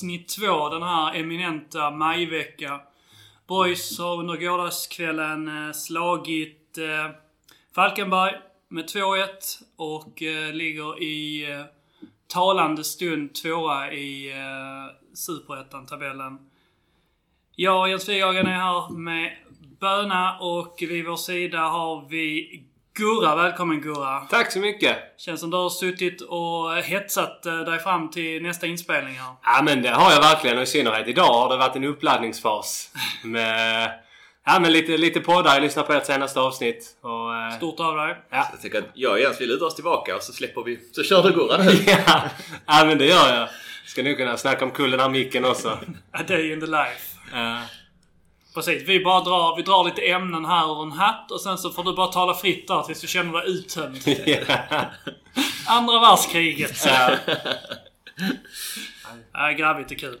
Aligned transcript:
avsnitt 0.00 0.28
2 0.28 0.68
den 0.68 0.82
här 0.82 1.14
eminenta 1.14 1.90
majvecka. 1.90 2.80
Boys 3.46 3.98
har 3.98 4.18
under 4.18 4.36
gårdagskvällen 4.36 5.48
eh, 5.48 5.72
slagit 5.72 6.78
eh, 6.78 7.14
Falkenberg 7.74 8.34
med 8.68 8.84
2-1 8.84 9.26
och 9.76 10.22
eh, 10.22 10.52
ligger 10.52 11.02
i 11.02 11.46
talande 12.26 12.84
stund 12.84 13.34
tvåa 13.34 13.92
i 13.92 14.32
Superettan-tabellen. 15.14 16.38
Jag 17.56 17.80
och 17.80 17.88
Jens 17.88 18.08
Wighagen 18.08 18.46
är 18.46 18.50
här 18.50 18.90
med 18.90 19.36
Böna 19.80 20.38
och 20.38 20.76
vid 20.80 21.06
vår 21.06 21.16
sida 21.16 21.60
har 21.60 22.08
vi 22.08 22.64
Gurra. 22.94 23.36
Välkommen 23.36 23.80
Gurra! 23.80 24.20
Tack 24.20 24.52
så 24.52 24.58
mycket! 24.58 24.96
Känns 25.18 25.40
som 25.40 25.50
du 25.50 25.56
har 25.56 25.70
suttit 25.70 26.20
och 26.20 26.76
hetsat 26.76 27.46
eh, 27.46 27.58
dig 27.58 27.78
fram 27.78 28.10
till 28.10 28.42
nästa 28.42 28.66
inspelning 28.66 29.14
här. 29.14 29.34
Ja 29.42 29.62
men 29.62 29.82
det 29.82 29.88
har 29.88 30.12
jag 30.12 30.20
verkligen 30.20 30.56
och 30.56 30.62
i 30.62 30.66
synnerhet 30.66 31.08
idag 31.08 31.32
har 31.32 31.48
det 31.50 31.56
varit 31.56 31.76
en 31.76 31.84
uppladdningsfas. 31.84 32.92
Med 33.24 33.90
ja, 34.46 34.58
men 34.60 34.72
lite, 34.72 34.96
lite 34.96 35.20
poddar. 35.20 35.54
Jag 35.54 35.62
lyssnade 35.62 35.86
på 35.86 35.92
ert 35.92 36.06
senaste 36.06 36.40
avsnitt. 36.40 36.86
Och, 37.02 37.34
eh, 37.34 37.56
Stort 37.56 37.80
av 37.80 37.96
dig. 37.96 38.16
ja. 38.30 38.48
Jag 38.52 38.60
tycker 38.62 38.78
att 38.78 38.90
jag 38.94 39.12
och 39.12 39.20
Jens 39.20 39.40
vi 39.40 39.46
lutar 39.46 39.66
oss 39.66 39.74
tillbaka 39.74 40.16
och 40.16 40.22
så 40.22 40.32
släpper 40.32 40.62
vi. 40.62 40.78
Så 40.92 41.02
kör 41.02 41.22
du 41.22 41.32
Gurra 41.32 41.56
nu. 41.56 41.70
ja. 41.86 42.22
ja 42.66 42.84
men 42.84 42.98
det 42.98 43.06
gör 43.06 43.34
jag. 43.36 43.48
Ska 43.86 44.02
nu 44.02 44.14
kunna 44.14 44.36
snacka 44.36 44.64
om 44.64 44.70
kullen 44.70 45.00
här 45.00 45.08
micken 45.08 45.44
också. 45.44 45.68
A 46.12 46.22
day 46.28 46.52
in 46.52 46.60
the 46.60 46.66
life. 46.66 47.16
Eh, 47.34 47.60
Precis. 48.54 48.88
Vi 48.88 49.04
bara 49.04 49.20
drar, 49.20 49.56
vi 49.56 49.62
drar 49.62 49.84
lite 49.84 50.02
ämnen 50.02 50.44
här 50.44 50.72
ur 50.72 50.82
en 50.82 50.92
hatt 50.92 51.30
och 51.30 51.40
sen 51.40 51.58
så 51.58 51.70
får 51.70 51.84
du 51.84 51.96
bara 51.96 52.06
tala 52.06 52.34
fritt 52.34 52.68
där 52.68 52.82
tills 52.82 53.00
du 53.00 53.06
känner 53.06 53.32
dig 53.32 53.50
uttömd. 53.50 53.98
ja. 54.26 54.36
Andra 55.66 56.00
världskriget. 56.00 56.86
Ja. 56.86 57.16
Ja, 59.32 59.50
grabbigt 59.50 59.92
är 59.92 59.94
kul. 59.94 60.18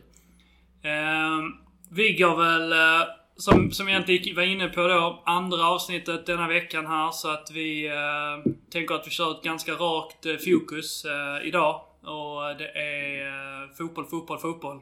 Ehm, 0.82 1.52
vi 1.90 2.12
går 2.12 2.36
väl, 2.36 2.72
eh, 2.72 3.06
som, 3.36 3.72
som 3.72 3.88
jag 3.88 4.10
inte 4.10 4.32
var 4.34 4.42
inne 4.42 4.68
på 4.68 4.88
då, 4.88 5.22
andra 5.26 5.66
avsnittet 5.66 6.26
denna 6.26 6.48
veckan 6.48 6.86
här. 6.86 7.10
Så 7.10 7.28
att 7.30 7.50
vi 7.50 7.86
eh, 7.86 8.52
tänker 8.72 8.94
att 8.94 9.06
vi 9.06 9.10
kör 9.10 9.30
ett 9.30 9.42
ganska 9.42 9.72
rakt 9.72 10.26
eh, 10.26 10.36
fokus 10.36 11.04
eh, 11.04 11.48
idag. 11.48 11.80
Och 12.02 12.56
det 12.58 12.68
är 12.68 13.26
eh, 13.26 13.76
fotboll, 13.78 14.06
fotboll, 14.06 14.38
fotboll. 14.38 14.80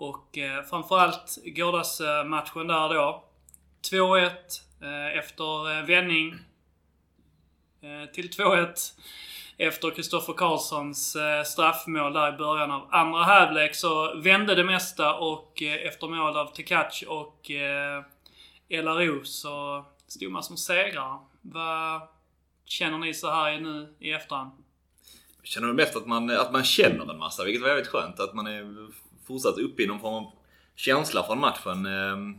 Och 0.00 0.38
eh, 0.38 0.62
framförallt 0.62 1.38
gårdagsmatchen 1.44 2.70
eh, 2.70 2.88
där 2.88 2.94
då. 2.94 3.24
2-1 3.90 4.30
eh, 4.80 5.18
efter 5.18 5.78
eh, 5.78 5.84
vändning 5.86 6.34
eh, 7.80 8.12
till 8.12 8.30
2-1 8.30 8.92
efter 9.56 9.90
Kristoffer 9.90 10.32
Karlssons 10.32 11.16
eh, 11.16 11.42
straffmål 11.42 12.12
där 12.12 12.34
i 12.34 12.36
början 12.36 12.70
av 12.70 12.88
andra 12.90 13.22
halvlek 13.22 13.74
så 13.74 14.14
vände 14.14 14.54
det 14.54 14.64
mesta 14.64 15.14
och 15.14 15.62
eh, 15.62 15.86
efter 15.86 16.08
mål 16.08 16.36
av 16.36 16.46
Tekac 16.54 17.04
och 17.06 17.50
eh, 17.50 18.04
LRO 18.68 19.24
så 19.24 19.84
stod 20.06 20.32
man 20.32 20.42
som 20.42 20.56
segrare. 20.56 21.18
Vad 21.40 22.00
känner 22.64 22.98
ni 22.98 23.14
så 23.14 23.30
här 23.30 23.60
nu 23.60 23.94
i 23.98 24.12
efterhand? 24.12 24.50
Jag 25.38 25.46
känner 25.46 25.72
mest 25.72 25.96
att 25.96 26.06
man, 26.06 26.30
att 26.30 26.52
man 26.52 26.64
känner 26.64 27.10
en 27.10 27.18
massa, 27.18 27.44
vilket 27.44 27.62
var 27.62 27.68
väldigt 27.68 27.88
skönt. 27.88 28.20
Att 28.20 28.34
man 28.34 28.46
är 28.46 28.90
fortsatt 29.30 29.58
uppe 29.58 29.82
i 29.82 29.86
någon 29.86 30.00
form 30.00 30.14
av 30.14 30.32
känsla 30.76 31.22
från 31.22 31.40
matchen. 31.40 31.86
Ehm, 31.86 32.34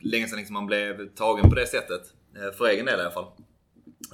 Länge 0.00 0.28
sedan 0.28 0.38
liksom 0.38 0.54
man 0.54 0.66
blev 0.66 1.14
tagen 1.14 1.50
på 1.50 1.54
det 1.56 1.66
sättet. 1.66 2.02
Eh, 2.36 2.56
För 2.58 2.66
egen 2.66 2.86
del 2.86 2.98
i 2.98 3.02
alla 3.02 3.10
fall. 3.10 3.30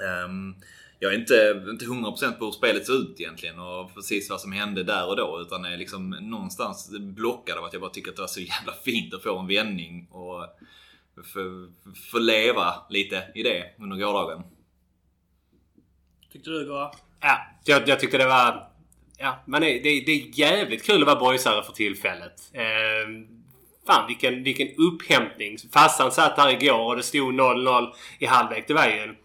Ehm, 0.03 0.55
Jag 0.99 1.15
är 1.15 1.19
inte, 1.19 1.65
inte 1.71 1.85
100% 1.85 2.39
på 2.39 2.45
hur 2.45 2.53
spelet 2.53 2.87
ser 2.87 2.93
ut 2.93 3.21
egentligen 3.21 3.59
och 3.59 3.95
precis 3.95 4.31
vad 4.31 4.41
som 4.41 4.53
hände 4.53 4.83
där 4.83 5.09
och 5.09 5.17
då. 5.17 5.41
Utan 5.41 5.65
är 5.65 5.77
liksom 5.77 6.11
någonstans 6.11 6.91
blockad 7.01 7.59
av 7.59 7.65
att 7.65 7.73
jag 7.73 7.83
bara 7.83 7.91
tycker 7.91 8.11
att 8.11 8.17
det 8.17 8.23
var 8.23 8.27
så 8.29 8.41
jävla 8.41 8.73
fint 8.85 9.15
att 9.15 9.23
få 9.23 9.39
en 9.39 9.47
vändning 9.47 10.09
och 10.11 10.47
få, 11.25 11.69
få 12.13 12.19
leva 12.19 12.75
lite 12.91 13.25
i 13.35 13.43
det 13.43 13.65
under 13.79 13.97
gårdagen. 13.97 14.43
Tyckte 16.33 16.51
du 16.51 16.65
Gurra? 16.65 16.91
ja. 17.21 17.39
Jag, 17.65 17.89
jag 17.89 18.01
tyckte 18.01 18.19
det 18.19 18.27
var... 18.27 18.72
Ja, 19.23 19.43
men 19.47 19.61
det, 19.61 19.79
det, 19.79 20.01
det 20.01 20.13
är 20.13 20.39
jävligt 20.39 20.87
kul 20.87 21.03
att 21.03 21.07
vara 21.07 21.19
boysare 21.19 21.63
för 21.63 21.73
tillfället. 21.73 22.33
Eh, 22.55 22.63
fan 23.87 24.07
vilken, 24.07 24.43
vilken 24.43 24.69
upphämtning. 24.79 25.59
Fassan 25.73 26.13
satt 26.13 26.37
här 26.37 26.63
igår 26.63 26.85
och 26.85 26.97
det 26.97 27.03
stod 27.03 27.35
0-0 27.35 27.93
i 28.19 28.27
halvlek. 28.27 28.65
Det 28.69 28.75
var 28.75 28.87
ju 28.87 28.99
en, 28.99 29.17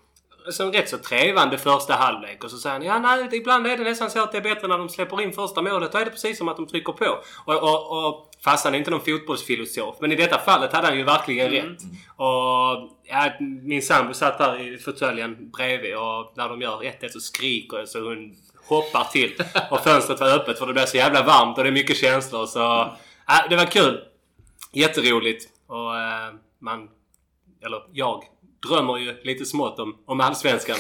en 0.60 0.72
rätt 0.72 0.90
så 0.90 0.98
trevande 0.98 1.58
första 1.58 1.94
halvlek. 1.94 2.44
Och 2.44 2.52
så 2.52 2.58
säger 2.58 2.74
han 2.74 2.86
ja 2.86 3.00
nej, 3.00 3.30
ibland 3.32 3.68
är 3.68 3.78
det 3.78 3.84
nästan 3.84 4.12
så 4.12 4.24
att 4.24 4.32
det 4.32 4.38
är 4.38 4.42
bättre 4.42 4.68
när 4.68 4.78
de 4.78 4.90
släpper 4.90 5.22
in 5.22 5.34
första 5.34 5.62
målet. 5.62 5.92
Då 5.92 5.98
är 5.98 6.06
det 6.06 6.12
precis 6.12 6.38
som 6.38 6.48
att 6.48 6.58
de 6.58 6.68
trycker 6.68 6.94
på. 6.94 7.20
Och, 7.46 7.64
och, 7.64 8.08
och 8.08 8.30
Fassan 8.44 8.74
är 8.74 8.78
inte 8.78 8.92
någon 8.92 9.06
fotbollsfilosof. 9.06 9.96
Men 10.02 10.12
i 10.12 10.16
detta 10.16 10.38
fallet 10.38 10.74
hade 10.74 10.88
han 10.88 10.98
ju 10.98 11.04
verkligen 11.04 11.52
rätt. 11.52 11.82
Och 12.16 12.98
ja, 13.04 13.32
min 13.40 13.82
sambo 13.82 14.14
satt 14.14 14.38
där 14.38 14.74
i 14.74 14.78
fåtöljen 14.78 15.52
bredvid 15.52 15.98
och 15.98 16.34
när 16.36 16.50
de 16.50 16.62
gör 16.62 16.78
1-1 16.78 17.10
så 17.10 17.20
skriker 17.20 17.78
jag 17.78 17.90
så 17.90 18.00
hon 18.00 18.36
hoppar 18.68 19.04
till. 19.04 19.34
Och 19.72 19.80
fönstret 19.80 20.20
var 20.20 20.30
öppet 20.30 20.60
för 20.60 20.68
det 20.68 20.74
blev 20.74 20.86
så 20.86 20.98
jävla 20.98 21.24
varmt 21.24 21.58
och 21.58 21.64
det 21.64 21.70
är 21.70 21.72
mycket 21.72 21.98
känslor. 21.98 22.46
Så 22.46 22.82
äh, 23.30 23.50
det 23.50 23.56
var 23.56 23.66
kul. 23.66 24.00
Jätteroligt. 24.74 25.46
Och 25.68 25.98
äh, 25.98 26.34
man, 26.60 26.90
eller 27.66 27.82
jag, 27.92 28.24
drömmer 28.68 28.98
ju 28.98 29.22
lite 29.24 29.46
smått 29.46 29.80
om, 29.80 29.98
om 30.06 30.22
Allsvenskan. 30.22 30.78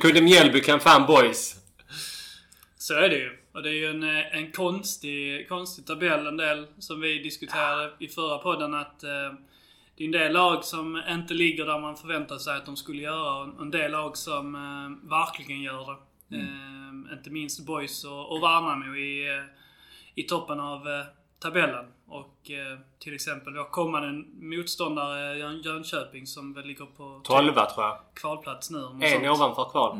Kunde 0.00 0.20
Mjällby 0.20 0.60
kan 0.60 0.80
fan 0.80 1.06
boys. 1.06 1.56
Så 2.78 2.94
är 2.94 3.08
det 3.08 3.16
ju. 3.16 3.36
Och 3.52 3.62
det 3.62 3.68
är 3.68 3.74
ju 3.74 3.86
en, 3.86 4.02
eh, 4.02 4.36
en 4.36 4.52
konstig, 4.52 5.48
konstig 5.48 5.86
tabell. 5.86 6.26
En 6.26 6.36
del 6.36 6.66
som 6.78 7.00
vi 7.00 7.22
diskuterade 7.22 7.92
i 7.98 8.08
förra 8.08 8.38
podden 8.38 8.74
att 8.74 9.02
eh, 9.02 9.32
det 9.96 10.04
är 10.04 10.06
en 10.06 10.12
del 10.12 10.32
lag 10.32 10.64
som 10.64 11.02
inte 11.08 11.34
ligger 11.34 11.66
där 11.66 11.78
man 11.78 11.96
förväntar 11.96 12.38
sig 12.38 12.56
att 12.56 12.66
de 12.66 12.76
skulle 12.76 13.02
göra. 13.02 13.36
Och 13.36 13.62
en 13.62 13.70
del 13.70 13.90
lag 13.90 14.16
som 14.16 14.54
eh, 14.54 15.08
verkligen 15.08 15.62
gör 15.62 15.86
det. 15.86 15.96
Eh, 16.32 17.12
inte 17.16 17.30
minst 17.30 17.66
Boys 17.66 18.04
och, 18.04 18.32
och 18.32 18.42
Värnamo 18.42 18.96
i, 18.96 19.42
i 20.14 20.22
toppen 20.22 20.60
av 20.60 20.88
eh, 20.88 21.04
tabellen. 21.38 21.84
Och 22.06 22.50
eh, 22.50 22.78
till 22.98 23.14
exempel 23.14 23.54
vår 23.56 23.64
kommande 23.70 24.24
motståndare 24.40 25.38
Jön- 25.38 25.62
Jönköping 25.62 26.26
som 26.26 26.52
väl 26.52 26.66
ligger 26.66 26.86
på 26.86 27.20
12 27.24 27.52
tror 27.54 27.64
jag. 27.76 27.98
kvalplats 28.14 28.70
nu. 28.70 28.78
En 29.00 29.10
sånt. 29.10 29.28
ovanför 29.40 29.70
kval. 29.70 29.96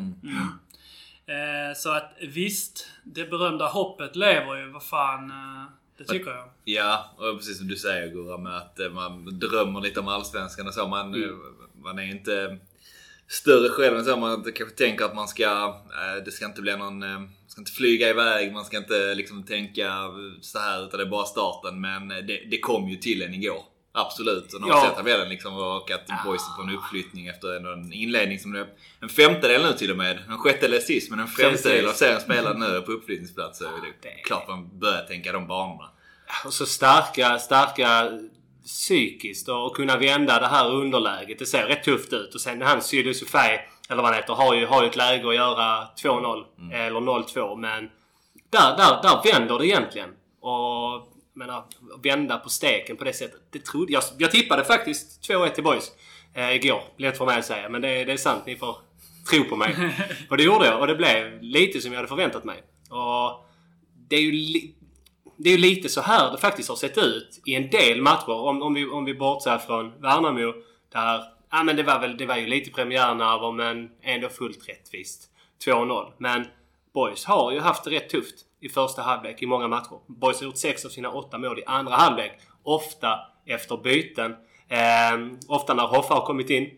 Eh, 1.26 1.74
så 1.76 1.90
att 1.90 2.12
visst, 2.20 2.88
det 3.04 3.30
berömda 3.30 3.68
hoppet 3.68 4.16
lever 4.16 4.56
ju. 4.56 4.70
Vad 4.70 4.82
fan, 4.82 5.30
eh, 5.30 5.64
det 5.98 6.04
tycker 6.04 6.30
jag. 6.30 6.48
Ja, 6.64 7.10
och 7.16 7.36
precis 7.38 7.58
som 7.58 7.68
du 7.68 7.76
säger 7.76 8.08
Gurra 8.14 8.36
med 8.38 8.56
att 8.56 8.80
eh, 8.80 8.90
man 8.90 9.38
drömmer 9.38 9.80
lite 9.80 10.00
om 10.00 10.08
Allsvenskan 10.08 10.66
och 10.66 10.74
så. 10.74 10.88
Man, 10.88 11.14
eh, 11.24 11.30
man 11.82 11.98
är 11.98 12.02
inte 12.10 12.58
större 13.30 13.68
själv 13.68 13.98
än 13.98 14.04
så. 14.04 14.16
Man 14.16 14.44
kanske 14.54 14.76
tänker 14.76 15.04
att 15.04 15.14
man 15.14 15.28
ska, 15.28 15.44
eh, 15.44 16.24
det 16.24 16.30
ska 16.30 16.44
inte 16.44 16.62
bli 16.62 16.76
någon, 16.76 17.02
eh, 17.02 17.08
man 17.18 17.30
ska 17.48 17.60
inte 17.60 17.72
flyga 17.72 18.08
iväg, 18.08 18.52
man 18.52 18.64
ska 18.64 18.76
inte 18.76 19.14
liksom 19.14 19.42
tänka 19.42 19.92
så 20.40 20.58
här 20.58 20.84
utan 20.86 20.98
det 20.98 21.04
är 21.06 21.10
bara 21.10 21.24
starten. 21.24 21.80
Men 21.80 22.10
eh, 22.10 22.16
det, 22.18 22.40
det 22.50 22.58
kom 22.58 22.88
ju 22.88 22.96
till 22.96 23.22
en 23.22 23.34
igår. 23.34 23.62
Absolut. 23.92 24.54
Och 24.54 24.60
när 24.60 24.68
man 24.68 24.76
Ja. 24.76 24.88
ser 24.88 24.96
tabellen 24.96 25.28
liksom 25.28 25.54
och 25.56 25.90
att 25.90 26.06
Boys 26.24 26.42
är 26.42 26.56
på 26.56 26.62
en 26.68 26.76
uppflyttning 26.76 27.26
efter 27.26 27.72
en, 27.72 27.92
inledning 27.92 28.38
som 28.38 28.54
är 28.54 28.66
en 29.00 29.08
femtedel 29.08 29.62
nu 29.62 29.72
till 29.72 29.90
och 29.90 29.96
med. 29.96 30.18
En 30.28 30.38
sjättedel 30.38 30.82
sist 30.82 31.10
men 31.10 31.18
en 31.18 31.28
femtedel 31.28 31.88
av 31.88 31.92
serien 31.92 32.20
spelad 32.20 32.58
nu 32.58 32.80
på 32.80 32.92
uppflyttningsplats. 32.92 33.58
Så 33.58 33.64
är 33.64 33.68
det, 33.68 34.08
Det- 34.08 34.22
klart 34.24 34.48
man 34.48 34.78
börjar 34.78 35.02
tänka 35.02 35.32
de 35.32 35.46
banorna. 35.46 35.90
Och 36.44 36.52
så 36.52 36.66
starka, 36.66 37.38
starka 37.38 38.10
psykiskt 38.64 39.48
och, 39.48 39.76
kunna 39.76 39.96
vända 39.96 40.40
det 40.40 40.46
här 40.46 40.70
underläget. 40.70 41.38
Det 41.38 41.46
ser 41.46 41.66
rätt 41.66 41.84
tufft 41.84 42.12
ut. 42.12 42.34
Och 42.34 42.40
sen 42.40 42.62
han 42.62 42.82
Sydus 42.82 43.34
eller 43.90 44.02
vad 44.02 44.04
han 44.04 44.14
heter, 44.14 44.34
har 44.34 44.54
ju, 44.54 44.66
har 44.66 44.82
ju 44.82 44.88
ett 44.88 44.96
läge 44.96 45.28
att 45.28 45.34
göra 45.34 45.88
2-0. 46.02 46.44
Eller 46.72 47.00
0-2. 47.00 47.56
Men 47.56 47.90
där, 48.50 48.76
där, 48.76 49.02
där 49.02 49.32
vänder 49.32 49.58
det 49.58 49.66
egentligen. 49.66 50.10
Och 50.40 51.10
menar, 51.34 51.64
vända 52.02 52.38
på 52.38 52.48
steken 52.48 52.96
på 52.96 53.04
det 53.04 53.12
sättet. 53.12 53.40
Det 53.50 53.64
trodde 53.64 53.92
jag. 53.92 54.02
Jag 54.18 54.30
tippade 54.30 54.64
faktiskt 54.64 55.30
2-1 55.30 55.48
till 55.48 55.64
Boys 55.64 55.92
eh, 56.34 56.54
igår. 56.54 56.82
Lätt 56.96 57.18
för 57.18 57.26
mig 57.26 57.38
att 57.38 57.46
säga, 57.46 57.68
men 57.68 57.82
det, 57.82 58.04
det 58.04 58.12
är 58.12 58.16
sant. 58.16 58.46
Ni 58.46 58.56
får 58.56 58.76
tro 59.30 59.44
på 59.44 59.56
mig. 59.56 59.76
och 60.30 60.36
det 60.36 60.42
gjorde 60.42 60.66
jag 60.66 60.80
och 60.80 60.86
det 60.86 60.94
blev 60.94 61.42
lite 61.42 61.80
som 61.80 61.92
jag 61.92 61.98
hade 61.98 62.08
förväntat 62.08 62.44
mig. 62.44 62.62
Och 62.90 63.46
det 64.08 64.16
är 64.16 64.20
ju 64.20 64.32
det 65.42 65.50
är 65.50 65.52
ju 65.52 65.58
lite 65.58 65.88
så 65.88 66.00
här 66.00 66.32
det 66.32 66.38
faktiskt 66.38 66.68
har 66.68 66.76
sett 66.76 66.98
ut 66.98 67.42
i 67.46 67.54
en 67.54 67.70
del 67.70 68.02
matcher. 68.02 68.30
Om, 68.30 68.62
om, 68.62 68.74
vi, 68.74 68.86
om 68.86 69.04
vi 69.04 69.14
bortser 69.14 69.58
från 69.58 70.00
Värnamo. 70.00 70.52
Där, 70.92 71.24
ja 71.50 71.62
men 71.62 71.76
det 71.76 71.82
var 71.82 72.00
väl, 72.00 72.16
det 72.16 72.26
var 72.26 72.36
ju 72.36 72.46
lite 72.46 72.70
premiärnerver 72.70 73.52
men 73.52 73.90
ändå 74.02 74.28
fullt 74.28 74.68
rättvist. 74.68 75.30
2-0. 75.66 76.12
Men 76.18 76.46
Boys 76.94 77.24
har 77.24 77.52
ju 77.52 77.60
haft 77.60 77.84
det 77.84 77.90
rätt 77.90 78.08
tufft 78.08 78.34
i 78.60 78.68
första 78.68 79.02
halvlek 79.02 79.42
i 79.42 79.46
många 79.46 79.68
matcher. 79.68 79.98
Boys 80.06 80.40
har 80.40 80.44
gjort 80.44 80.56
sex 80.56 80.84
av 80.84 80.88
sina 80.88 81.10
åtta 81.10 81.38
mål 81.38 81.58
i 81.58 81.64
andra 81.66 81.94
halvlek. 81.94 82.32
Ofta 82.62 83.18
efter 83.46 83.76
byten. 83.76 84.36
Eh, 84.68 85.36
ofta 85.48 85.74
när 85.74 85.86
Hoffa 85.86 86.14
har 86.14 86.26
kommit 86.26 86.50
in. 86.50 86.70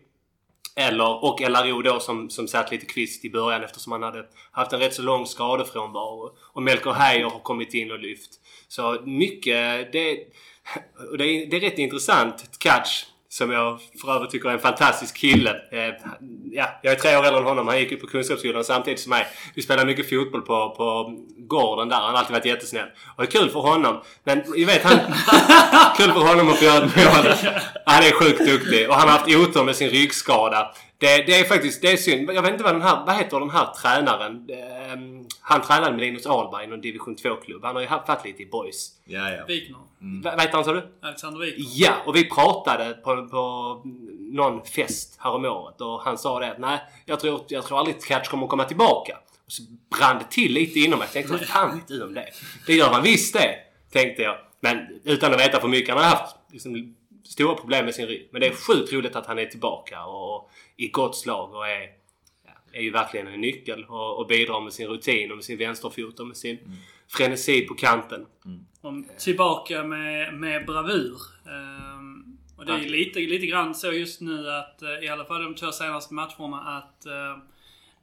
Eller, 0.75 1.23
och 1.23 1.41
LRO 1.41 1.81
då 1.81 1.99
som, 1.99 2.29
som 2.29 2.47
satt 2.47 2.71
lite 2.71 2.85
kvist 2.85 3.25
i 3.25 3.29
början 3.29 3.63
eftersom 3.63 3.91
han 3.91 4.03
hade 4.03 4.25
haft 4.51 4.73
en 4.73 4.79
rätt 4.79 4.93
så 4.93 5.01
lång 5.01 5.25
skadefrånvaro. 5.25 6.35
Och 6.53 6.63
Melker 6.63 6.91
Heier 6.91 7.23
har 7.23 7.39
kommit 7.39 7.73
in 7.73 7.91
och 7.91 7.99
lyft. 7.99 8.31
Så 8.75 9.01
mycket, 9.05 9.91
det, 9.91 10.17
och 11.11 11.17
det, 11.17 11.23
är, 11.23 11.45
det 11.49 11.57
är 11.57 11.61
rätt 11.61 11.79
intressant. 11.79 12.35
Catch 12.59 13.03
som 13.29 13.51
jag 13.51 13.79
för 14.01 14.15
övrigt 14.15 14.31
tycker 14.31 14.49
är 14.49 14.53
en 14.53 14.59
fantastisk 14.59 15.17
kille. 15.17 15.49
Eh, 15.49 15.93
ja, 16.51 16.79
jag 16.81 16.93
är 16.93 16.95
tre 16.95 17.17
år 17.17 17.25
äldre 17.25 17.39
än 17.39 17.45
honom. 17.45 17.67
Han 17.67 17.79
gick 17.79 17.91
ju 17.91 17.97
på 17.97 18.07
Kunskapsskolan 18.07 18.63
samtidigt 18.63 18.99
som 18.99 19.09
mig. 19.09 19.27
Vi 19.55 19.61
spelade 19.61 19.85
mycket 19.87 20.09
fotboll 20.09 20.41
på, 20.41 20.75
på 20.77 21.15
gården 21.37 21.89
där. 21.89 21.97
Han 21.97 22.11
har 22.11 22.19
alltid 22.19 22.33
varit 22.33 22.45
jättesnäll. 22.45 22.87
Och 23.15 23.23
det 23.23 23.35
är 23.35 23.39
kul 23.39 23.49
för 23.49 23.59
honom. 23.59 24.01
Men 24.23 24.43
ni 24.55 24.65
vet 24.65 24.83
han... 24.83 24.97
kul 25.97 26.11
för 26.11 26.19
honom 26.19 26.49
att 26.49 26.57
få 26.57 26.65
göra 26.65 26.85
ett 26.85 26.95
mål. 26.95 27.33
Han 27.85 28.03
är 28.03 28.11
sjukt 28.11 28.45
duktig. 28.45 28.89
Och 28.89 28.95
han 28.95 29.07
har 29.09 29.17
haft 29.17 29.35
otur 29.35 29.63
med 29.63 29.75
sin 29.75 29.89
ryggskada. 29.89 30.73
Det, 31.03 31.23
det, 31.27 31.39
är 31.39 31.43
faktiskt 31.43 31.81
det 31.81 31.91
är 31.91 31.97
synd. 31.97 32.29
Jag 32.33 32.41
vet 32.41 32.51
inte 32.51 32.63
vad 32.63 32.73
den 32.73 32.81
här, 32.81 33.05
vad 33.05 33.15
heter 33.15 33.39
den 33.39 33.49
här 33.49 33.65
tränaren? 33.81 34.49
Um, 34.93 35.27
han 35.41 35.61
tränade 35.61 35.91
med 35.91 36.01
Linus 36.01 36.25
Ahlberg 36.25 36.63
i 36.63 36.67
någon 36.67 36.81
division 36.81 37.15
2-klubb. 37.15 37.63
Han 37.63 37.75
har 37.75 37.81
ju 37.81 37.87
varit 37.87 38.25
lite 38.25 38.43
i 38.43 38.45
boys. 38.45 38.91
Ja, 39.05 39.29
ja. 39.29 39.45
Wikner. 39.45 39.79
Mm. 40.01 40.21
Vad 40.21 40.41
heter 40.41 40.53
han 40.53 40.65
sa 40.65 40.73
du? 40.73 40.87
Alexander 41.01 41.39
Wikner. 41.39 41.65
Ja, 41.69 41.93
och 42.05 42.15
vi 42.15 42.29
pratade 42.29 42.93
på, 42.93 43.27
på 43.27 43.81
någon 44.19 44.65
fest 44.65 45.15
häromåret 45.19 45.81
och 45.81 46.01
han 46.01 46.17
sa 46.17 46.39
det 46.39 46.51
att 46.51 46.59
nej, 46.59 46.79
jag 47.05 47.19
tror, 47.19 47.41
jag 47.47 47.65
tror 47.65 47.79
aldrig 47.79 48.03
Catch 48.03 48.27
kommer 48.27 48.43
att 48.43 48.49
komma 48.49 48.63
tillbaka. 48.63 49.17
Och 49.45 49.51
så 49.51 49.63
brann 49.97 50.17
det 50.17 50.35
till 50.35 50.53
lite 50.53 50.79
inom 50.79 50.99
mig. 50.99 51.05
Jag 51.05 51.13
tänkte, 51.13 51.31
vad 51.31 51.41
fan 51.41 51.75
vet 51.75 51.87
du 51.87 52.03
om 52.03 52.13
det? 52.13 52.29
Det 52.67 52.73
gör 52.73 52.89
han 52.89 53.03
visst 53.03 53.33
det, 53.33 53.55
tänkte 53.91 54.21
jag. 54.21 54.37
Men 54.59 54.77
utan 55.03 55.33
att 55.33 55.39
veta 55.39 55.59
för 55.59 55.67
mycket. 55.67 55.95
Han 55.95 56.03
har 56.03 56.09
haft 56.09 56.35
liksom, 56.51 56.95
stora 57.23 57.55
problem 57.55 57.85
med 57.85 57.95
sin 57.95 58.07
rygg. 58.07 58.29
Men 58.31 58.41
det 58.41 58.47
är 58.47 58.53
sjukt 58.53 58.93
roligt 58.93 59.15
att 59.15 59.25
han 59.25 59.39
är 59.39 59.45
tillbaka 59.45 60.05
och 60.05 60.49
i 60.77 60.87
gott 60.87 61.17
slag 61.17 61.53
och 61.53 61.67
är, 61.67 61.89
är 62.71 62.81
ju 62.81 62.91
verkligen 62.91 63.27
en 63.27 63.41
nyckel 63.41 63.83
och, 63.83 64.19
och 64.19 64.27
bidrar 64.27 64.61
med 64.61 64.73
sin 64.73 64.87
rutin 64.87 65.31
och 65.31 65.37
med 65.37 65.45
sin 65.45 65.57
vänsterfot 65.57 66.19
och 66.19 66.27
med 66.27 66.37
sin 66.37 66.57
mm. 66.57 66.71
frenesi 67.07 67.61
på 67.61 67.73
kanten. 67.73 68.25
Mm. 68.45 69.05
Tillbaka 69.19 69.83
med, 69.83 70.33
med 70.33 70.65
bravur. 70.65 71.17
Um, 71.45 72.37
och 72.57 72.65
det 72.65 72.73
är 72.73 72.89
lite, 72.89 73.19
lite 73.19 73.45
grann 73.45 73.75
så 73.75 73.91
just 73.91 74.21
nu 74.21 74.51
att, 74.51 74.79
uh, 74.83 75.05
i 75.05 75.09
alla 75.09 75.25
fall 75.25 75.43
de 75.43 75.55
två 75.55 75.71
senaste 75.71 76.13
matcherna, 76.13 76.77
att 76.77 77.05
uh, 77.05 77.43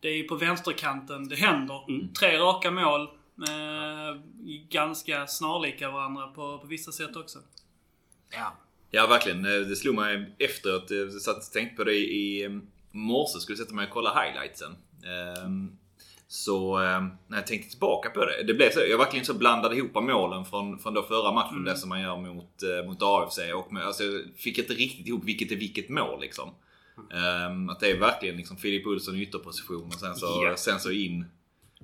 det 0.00 0.08
är 0.08 0.22
på 0.22 0.34
vänsterkanten 0.34 1.28
det 1.28 1.36
händer. 1.36 1.84
Mm. 1.88 2.12
Tre 2.12 2.38
raka 2.38 2.70
mål. 2.70 3.08
Uh, 3.40 4.20
ganska 4.68 5.26
snarlika 5.26 5.90
varandra 5.90 6.26
på, 6.26 6.58
på 6.58 6.66
vissa 6.66 6.92
sätt 6.92 7.16
också. 7.16 7.38
Ja. 8.30 8.56
Ja, 8.90 9.06
verkligen. 9.06 9.42
Det 9.42 9.76
slog 9.76 9.94
mig 9.94 10.34
efteråt. 10.38 10.90
Jag 10.90 11.12
satt 11.12 11.36
och 11.36 11.52
tänkte 11.52 11.76
på 11.76 11.84
det 11.84 11.94
i 11.94 12.60
morse. 12.90 13.40
Skulle 13.40 13.58
sätta 13.58 13.74
mig 13.74 13.86
och 13.86 13.92
kolla 13.92 14.22
highlightsen. 14.22 14.76
Ehm, 15.04 15.76
så 16.28 16.76
ehm, 16.76 17.10
när 17.28 17.36
jag 17.38 17.46
tänkte 17.46 17.70
tillbaka 17.70 18.10
på 18.10 18.24
det. 18.24 18.42
Det 18.42 18.54
blev 18.54 18.70
så. 18.70 18.80
Jag 18.80 18.98
verkligen 18.98 19.26
så 19.26 19.34
blandade 19.34 19.76
ihop 19.76 19.94
målen 19.94 20.44
från, 20.44 20.78
från 20.78 20.94
då 20.94 21.02
förra 21.02 21.32
matchen. 21.32 21.56
Mm. 21.56 21.64
Det 21.64 21.76
som 21.76 21.88
man 21.88 22.00
gör 22.00 22.16
mot, 22.16 22.62
eh, 22.62 22.86
mot 22.86 23.02
AFC. 23.02 23.38
Och 23.54 23.72
med, 23.72 23.86
alltså, 23.86 24.04
jag 24.04 24.22
fick 24.36 24.58
inte 24.58 24.72
riktigt 24.72 25.06
ihop 25.06 25.24
vilket 25.24 25.52
är 25.52 25.56
vilket 25.56 25.88
mål 25.88 26.20
liksom. 26.20 26.50
Mm. 27.12 27.70
att 27.70 27.80
det 27.80 27.90
är 27.90 27.98
verkligen 27.98 28.36
liksom 28.36 28.56
Filip 28.56 28.86
Olsson 28.86 29.16
i 29.16 29.22
ytterposition 29.22 29.86
och 29.86 29.94
sen 29.94 30.16
så, 30.16 30.42
yeah. 30.42 30.56
sen 30.56 30.80
så 30.80 30.90
in. 30.90 31.24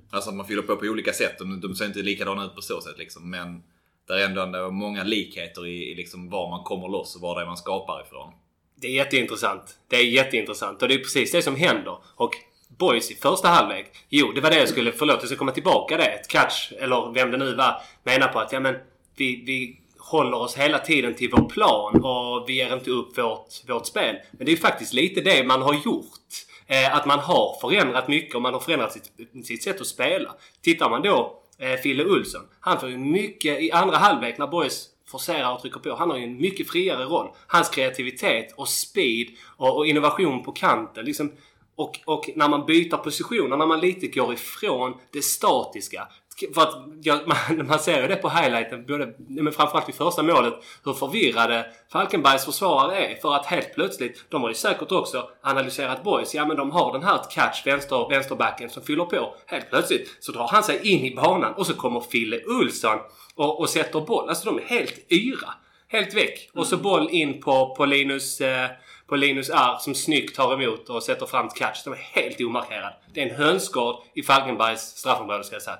Alltså 0.09 0.29
att 0.29 0.35
man 0.35 0.47
fyller 0.47 0.61
på 0.61 0.75
på 0.75 0.85
olika 0.85 1.13
sätt. 1.13 1.41
Och 1.41 1.47
de 1.47 1.75
ser 1.75 1.85
inte 1.85 2.01
likadana 2.01 2.45
ut 2.45 2.55
på 2.55 2.61
så 2.61 2.81
sätt 2.81 2.97
liksom. 2.97 3.29
Men 3.29 3.63
där 4.07 4.15
är 4.15 4.51
det 4.51 4.61
var 4.61 4.71
många 4.71 5.03
likheter 5.03 5.67
i, 5.67 5.91
i 5.91 5.95
liksom 5.95 6.29
var 6.29 6.49
man 6.49 6.63
kommer 6.63 6.87
loss 6.87 7.15
och 7.15 7.21
var 7.21 7.35
det 7.35 7.41
är 7.41 7.45
man 7.45 7.57
skapar 7.57 8.01
ifrån. 8.01 8.33
Det 8.75 8.87
är 8.87 8.91
jätteintressant. 8.91 9.77
Det 9.87 9.95
är 9.95 10.03
jätteintressant 10.03 10.81
och 10.81 10.87
det 10.87 10.93
är 10.93 10.99
precis 10.99 11.31
det 11.31 11.41
som 11.41 11.55
händer. 11.55 11.97
Och 12.15 12.31
Boys 12.77 13.11
i 13.11 13.15
första 13.15 13.47
halvlek. 13.47 13.85
Jo, 14.09 14.31
det 14.31 14.41
var 14.41 14.49
det 14.49 14.59
jag 14.59 14.69
skulle... 14.69 14.91
Förlåt, 14.91 15.17
jag 15.19 15.27
ska 15.27 15.37
komma 15.37 15.51
tillbaka 15.51 15.97
det. 15.97 16.05
Ett 16.05 16.27
catch, 16.27 16.71
eller 16.79 17.13
vem 17.13 17.31
det 17.31 17.37
nu 17.37 17.55
var, 17.55 17.81
menar 18.03 18.27
på 18.27 18.39
att 18.39 18.51
ja 18.51 18.59
men 18.59 18.75
vi, 19.15 19.43
vi 19.45 19.79
håller 19.99 20.37
oss 20.37 20.57
hela 20.57 20.79
tiden 20.79 21.15
till 21.15 21.29
vår 21.31 21.49
plan 21.49 22.03
och 22.05 22.49
vi 22.49 22.53
ger 22.53 22.73
inte 22.73 22.91
upp 22.91 23.17
vårt, 23.17 23.69
vårt 23.69 23.85
spel. 23.85 24.15
Men 24.31 24.45
det 24.45 24.51
är 24.51 24.55
ju 24.55 24.61
faktiskt 24.61 24.93
lite 24.93 25.21
det 25.21 25.43
man 25.43 25.61
har 25.61 25.73
gjort. 25.73 26.27
Eh, 26.67 26.95
att 26.95 27.05
man 27.05 27.19
har 27.19 27.57
förändrat 27.61 28.07
mycket 28.07 28.35
och 28.35 28.41
man 28.41 28.53
har 28.53 28.59
förändrat 28.59 28.93
sitt, 28.93 29.11
sitt 29.45 29.63
sätt 29.63 29.81
att 29.81 29.87
spela. 29.87 30.33
Tittar 30.61 30.89
man 30.89 31.01
då 31.01 31.43
eh, 31.59 31.75
Fille 31.75 32.05
Olsson. 32.05 32.41
Han 32.59 32.79
får 32.79 32.89
ju 32.89 32.97
mycket 32.97 33.61
i 33.61 33.71
andra 33.71 33.97
halvlek 33.97 34.37
när 34.37 34.47
Boys 34.47 34.89
forcerar 35.07 35.53
och 35.53 35.61
trycker 35.61 35.79
på. 35.79 35.95
Han 35.95 36.09
har 36.09 36.17
ju 36.17 36.23
en 36.23 36.37
mycket 36.37 36.69
friare 36.69 37.03
roll. 37.03 37.29
Hans 37.47 37.69
kreativitet 37.69 38.53
och 38.57 38.67
speed 38.67 39.27
och, 39.57 39.77
och 39.77 39.87
innovation 39.87 40.43
på 40.43 40.51
kanten. 40.51 41.05
Liksom, 41.05 41.31
och, 41.75 41.99
och, 42.05 42.29
när 42.35 42.49
man 42.49 42.65
byter 42.65 42.97
positioner, 42.97 43.57
när 43.57 43.67
man 43.67 43.79
lite 43.79 44.07
går 44.07 44.33
ifrån 44.33 44.93
det 45.13 45.21
statiska. 45.21 46.07
För 46.55 46.61
att 46.61 46.75
ja, 47.01 47.19
man, 47.25 47.67
man 47.67 47.79
ser 47.79 48.01
ju 48.01 48.07
det 48.07 48.15
på 48.15 48.29
highlighten, 48.29 48.85
både, 48.85 49.13
men 49.17 49.53
framförallt 49.53 49.89
i 49.89 49.91
första 49.91 50.23
målet, 50.23 50.53
hur 50.85 50.93
förvirrade 50.93 51.65
Falkenbergs 51.91 52.45
försvarare 52.45 52.97
är. 52.97 53.15
För 53.15 53.35
att 53.35 53.45
helt 53.45 53.73
plötsligt, 53.73 54.25
de 54.29 54.41
har 54.41 54.49
ju 54.49 54.55
säkert 54.55 54.91
också 54.91 55.29
analyserat 55.41 56.03
boys. 56.03 56.35
Ja 56.35 56.45
men 56.45 56.57
de 56.57 56.71
har 56.71 56.93
den 56.93 57.03
här 57.03 57.19
catch, 57.31 57.65
vänster, 57.65 58.09
vänsterbacken 58.09 58.69
som 58.69 58.83
fyller 58.83 59.05
på. 59.05 59.35
Helt 59.45 59.69
plötsligt 59.69 60.17
så 60.19 60.31
drar 60.31 60.47
han 60.47 60.63
sig 60.63 60.93
in 60.93 61.05
i 61.05 61.15
banan 61.15 61.53
och 61.53 61.67
så 61.67 61.73
kommer 61.73 61.99
Fille 61.99 62.39
Olsson 62.45 62.97
och, 63.35 63.59
och 63.59 63.69
sätter 63.69 64.01
boll. 64.01 64.29
Alltså 64.29 64.45
de 64.45 64.59
är 64.59 64.65
helt 64.65 65.11
yra. 65.11 65.53
Helt 65.87 66.13
väck. 66.13 66.49
Mm. 66.53 66.61
Och 66.61 66.67
så 66.67 66.75
mm. 66.75 66.83
boll 66.83 67.09
in 67.11 67.41
på, 67.41 67.75
på 67.75 67.85
Linus 67.85 68.41
eh, 68.41 68.69
på 69.07 69.15
Linus 69.15 69.49
R 69.49 69.77
som 69.79 69.95
snyggt 69.95 70.35
tar 70.35 70.53
emot 70.53 70.89
och 70.89 71.03
sätter 71.03 71.25
fram 71.25 71.49
catch. 71.49 71.83
De 71.83 71.93
är 71.93 71.97
helt 71.97 72.41
omarkerade. 72.41 72.95
Det 73.13 73.21
är 73.21 73.29
en 73.29 73.35
hönsgård 73.35 73.95
i 74.13 74.23
Falkenbergs 74.23 74.81
straffområde 74.81 75.43
ska 75.43 75.55
jag 75.55 75.61
säga. 75.61 75.77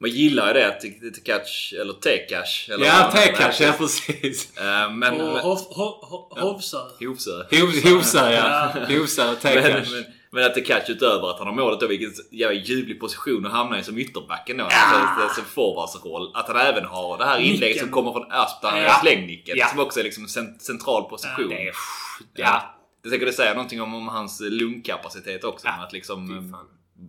Man 0.00 0.10
gillar 0.10 0.46
ju 0.46 0.52
det 0.52 1.24
catch, 1.24 1.72
eller 1.72 1.92
T-cash. 1.92 2.78
Ja, 2.78 3.10
T-cash, 3.14 3.62
ja 3.62 3.72
precis. 3.78 4.52
Uh, 4.60 4.94
men, 4.94 5.20
Hovsö. 5.20 6.78
Hovsö. 7.00 7.40
Ja. 7.50 8.72
Hovsö 8.88 9.32
och 9.32 9.40
T-cash. 9.40 9.90
Men, 9.92 10.04
men 10.30 10.44
att 10.44 10.54
det 10.54 10.60
catch 10.60 10.90
utöver 10.90 11.30
att 11.30 11.38
han 11.38 11.46
har 11.46 11.54
målet 11.54 11.80
då, 11.80 11.86
vilken 11.86 12.12
jävla 12.30 12.60
ljuvlig 12.60 13.00
position 13.00 13.46
att 13.46 13.52
hamna 13.52 13.78
i 13.78 13.82
som 13.82 13.98
ytterbacken 13.98 14.56
då. 14.56 14.66
Ja. 14.70 14.76
Alltså, 14.76 15.34
som 15.34 15.44
forwardsroll. 15.44 16.30
Att 16.34 16.48
han 16.48 16.56
även 16.56 16.84
har 16.84 17.18
det 17.18 17.24
här 17.24 17.38
inlägget 17.38 17.78
som 17.78 17.90
kommer 17.90 18.12
från 18.12 18.32
Asp 18.32 18.62
där 18.62 18.68
han 18.68 18.82
ja. 18.82 18.98
slängnicket. 19.02 19.56
Ja. 19.56 19.66
Som 19.66 19.78
också 19.78 20.00
är 20.00 20.04
liksom 20.04 20.24
en 20.24 20.58
central 20.60 21.02
position. 21.02 21.50
Ja, 21.50 21.56
det, 21.56 22.42
är, 22.42 22.46
ja. 22.46 22.76
det 23.02 23.10
säkert 23.10 23.28
det 23.28 23.32
säger 23.32 23.54
någonting 23.54 23.82
om, 23.82 23.94
om 23.94 24.08
hans 24.08 24.40
lungkapacitet 24.40 25.44
också. 25.44 25.66
Ja. 25.66 25.84
Att 25.84 25.92
liksom 25.92 26.54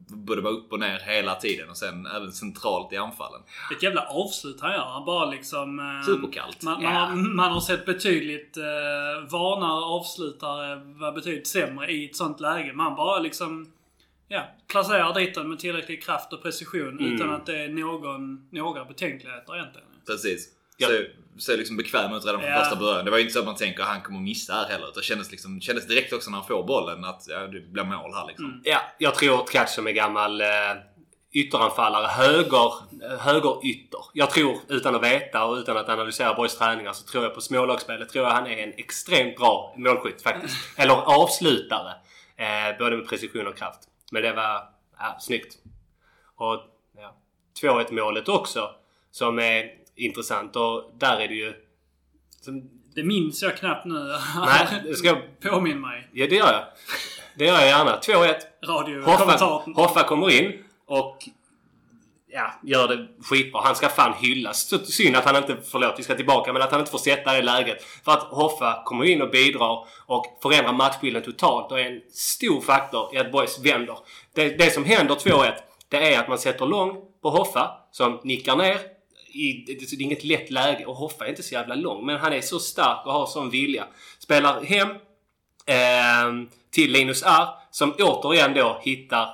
både 0.08 0.41
vara 0.41 0.53
upp 0.53 0.72
och 0.72 0.79
ner 0.79 1.00
hela 1.00 1.36
tiden 1.36 1.70
och 1.70 1.77
sen 1.77 2.06
även 2.06 2.32
centralt 2.32 2.94
i 2.94 2.98
anfallen. 2.98 3.41
Ett 3.75 3.84
jävla 3.84 4.01
avslut 4.01 4.62
han 4.62 4.72
gör. 4.72 4.86
Han 4.86 5.06
bara 5.06 5.25
liksom... 5.25 5.79
Eh, 5.79 6.06
Superkallt. 6.06 6.63
Man, 6.63 6.84
man, 6.84 6.96
har, 6.96 7.15
man, 7.15 7.51
har, 7.51 7.60
sett 7.60 7.86
betydligt 7.86 8.58
eh, 8.58 9.29
vanare 9.32 9.86
avslutare 9.86 10.75
vara 11.00 11.12
betydligt 11.12 11.48
sämre 11.48 11.91
i 11.91 12.06
ett 12.06 12.15
sånt 12.15 12.39
läge. 12.39 12.74
Man 12.74 12.96
bara 12.96 13.20
liksom... 13.20 13.72
Ja, 14.27 14.44
placerar 14.67 15.13
dit 15.13 15.36
den 15.36 15.50
med 15.50 15.60
tillräcklig 15.60 16.03
kraft 16.03 16.34
och 16.34 16.44
precision 16.44 17.00
mm. 17.00 17.13
utan 17.13 17.34
att 17.34 17.46
det 17.46 17.63
är 17.63 17.70
någon, 17.70 18.50
några 18.51 18.86
betänkligheter 18.86 19.56
egentligen. 19.56 19.88
Precis. 20.08 20.57
Ja. 20.78 20.88
Så, 20.88 21.04
så 21.38 21.56
liksom 21.56 21.78
bekväm 21.78 22.14
ut 22.14 22.26
redan 22.26 22.42
från 22.42 22.52
ja. 22.52 22.60
första 22.60 22.76
början. 22.76 23.06
Det 23.06 23.12
var 23.12 23.18
ju 23.18 23.24
inte 23.24 23.34
så 23.34 23.40
att 23.40 23.46
man 23.46 23.56
tänker 23.56 23.84
att 23.84 23.90
han 23.90 24.02
kommer 24.02 24.20
missa 24.20 24.54
här 24.54 24.66
heller. 24.66 24.88
Det 24.96 25.02
kändes, 25.02 25.32
liksom, 25.32 25.62
kändes 25.62 25.88
direkt 25.88 26.14
också 26.14 26.30
när 26.30 26.38
han 26.38 26.48
får 26.48 26.64
bollen 26.64 27.06
att 27.06 27.24
ja, 27.28 27.40
det 27.40 27.60
blir 27.60 27.84
mål 27.84 28.14
här 28.14 28.28
liksom. 28.28 28.46
Mm. 28.46 28.62
Ja, 28.64 28.82
jag 28.98 29.16
tror 29.16 29.42
att 29.42 29.52
Katch 29.52 29.70
som 29.70 29.88
är 29.88 29.92
gammal 29.92 30.42
eh, 30.42 30.48
ytteranfallare, 31.32 32.08
höger, 32.08 32.74
höger 33.18 33.66
ytter. 33.66 34.00
Jag 34.14 34.30
tror, 34.30 34.58
utan 34.68 34.96
att 34.96 35.04
veta 35.04 35.46
och 35.46 35.56
utan 35.56 35.78
att 35.78 35.90
analysera 35.90 36.34
Borgs 36.34 36.58
träningar, 36.58 36.94
så 36.94 37.06
tror 37.06 37.24
jag 37.24 37.36
på 37.36 37.42
smålagsspelet 37.42 38.10
tror 38.10 38.26
jag 38.26 38.34
han 38.34 38.48
är 38.48 38.58
en 38.58 38.74
extremt 38.78 39.38
bra 39.38 39.74
målskytt 39.78 40.22
faktiskt. 40.22 40.80
Eller 40.80 40.94
avslutare. 40.94 41.94
Eh, 42.36 42.78
både 42.80 42.98
med 42.98 43.08
precision 43.08 43.48
och 43.48 43.58
kraft. 43.58 43.80
Men 44.12 44.22
det 44.22 44.34
var 44.34 44.64
ja, 45.00 45.18
snyggt. 45.20 45.58
Och 46.36 46.64
ja, 46.98 47.16
2-1 47.62 47.94
målet 47.94 48.30
också. 48.30 48.70
Som 49.12 49.40
är 49.40 49.77
intressant 49.98 50.56
och 50.56 50.94
där 50.98 51.20
är 51.20 51.27
det 51.27 51.34
ju... 51.34 51.54
Som, 52.42 52.70
det 52.96 53.04
minns 53.04 53.42
jag 53.42 53.58
knappt 53.58 53.86
nu. 53.86 54.16
Nej, 54.46 54.68
det 54.86 54.96
ska... 54.96 55.18
Påminn 55.50 55.82
mig. 55.82 56.10
Ja, 56.13 56.27
det 56.27 56.36
gör 56.36 56.51
jag. 56.54 56.63
Det 57.38 57.46
gör 57.46 57.54
jag 57.54 57.68
gärna. 57.68 58.00
2-1. 58.00 58.36
Radio 58.68 59.04
Hoffa, 59.04 59.63
Hoffa 59.75 60.04
kommer 60.04 60.30
in 60.30 60.63
och 60.88 61.18
ja, 62.27 62.54
gör 62.63 62.88
det 62.88 63.08
skitbra. 63.24 63.62
Han 63.62 63.75
ska 63.75 63.89
fan 63.89 64.13
hyllas. 64.13 64.74
Synd 64.86 65.16
att 65.16 65.25
han 65.25 65.36
inte, 65.36 65.58
förlåt 65.63 65.94
vi 65.98 66.04
ska 66.04 66.16
tillbaka, 66.16 66.54
men 66.54 66.62
att 66.62 66.72
han 66.72 66.80
inte 66.80 66.92
får 66.92 66.98
sätta 66.98 67.34
det 67.34 67.42
läget. 67.42 67.84
För 68.06 68.12
att 68.12 68.24
Hoffa 68.24 68.84
kommer 68.86 69.06
in 69.06 69.22
och 69.22 69.30
bidrar 69.30 69.88
och 70.06 70.39
förändrar 70.42 70.74
matchbilden 70.74 71.24
totalt 71.24 71.72
och 71.72 71.80
är 71.80 71.86
en 71.86 72.01
stor 72.12 72.62
faktor 72.62 73.16
i 73.16 73.18
att 73.18 73.32
Boys 73.32 73.60
vänder. 73.60 73.98
Det, 74.34 74.50
det 74.50 74.74
som 74.74 74.86
händer 74.86 75.16
2-1, 75.16 75.54
det 75.89 76.13
är 76.13 76.20
att 76.20 76.27
man 76.27 76.38
sätter 76.38 76.66
lång 76.66 76.98
på 77.22 77.30
Hoffa 77.30 77.72
som 77.92 78.20
nickar 78.24 78.56
ner 78.56 78.97
i, 79.30 79.66
det 79.68 79.94
är 79.94 80.02
inget 80.02 80.24
lätt 80.24 80.52
läge 80.52 80.86
och 80.86 80.96
Hoffa 80.96 81.26
är 81.26 81.30
inte 81.30 81.44
så 81.44 81.54
jävla 81.54 81.76
lång. 81.76 82.06
Men 82.06 82.18
han 82.18 82.34
är 82.34 82.42
så 82.42 82.60
stark 82.60 83.06
och 83.06 83.14
har 83.14 83.26
sån 83.26 83.50
vilja. 83.50 83.88
Spelar 84.20 84.64
hem 84.64 84.88
eh, 85.66 86.50
till 86.72 86.92
Linus 86.92 87.24
R 87.24 87.48
som 87.72 87.94
återigen 88.00 88.54
då 88.54 88.80
hittar 88.82 89.30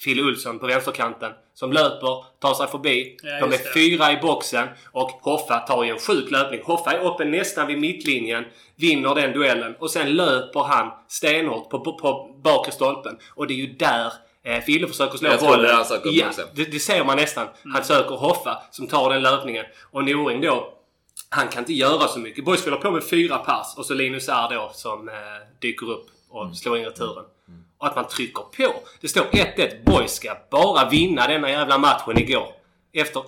Fille 0.00 0.22
Olsson 0.22 0.58
på 0.58 0.66
vänsterkanten. 0.66 1.32
Som 1.54 1.72
löper, 1.72 2.24
tar 2.40 2.54
sig 2.54 2.66
förbi. 2.66 3.16
Ja, 3.22 3.30
De 3.40 3.44
är 3.44 3.48
det. 3.50 3.72
fyra 3.74 4.12
i 4.12 4.16
boxen 4.16 4.68
och 4.92 5.10
Hoffa 5.10 5.58
tar 5.58 5.84
ju 5.84 5.90
en 5.90 5.98
sjuk 5.98 6.30
löpning. 6.30 6.60
Hoffa 6.64 6.92
är 6.92 6.98
uppe 6.98 7.24
nästan 7.24 7.66
vid 7.66 7.78
mittlinjen, 7.78 8.44
vinner 8.76 9.14
den 9.14 9.32
duellen 9.32 9.74
och 9.78 9.90
sen 9.90 10.12
löper 10.14 10.60
han 10.60 10.90
stenhårt 11.08 11.70
på, 11.70 11.80
på, 11.80 11.98
på 11.98 12.36
bakre 12.44 12.72
stolpen. 12.72 13.18
Och 13.34 13.46
det 13.46 13.54
är 13.54 13.56
ju 13.56 13.66
där 13.66 14.12
eh, 14.44 14.60
Fille 14.60 14.88
försöker 14.88 15.18
slå 15.18 15.28
bollen. 15.40 15.74
han 15.76 15.84
söker 15.84 16.10
ja, 16.10 16.30
det, 16.54 16.64
det 16.64 16.80
ser 16.80 17.04
man 17.04 17.16
nästan. 17.16 17.42
Mm. 17.64 17.74
Han 17.74 17.84
söker 17.84 18.14
Hoffa 18.14 18.62
som 18.70 18.86
tar 18.86 19.10
den 19.10 19.22
löpningen. 19.22 19.64
Och 19.90 20.04
Noring 20.04 20.40
då, 20.40 20.72
han 21.28 21.48
kan 21.48 21.58
inte 21.62 21.72
göra 21.72 22.08
så 22.08 22.18
mycket. 22.18 22.44
Boys 22.44 22.64
fyller 22.64 22.76
på 22.76 22.90
med 22.90 23.04
fyra 23.04 23.38
pass 23.38 23.74
och 23.78 23.86
så 23.86 23.94
Linus 23.94 24.28
R 24.28 24.46
då 24.50 24.70
som 24.74 25.08
eh, 25.08 25.14
dyker 25.60 25.90
upp 25.90 26.06
och 26.30 26.42
Mm. 26.42 26.54
slår 26.54 26.78
in 26.78 26.84
returen. 26.84 27.24
Och 27.78 27.86
att 27.86 27.96
man 27.96 28.08
trycker 28.08 28.42
på. 28.42 28.74
Det 29.00 29.08
står 29.08 29.22
1-1. 29.22 29.84
Boys 29.84 30.12
ska 30.14 30.36
bara 30.50 30.88
vinna 30.88 31.26
denna 31.26 31.50
jävla 31.50 31.78
matchen 31.78 32.18
igår. 32.18 32.46
Efter... 32.92 33.22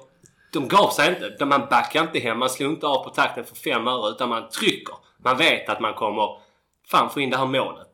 De 0.53 0.69
gav 0.69 0.91
sig 0.91 1.09
inte. 1.09 1.45
Man 1.45 1.67
backar 1.71 2.03
inte 2.03 2.19
hem. 2.19 2.39
Man 2.39 2.51
slår 2.51 2.71
inte 2.71 2.87
av 2.87 3.05
på 3.05 3.11
takten 3.11 3.45
för 3.45 3.57
fem 3.57 3.89
öre 3.89 4.11
utan 4.11 4.29
man 4.29 4.49
trycker. 4.49 4.95
Man 5.25 5.37
vet 5.37 5.69
att 5.69 5.81
man 5.81 5.95
kommer 5.95 6.39
fan 6.91 7.11
få 7.11 7.21
in 7.21 7.31
det 7.31 7.37
här 7.37 7.47
målet. 7.47 7.87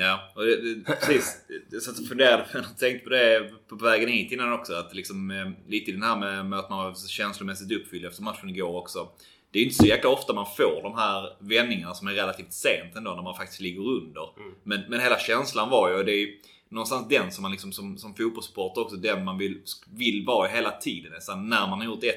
Ja, 0.00 0.32
och 0.34 0.44
det, 0.44 0.74
det, 0.74 0.84
precis. 0.84 1.36
Jag 1.70 1.82
satt 1.82 1.98
och 1.98 2.06
funderade 2.06 2.42
och 2.42 2.78
tänkte 2.78 3.04
på 3.04 3.10
det 3.10 3.50
på 3.68 3.76
vägen 3.76 4.08
hit 4.08 4.32
innan 4.32 4.52
också. 4.52 4.74
Att 4.74 4.94
liksom, 4.94 5.30
eh, 5.30 5.70
lite 5.70 5.90
i 5.90 5.94
den 5.94 6.02
här 6.02 6.16
med, 6.16 6.46
med 6.46 6.58
att 6.58 6.70
man 6.70 6.84
var 6.84 7.08
känslomässigt 7.08 7.72
uppfylld 7.72 8.04
efter 8.04 8.22
matchen 8.22 8.48
igår 8.48 8.76
också. 8.76 9.08
Det 9.50 9.58
är 9.58 9.62
inte 9.62 9.74
så 9.74 9.86
jäkla 9.86 10.10
ofta 10.10 10.32
man 10.32 10.46
får 10.56 10.80
de 10.82 10.94
här 10.94 11.36
vändningarna 11.38 11.94
som 11.94 12.08
är 12.08 12.12
relativt 12.12 12.52
sent 12.52 12.96
ändå 12.96 13.14
när 13.14 13.22
man 13.22 13.36
faktiskt 13.36 13.60
ligger 13.60 13.80
under. 13.80 14.22
Men, 14.62 14.80
men 14.88 15.00
hela 15.00 15.18
känslan 15.18 15.70
var 15.70 15.90
ju, 15.90 16.04
det 16.04 16.12
är 16.12 16.20
ju 16.20 16.40
någonstans 16.68 17.08
den 17.08 17.32
som 17.32 17.42
man 17.42 17.50
liksom 17.50 17.72
som, 17.72 17.98
som 17.98 18.14
fotbollssportare 18.14 18.84
också, 18.84 18.96
den 18.96 19.24
man 19.24 19.38
vill, 19.38 19.62
vill 19.96 20.24
vara 20.26 20.48
hela 20.48 20.70
tiden. 20.70 21.12
Nästan 21.12 21.48
när 21.48 21.66
man 21.66 21.78
har 21.78 21.86
gjort 21.86 22.02
1-1 22.02 22.12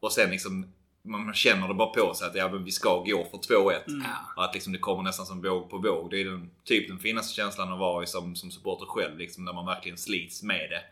och 0.00 0.12
sen 0.12 0.30
liksom 0.30 0.66
man 1.06 1.34
känner 1.34 1.68
det 1.68 1.74
bara 1.74 1.88
på 1.88 2.14
sig 2.14 2.28
att 2.28 2.34
ja, 2.34 2.48
men 2.48 2.64
vi 2.64 2.70
ska 2.70 2.98
gå 2.98 3.24
för 3.30 3.38
2-1. 3.38 3.80
Och 4.36 4.44
att 4.44 4.54
liksom 4.54 4.72
det 4.72 4.78
kommer 4.78 5.02
nästan 5.02 5.26
som 5.26 5.42
våg 5.42 5.70
på 5.70 5.78
våg. 5.78 6.10
Det 6.10 6.20
är 6.20 6.24
den, 6.24 6.50
typ 6.64 6.88
den 6.88 6.98
finaste 6.98 7.34
känslan 7.34 7.72
att 7.72 7.78
vara 7.78 8.02
i 8.04 8.06
som, 8.06 8.36
som 8.36 8.50
supporter 8.50 8.86
själv. 8.86 9.18
Liksom, 9.18 9.44
när 9.44 9.52
man 9.52 9.66
verkligen 9.66 9.98
slits 9.98 10.42
med 10.42 10.70
det. 10.70 10.82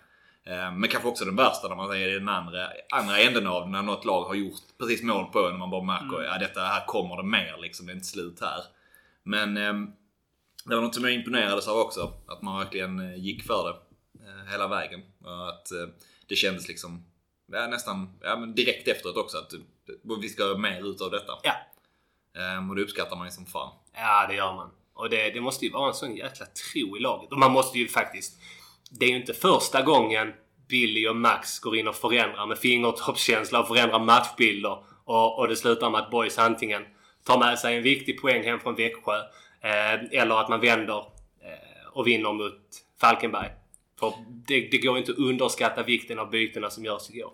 Eh, 0.52 0.72
Men 0.72 0.88
kanske 0.88 1.08
också 1.08 1.24
den 1.24 1.36
värsta 1.36 1.68
när 1.68 1.76
man 1.76 1.90
är 1.90 2.08
i 2.08 2.18
den 2.18 2.28
andra, 2.28 2.68
andra 2.90 3.18
änden 3.18 3.46
av 3.46 3.70
När 3.70 3.82
något 3.82 4.04
lag 4.04 4.24
har 4.24 4.34
gjort 4.34 4.60
precis 4.78 5.02
mål 5.02 5.26
på 5.32 5.38
en 5.38 5.52
och 5.52 5.58
man 5.58 5.70
bara 5.70 5.82
märker 5.82 6.18
att 6.18 6.24
ja, 6.24 6.38
detta 6.38 6.60
här 6.60 6.86
kommer 6.86 7.16
det 7.16 7.22
mer. 7.28 7.56
Liksom, 7.62 7.86
det 7.86 7.92
är 7.92 7.94
inte 7.94 8.06
slut 8.06 8.40
här. 8.40 8.60
Men 9.22 9.56
ehm, 9.56 9.92
det 10.64 10.74
var 10.74 10.82
något 10.82 10.94
som 10.94 11.04
jag 11.04 11.12
imponerades 11.12 11.68
av 11.68 11.78
också. 11.78 12.12
Att 12.26 12.42
man 12.42 12.58
verkligen 12.58 12.98
eh, 12.98 13.16
gick 13.16 13.42
för 13.42 13.64
det 13.64 13.76
eh, 14.24 14.50
hela 14.50 14.68
vägen. 14.68 15.00
Och 15.24 15.48
att 15.48 15.72
eh, 15.72 15.88
det 16.28 16.34
kändes 16.34 16.68
liksom 16.68 17.04
ja, 17.52 17.66
nästan 17.66 18.18
ja, 18.22 18.36
men 18.36 18.54
direkt 18.54 18.88
efteråt 18.88 19.16
också 19.16 19.38
att 19.38 19.52
eh, 19.52 19.60
vi 20.20 20.28
ska 20.28 20.42
göra 20.42 20.58
mer 20.58 20.90
utav 20.90 21.10
detta. 21.10 21.32
Ja. 21.42 21.54
Ehm, 22.40 22.70
och 22.70 22.76
det 22.76 22.82
uppskattar 22.82 23.16
man 23.16 23.26
ju 23.26 23.30
som 23.30 23.46
fan. 23.46 23.72
Ja, 23.94 24.26
det 24.28 24.34
gör 24.34 24.52
man. 24.54 24.70
Och 24.94 25.10
det, 25.10 25.30
det 25.30 25.40
måste 25.40 25.64
ju 25.64 25.72
vara 25.72 25.88
en 25.88 25.94
sån 25.94 26.16
jäkla 26.16 26.46
tro 26.46 26.96
i 26.96 27.00
laget. 27.00 27.32
Och 27.32 27.38
man 27.38 27.52
måste 27.52 27.78
ju 27.78 27.88
faktiskt... 27.88 28.38
Det 28.90 29.04
är 29.04 29.10
ju 29.10 29.16
inte 29.16 29.34
första 29.34 29.82
gången 29.82 30.32
Billy 30.68 31.08
och 31.08 31.16
Max 31.16 31.58
går 31.58 31.76
in 31.76 31.88
och 31.88 31.94
förändrar 31.94 32.46
med 32.46 32.58
fingertoppskänsla 32.58 33.60
och 33.60 33.68
förändrar 33.68 33.98
matchbilder. 33.98 34.78
Och, 35.04 35.38
och 35.38 35.48
det 35.48 35.56
slutar 35.56 35.90
med 35.90 36.00
att 36.00 36.10
Boys 36.10 36.38
antingen 36.38 36.82
tar 37.24 37.38
med 37.38 37.58
sig 37.58 37.76
en 37.76 37.82
viktig 37.82 38.20
poäng 38.20 38.44
hem 38.44 38.60
från 38.60 38.74
Växjö. 38.74 39.18
Eh, 39.60 40.20
eller 40.20 40.40
att 40.40 40.48
man 40.48 40.60
vänder 40.60 40.98
eh, 41.42 41.88
och 41.92 42.06
vinner 42.06 42.32
mot 42.32 42.60
Falkenberg. 43.00 43.50
För 43.98 44.14
det, 44.46 44.68
det 44.70 44.78
går 44.78 44.98
inte 44.98 45.12
att 45.12 45.18
underskatta 45.18 45.82
vikten 45.82 46.18
av 46.18 46.30
bytena 46.30 46.70
som 46.70 46.84
görs 46.84 47.10
igår. 47.10 47.32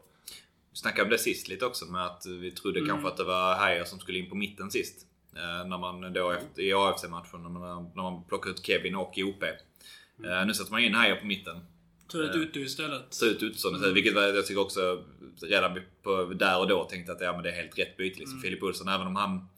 Vi 0.70 0.76
snackade 0.76 1.02
om 1.02 1.10
det 1.10 1.18
sist 1.18 1.48
lite 1.48 1.66
också 1.66 1.84
med 1.84 2.06
att 2.06 2.26
vi 2.26 2.50
trodde 2.50 2.86
kanske 2.86 3.08
att 3.08 3.16
det 3.16 3.24
var 3.24 3.54
Heijer 3.54 3.84
som 3.84 3.98
skulle 3.98 4.18
in 4.18 4.28
på 4.28 4.34
mitten 4.34 4.70
sist. 4.70 5.06
Eh, 5.36 5.68
när 5.68 5.78
man 5.78 6.12
då 6.12 6.30
efter, 6.30 6.62
i 6.62 6.72
AFC-matchen 6.72 7.42
när 7.42 7.50
man, 7.50 7.90
när 7.94 8.02
man 8.02 8.24
plockade 8.24 8.54
ut 8.54 8.66
Kevin 8.66 8.96
och 8.96 9.18
OP. 9.18 9.42
Eh, 9.42 10.46
nu 10.46 10.54
sätter 10.54 10.70
man 10.72 10.80
in 10.80 10.94
Heijer 10.94 11.16
på 11.16 11.26
mitten. 11.26 11.60
Tog 12.08 12.24
ett 12.24 12.36
Uttu 12.36 12.60
istället. 12.60 13.02
Så 13.10 13.26
ut 13.26 13.42
Uttsson 13.42 13.74
istället. 13.74 13.96
Vilket 13.96 14.14
jag 14.14 14.46
tycker 14.46 14.60
också 14.60 15.04
redan 15.42 15.80
på, 16.02 16.24
där 16.24 16.58
och 16.58 16.68
då 16.68 16.84
tänkte 16.84 17.12
att 17.12 17.20
ja, 17.20 17.32
men 17.32 17.42
det 17.42 17.50
är 17.50 17.56
helt 17.56 17.78
rätt 17.78 17.96
byte. 17.96 18.18
Liksom. 18.18 18.40
Filip 18.40 18.62
Olsson, 18.62 18.88
även 18.88 19.06
om 19.06 19.16
han 19.16 19.48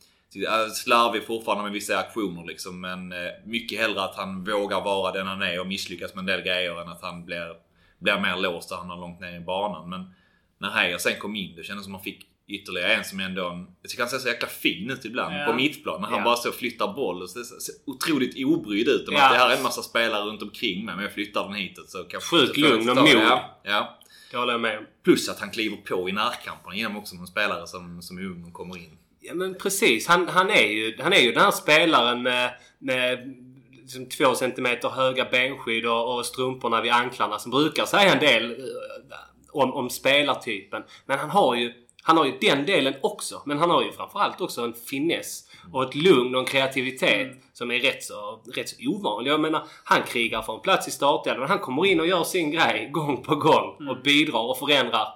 slarvig 0.75 1.27
fortfarande 1.27 1.65
med 1.65 1.73
vissa 1.73 1.99
aktioner 1.99 2.45
liksom. 2.47 2.81
Men 2.81 3.13
eh, 3.13 3.19
mycket 3.47 3.79
hellre 3.81 4.03
att 4.03 4.17
han 4.17 4.45
vågar 4.45 4.81
vara 4.81 5.13
den 5.13 5.27
han 5.27 5.43
är 5.43 5.61
och 5.61 5.67
misslyckas 5.67 6.15
med 6.15 6.23
en 6.23 6.27
del 6.27 6.41
grejer 6.43 6.81
än 6.83 6.89
att 6.89 7.03
han 7.03 7.25
blir, 7.25 7.55
blir 7.99 8.21
mer 8.21 8.37
låst 8.37 8.73
och 8.73 8.79
hamnar 8.79 8.97
långt 8.97 9.21
ner 9.21 9.37
i 9.37 9.41
banan. 9.41 9.91
Men 9.91 10.15
när 10.59 10.71
Heijer 10.71 10.99
sen 10.99 11.19
kom 11.19 11.37
in, 11.37 11.57
det 11.57 11.63
kändes 11.65 11.85
som 11.85 11.95
att 11.95 11.99
man 12.01 12.05
fick 12.05 12.27
ytterligare 12.49 12.95
en 12.95 13.05
som 13.05 13.21
ändå 13.21 13.49
en, 13.49 13.67
jag 13.83 13.91
tycker 13.91 14.03
han 14.03 14.11
ser 14.11 14.19
så 14.19 14.29
jäkla 14.29 14.49
fin 14.49 14.91
ut 14.91 15.05
ibland 15.05 15.35
Ja. 15.35 15.47
på 15.47 15.53
mittplan. 15.53 16.01
När 16.01 16.09
han 16.09 16.19
Ja. 16.19 16.25
bara 16.25 16.37
så 16.37 16.53
flyttar 16.53 16.93
boll 16.95 17.23
och 17.23 17.31
ser, 17.31 17.43
ser 17.43 17.75
otroligt 17.87 18.47
obrydd 18.47 18.89
ut. 18.89 19.09
Om 19.09 19.15
Ja. 19.15 19.25
att 19.27 19.33
det 19.33 19.39
här 19.39 19.51
är 19.51 19.57
en 19.57 19.63
massa 19.63 19.83
spelare 19.83 20.25
runt 20.25 20.43
omkring 20.43 20.85
mig 20.85 20.95
men 20.95 21.05
jag 21.05 21.13
flyttar 21.13 21.45
den 21.45 21.55
hitåt 21.55 21.91
så 21.91 22.05
kanske 22.05 22.37
Sjukt 22.37 22.57
lugn 22.57 22.89
och 22.91 22.97
mod. 22.97 23.09
Ja, 23.09 23.61
ja. 23.63 23.99
Det 24.31 24.37
håller 24.37 24.53
jag 24.53 24.61
med 24.61 24.79
om. 24.79 24.85
Plus 25.05 25.29
att 25.29 25.41
han 25.41 25.51
kliver 25.51 25.77
på 25.77 26.09
i 26.09 26.13
närkamperna 26.13 26.77
genom 26.77 26.97
också 26.97 27.17
någon 27.17 27.27
spelare 27.27 27.67
som, 27.67 28.03
som 28.03 28.19
är 28.19 28.23
ung 28.23 28.45
och 28.45 28.53
kommer 28.53 28.77
in. 28.77 28.99
Ja 29.25 29.35
men 29.35 29.55
precis. 29.55 30.09
Han, 30.09 30.29
han, 30.29 30.51
är, 30.51 30.67
ju, 30.67 30.97
han 31.01 31.13
är 31.13 31.21
ju 31.21 31.33
den 31.33 31.43
här 31.43 31.51
spelaren 31.51 32.23
med, 32.23 32.55
med 32.79 33.35
liksom 33.73 34.09
två 34.09 34.35
centimeter 34.35 34.89
höga 34.89 35.25
benskydd 35.25 35.87
och, 35.87 36.17
och 36.17 36.27
strumporna 36.27 36.81
vid 36.81 36.93
anklarna 36.93 37.39
som 37.39 37.51
brukar 37.51 37.85
säga 37.85 38.13
en 38.13 38.21
del 38.21 38.51
eh, 38.51 39.17
om, 39.53 39.75
om 39.75 39.91
spelartypen. 39.91 40.83
Men 41.07 41.19
han 41.19 41.31
har 41.31 41.55
ju 41.55 41.73
han 42.05 42.17
har 42.17 42.25
ju 42.25 42.39
den 42.41 42.67
delen 42.67 42.95
också. 43.03 43.43
Men 43.47 43.59
han 43.59 43.71
har 43.71 43.83
ju 43.83 43.93
framförallt 43.93 44.41
också 44.41 44.63
en 44.63 44.75
finess 44.75 45.49
och 45.73 45.83
ett 45.83 45.95
lugn 45.95 46.35
och 46.35 46.41
en 46.41 46.47
kreativitet 46.47 47.33
som 47.53 47.71
är 47.71 47.81
rätt 47.81 48.03
så, 48.03 48.43
rätt 48.55 48.69
så 48.69 48.77
ovanlig. 48.89 49.31
Jag 49.31 49.41
menar, 49.41 49.67
han 49.85 50.03
krigar 50.03 50.43
för 50.43 50.55
en 50.55 50.61
plats 50.61 50.89
i 50.89 50.91
startelvan. 50.91 51.49
Han 51.49 51.59
kommer 51.59 51.87
in 51.87 52.01
och 52.01 52.07
gör 52.07 52.25
sin 52.25 52.51
grej 52.51 52.89
gång 52.93 53.23
på 53.23 53.37
gång 53.37 53.89
och 53.89 54.03
bidrar 54.05 54.51
och 54.51 54.59
förändrar. 54.59 55.09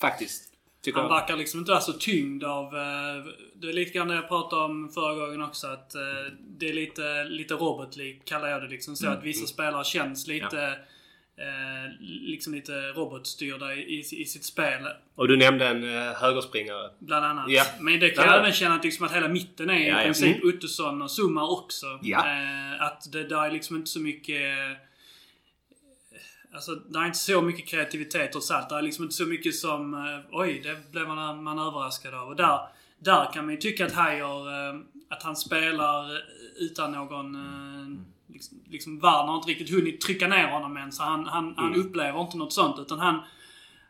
Faktiskt. 0.00 0.55
Tycker 0.86 1.00
Han 1.00 1.10
verkar 1.10 1.36
liksom 1.36 1.60
inte 1.60 1.70
vara 1.72 1.80
så 1.80 1.92
tyngd 1.92 2.44
av... 2.44 2.64
eh, 2.76 3.24
Det 3.54 3.68
är 3.68 3.72
lite 3.72 3.92
grann 3.92 4.08
det 4.08 4.14
jag 4.14 4.28
pratade 4.28 4.62
om 4.64 4.88
förra 4.94 5.14
gången 5.14 5.42
också. 5.42 5.66
Att 5.66 5.94
eh, 5.94 6.00
det 6.58 6.68
är 6.68 6.72
lite, 6.72 7.24
lite 7.24 7.54
robotlikt 7.54 8.28
kallar 8.28 8.48
jag 8.48 8.62
det. 8.62 8.68
Liksom 8.68 8.96
så 8.96 9.08
att 9.08 9.22
vissa 9.24 9.46
spelare 9.46 9.84
känns 9.84 10.26
lite... 10.26 10.78
Eh, 11.38 11.92
liksom 12.00 12.54
lite 12.54 12.72
robotstyrda 12.72 13.74
i, 13.74 13.78
i, 13.80 13.98
i 13.98 14.24
sitt 14.24 14.44
spel. 14.44 14.86
Och 15.14 15.28
du 15.28 15.36
nämnde 15.36 15.66
en 15.68 15.84
eh, 15.84 16.12
högerspringare. 16.14 16.90
Bland 16.98 17.24
annat. 17.26 17.44
Ja. 17.48 17.64
Men 17.80 18.00
det 18.00 18.10
kan 18.10 18.24
Ja, 18.24 18.30
jag 18.30 18.36
ja. 18.36 18.40
även 18.40 18.52
känna 18.52 18.74
att, 18.74 18.84
liksom 18.84 19.06
att 19.06 19.12
hela 19.14 19.28
mitten 19.28 19.70
är 19.70 19.78
i 19.78 19.88
Ja, 19.88 19.96
ja. 19.98 20.04
princip 20.04 20.36
Mm. 20.36 20.48
Uttusson 20.48 21.02
och 21.02 21.10
Summa 21.10 21.48
också. 21.48 21.86
Ja. 22.02 22.18
Eh, 22.18 22.82
att 22.86 23.12
det 23.12 23.24
där 23.28 23.44
är 23.46 23.50
liksom 23.50 23.76
inte 23.76 23.90
så 23.90 24.00
mycket... 24.00 24.42
eh, 26.56 26.58
Alltså, 26.58 26.74
det 26.74 26.98
är 26.98 27.06
inte 27.06 27.18
så 27.18 27.42
mycket 27.42 27.68
kreativitet 27.68 28.32
trots 28.32 28.50
allt. 28.50 28.68
Det 28.68 28.74
är 28.76 28.82
liksom 28.82 29.04
inte 29.04 29.14
så 29.14 29.26
mycket 29.26 29.54
som... 29.54 29.94
eh, 29.94 30.00
Oj, 30.40 30.60
det 30.64 30.92
blev 30.92 31.08
man, 31.08 31.44
man 31.44 31.58
överraskad 31.58 32.14
av. 32.14 32.28
Och 32.28 32.36
där, 32.36 32.60
där 32.98 33.32
kan 33.32 33.44
man 33.44 33.54
ju 33.54 33.60
tycka 33.60 33.86
att 33.86 33.92
Heijer... 33.92 34.70
eh, 34.70 34.80
Att 35.10 35.22
han 35.22 35.36
spelar 35.36 36.04
utan 36.60 36.92
någon... 36.92 37.34
eh, 37.34 38.00
Liksom, 38.28 38.58
liksom 38.70 38.98
Werner 39.00 39.26
har 39.26 39.36
inte 39.36 39.48
riktigt 39.50 39.70
hunnit 39.70 40.00
trycka 40.00 40.28
ner 40.28 40.46
honom 40.48 40.76
än. 40.76 40.92
Så 40.92 41.02
han, 41.02 41.26
han, 41.26 41.54
han 41.56 41.74
upplever 41.74 42.20
inte 42.20 42.36
något 42.36 42.52
sånt. 42.52 42.78
Utan 42.78 42.98
han... 42.98 43.20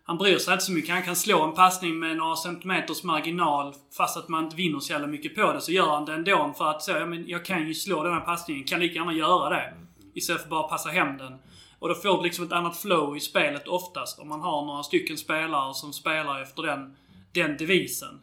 Han 0.04 0.18
bryr 0.18 0.38
sig 0.38 0.52
inte 0.52 0.64
så 0.64 0.72
mycket. 0.72 0.90
Han 0.90 1.02
kan 1.02 1.16
slå 1.16 1.44
en 1.44 1.54
passning 1.54 1.98
med 1.98 2.16
några 2.16 2.36
centimeters 2.36 3.02
marginal 3.02 3.74
fast 3.96 4.16
att 4.16 4.28
man 4.28 4.44
inte 4.44 4.56
vinner 4.56 4.78
så 4.80 4.92
jävla 4.92 5.06
mycket 5.06 5.34
på 5.34 5.52
det. 5.52 5.60
Så 5.60 5.72
gör 5.72 5.86
han 5.90 6.04
det 6.04 6.14
ändå 6.14 6.54
för 6.58 6.70
att 6.70 6.82
så, 6.82 6.90
ja, 6.90 7.06
men 7.06 7.28
jag 7.28 7.44
kan 7.44 7.68
ju 7.68 7.74
slå 7.74 8.02
den 8.02 8.12
här 8.12 8.20
passningen. 8.20 8.64
Kan 8.64 8.80
lika 8.80 8.94
gärna 8.94 9.12
göra 9.12 9.48
det. 9.48 9.74
Istället 10.14 10.42
för 10.42 10.48
bara 10.48 10.62
passa 10.68 10.88
hem 10.88 11.18
den. 11.18 11.38
Och 11.78 11.88
då 11.88 11.94
får 11.94 12.16
du 12.16 12.22
liksom 12.22 12.44
ett 12.44 12.52
annat 12.52 12.76
flow 12.76 13.16
i 13.16 13.20
spelet 13.20 13.68
oftast. 13.68 14.18
Om 14.18 14.28
man 14.28 14.40
har 14.40 14.66
några 14.66 14.82
stycken 14.82 15.16
spelare 15.16 15.74
som 15.74 15.92
spelar 15.92 16.42
efter 16.42 16.62
den, 16.62 16.96
den 17.32 17.56
devisen. 17.56 18.20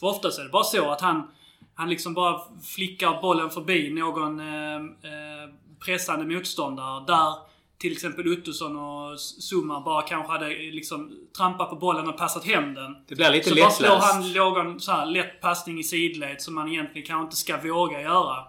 För 0.00 0.06
oftast 0.06 0.38
är 0.38 0.42
det 0.42 0.50
bara 0.50 0.64
så 0.64 0.90
att 0.90 1.00
han, 1.00 1.30
han 1.74 1.88
liksom 1.90 2.14
bara 2.14 2.40
flickar 2.62 3.22
bollen 3.22 3.50
förbi 3.50 3.90
någon 3.90 4.40
eh, 4.40 4.76
eh, 4.76 5.50
pressande 5.84 6.34
motståndare. 6.34 7.04
Där 7.06 7.34
till 7.78 7.92
exempel 7.92 8.26
Uttusson 8.26 8.76
och 8.76 9.20
Summa 9.20 9.80
bara 9.80 10.02
kanske 10.02 10.32
hade 10.32 10.48
liksom 10.48 11.12
trampat 11.36 11.70
på 11.70 11.76
bollen 11.76 12.08
och 12.08 12.18
passat 12.18 12.44
hem 12.44 12.74
den. 12.74 12.96
Det 13.08 13.14
blir 13.14 13.30
lite 13.30 13.48
Så 13.48 13.56
bara 13.56 13.70
slår 13.70 13.88
lättläst. 13.88 14.12
han 14.12 14.32
någon 14.32 14.80
så 14.80 14.92
här 14.92 15.06
lätt 15.06 15.40
passning 15.40 15.78
i 15.78 15.84
sidled 15.84 16.42
som 16.42 16.54
man 16.54 16.68
egentligen 16.68 17.06
kanske 17.06 17.24
inte 17.24 17.36
ska 17.36 17.56
våga 17.56 18.00
göra. 18.00 18.44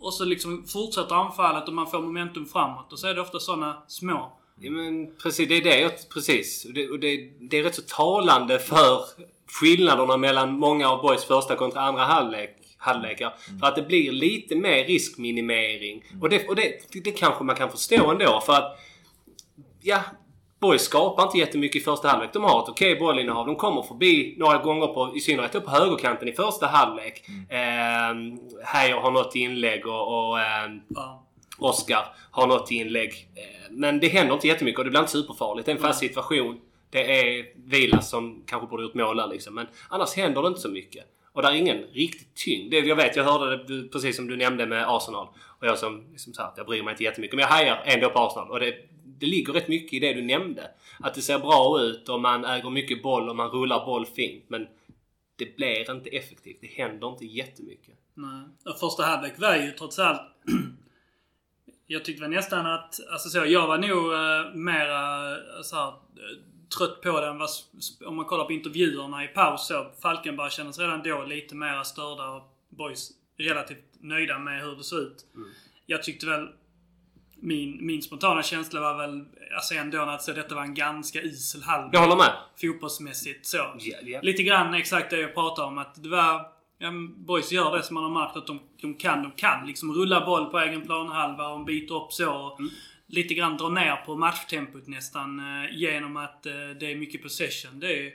Och 0.00 0.14
så 0.14 0.24
liksom 0.24 0.66
fortsätter 0.66 1.14
anfallet 1.14 1.68
och 1.68 1.74
man 1.74 1.86
får 1.86 2.02
momentum 2.02 2.46
framåt. 2.46 2.92
Och 2.92 2.98
så 2.98 3.06
är 3.06 3.14
det 3.14 3.20
ofta 3.20 3.40
sådana 3.40 3.82
små 3.88 4.40
Ja, 4.62 4.70
men 4.70 5.16
precis, 5.22 5.48
det 5.48 5.56
är 5.56 5.62
det 5.62 5.80
jag, 5.80 5.92
precis. 6.14 6.64
Och 6.64 6.72
det, 6.72 6.88
och 6.88 7.00
det, 7.00 7.30
det 7.40 7.58
är 7.58 7.62
rätt 7.62 7.74
så 7.74 7.82
talande 7.82 8.58
för 8.58 9.04
skillnaderna 9.60 10.16
mellan 10.16 10.52
många 10.52 10.88
av 10.88 11.02
Boys 11.02 11.24
första 11.24 11.56
kontra 11.56 11.80
andra 11.80 12.04
halvlek, 12.04 12.56
halvlekar. 12.76 13.34
För 13.60 13.66
att 13.66 13.76
det 13.76 13.82
blir 13.82 14.12
lite 14.12 14.56
mer 14.56 14.84
riskminimering. 14.84 16.04
Och, 16.20 16.28
det, 16.28 16.48
och 16.48 16.56
det, 16.56 16.72
det 17.04 17.12
kanske 17.12 17.44
man 17.44 17.56
kan 17.56 17.70
förstå 17.70 18.10
ändå 18.10 18.42
för 18.46 18.52
att 18.52 18.78
ja, 19.82 20.00
Boys 20.60 20.82
skapar 20.82 21.22
inte 21.22 21.38
jättemycket 21.38 21.82
i 21.82 21.84
första 21.84 22.08
halvlek. 22.08 22.32
De 22.32 22.44
har 22.44 22.62
ett 22.62 22.68
okej 22.68 22.96
bollinnehav. 22.96 23.46
De 23.46 23.56
kommer 23.56 23.82
förbi 23.82 24.34
några 24.38 24.58
gånger 24.58 24.86
på, 24.86 25.16
i 25.16 25.20
synnerhet 25.20 25.54
upp 25.54 25.64
på 25.64 25.70
högerkanten 25.70 26.28
i 26.28 26.32
första 26.32 26.66
halvlek. 26.66 27.24
Mm. 27.28 28.32
Eh, 28.32 28.38
Heijer 28.64 28.96
har 28.96 29.10
något 29.10 29.34
inlägg 29.34 29.86
och, 29.86 30.28
och 30.30 30.40
eh, 30.40 30.70
Ja. 30.88 31.26
Oscar 31.58 32.04
har 32.30 32.46
något 32.46 32.70
inlägg. 32.70 33.10
Eh, 33.36 33.70
Men 33.70 34.00
det 34.00 34.08
händer 34.08 34.34
inte 34.34 34.46
jättemycket 34.48 34.78
och 34.78 34.84
det 34.84 34.90
blir 34.90 35.00
inte 35.00 35.12
superfarligt. 35.12 35.66
Det 35.66 35.72
är 35.72 35.76
en 35.76 35.82
fast 35.82 36.00
situation. 36.00 36.60
Det 36.90 37.20
är 37.20 37.44
Vilas 37.56 38.10
som 38.10 38.42
kanske 38.46 38.66
borde 38.68 38.82
gjort 38.82 38.94
mål 38.94 39.16
där 39.16 39.26
liksom. 39.26 39.54
Men 39.54 39.66
annars 39.88 40.16
händer 40.16 40.42
det 40.42 40.48
inte 40.48 40.60
så 40.60 40.68
mycket. 40.68 41.04
Och 41.32 41.42
där 41.42 41.50
är 41.50 41.54
ingen 41.54 41.78
riktig 41.82 42.34
tyngd. 42.34 42.70
Det, 42.70 42.78
jag 42.78 42.96
vet, 42.96 43.16
jag 43.16 43.24
hörde 43.24 43.56
det 43.64 43.88
precis 43.88 44.16
som 44.16 44.26
du 44.26 44.36
nämnde 44.36 44.66
med 44.66 44.84
Arsenal. 44.88 45.26
Och 45.60 45.66
jag 45.66 45.78
som 45.78 46.04
liksom 46.10 46.32
sa 46.34 46.42
att 46.42 46.54
jag 46.56 46.66
bryr 46.66 46.82
mig 46.82 46.92
inte 46.92 47.04
jättemycket. 47.04 47.36
Men 47.36 47.42
jag 47.42 47.48
hajar 47.48 47.82
ändå 47.84 48.10
på 48.10 48.18
Arsenal. 48.18 48.50
Och 48.50 48.60
det, 48.60 48.74
det 49.18 49.26
ligger 49.26 49.52
rätt 49.52 49.68
mycket 49.68 49.92
i 49.92 49.98
det 49.98 50.12
du 50.12 50.22
nämnde. 50.22 50.70
Att 51.00 51.14
det 51.14 51.22
ser 51.22 51.38
bra 51.38 51.80
ut 51.80 52.08
och 52.08 52.20
man 52.20 52.44
äger 52.44 52.70
mycket 52.70 53.02
boll 53.02 53.28
och 53.28 53.36
man 53.36 53.50
rullar 53.50 53.86
boll 53.86 54.06
fint. 54.06 54.44
Men 54.48 54.66
det 55.36 55.56
blir 55.56 55.90
inte 55.90 56.10
effektivt. 56.10 56.58
Det 56.60 56.66
händer 56.66 57.08
inte 57.08 57.26
jättemycket. 57.26 57.94
Nej. 58.14 58.42
Och 58.64 58.80
första 58.80 59.02
halvlek 59.02 59.38
var 59.38 59.56
ju 59.56 59.70
trots 59.70 59.98
allt... 59.98 60.22
jag 61.86 62.04
tyckte 62.04 62.22
väl 62.22 62.30
nästan 62.30 62.66
att... 62.66 63.00
Alltså 63.12 63.28
så, 63.28 63.38
jag 63.46 63.66
var 63.66 63.78
nog 63.78 64.12
uh, 64.12 64.54
mera 64.54 65.30
uh, 65.30 65.62
så 65.62 65.76
här, 65.76 65.88
eh, 65.88 65.94
trött 66.78 67.00
på 67.02 67.20
den. 67.20 67.40
Om 68.08 68.16
man 68.16 68.24
kollar 68.24 68.44
på 68.44 68.52
intervjuerna 68.52 69.24
i 69.24 69.28
paus 69.28 69.66
så. 69.66 69.90
Falkenberg 70.02 70.50
kändes 70.50 70.78
redan 70.78 71.02
då 71.02 71.24
lite 71.24 71.54
mera 71.54 71.84
störda 71.84 72.28
och 72.28 72.56
Boys 72.68 73.10
relativt 73.36 73.84
nöjda 74.00 74.38
med 74.38 74.62
hur 74.62 74.76
det 74.76 74.84
såg 74.84 75.00
ut. 75.00 75.26
Jag 75.86 76.02
tyckte 76.02 76.26
väl... 76.26 76.48
Min, 77.40 77.86
min 77.86 78.02
spontana 78.02 78.42
känsla 78.42 78.80
var 78.80 78.98
väl 78.98 79.24
alltså 79.54 79.74
ändå 79.74 80.00
att 80.00 80.22
så, 80.22 80.32
detta 80.32 80.54
var 80.54 80.62
en 80.62 80.74
ganska 80.74 81.22
usel 81.22 81.62
halvlek. 81.62 81.94
Jag 81.94 82.00
håller 82.00 82.16
med. 82.16 82.32
Fotbollsmässigt 82.60 83.46
så. 83.46 83.56
Ja, 83.56 83.96
ja. 84.02 84.20
Lite 84.22 84.42
grann 84.42 84.74
exakt 84.74 85.10
det 85.10 85.20
jag 85.20 85.34
pratade 85.34 85.68
om. 85.68 85.78
Att 85.78 86.02
det 86.02 86.08
var... 86.08 86.46
Ja, 86.78 86.92
boys 87.16 87.52
gör 87.52 87.76
det 87.76 87.82
som 87.82 87.94
man 87.94 88.04
har 88.04 88.10
märkt 88.10 88.36
att 88.36 88.46
de, 88.46 88.60
de 88.80 88.94
kan. 88.94 89.22
De 89.22 89.32
kan 89.32 89.66
liksom 89.66 89.92
rulla 89.92 90.26
boll 90.26 90.46
på 90.46 90.58
egen 90.58 90.82
planhalva 90.82 91.48
och 91.48 91.64
byta 91.64 91.94
upp 91.94 92.12
så. 92.12 92.56
Mm. 92.58 92.70
Lite 93.06 93.34
grann 93.34 93.56
dra 93.56 93.68
ner 93.68 93.96
på 93.96 94.16
matchtempot 94.16 94.86
nästan 94.86 95.38
eh, 95.38 95.76
genom 95.76 96.16
att 96.16 96.46
eh, 96.46 96.52
det 96.80 96.92
är 96.92 96.96
mycket 96.96 97.22
possession. 97.22 97.80
Det 97.80 97.98
är, 97.98 98.12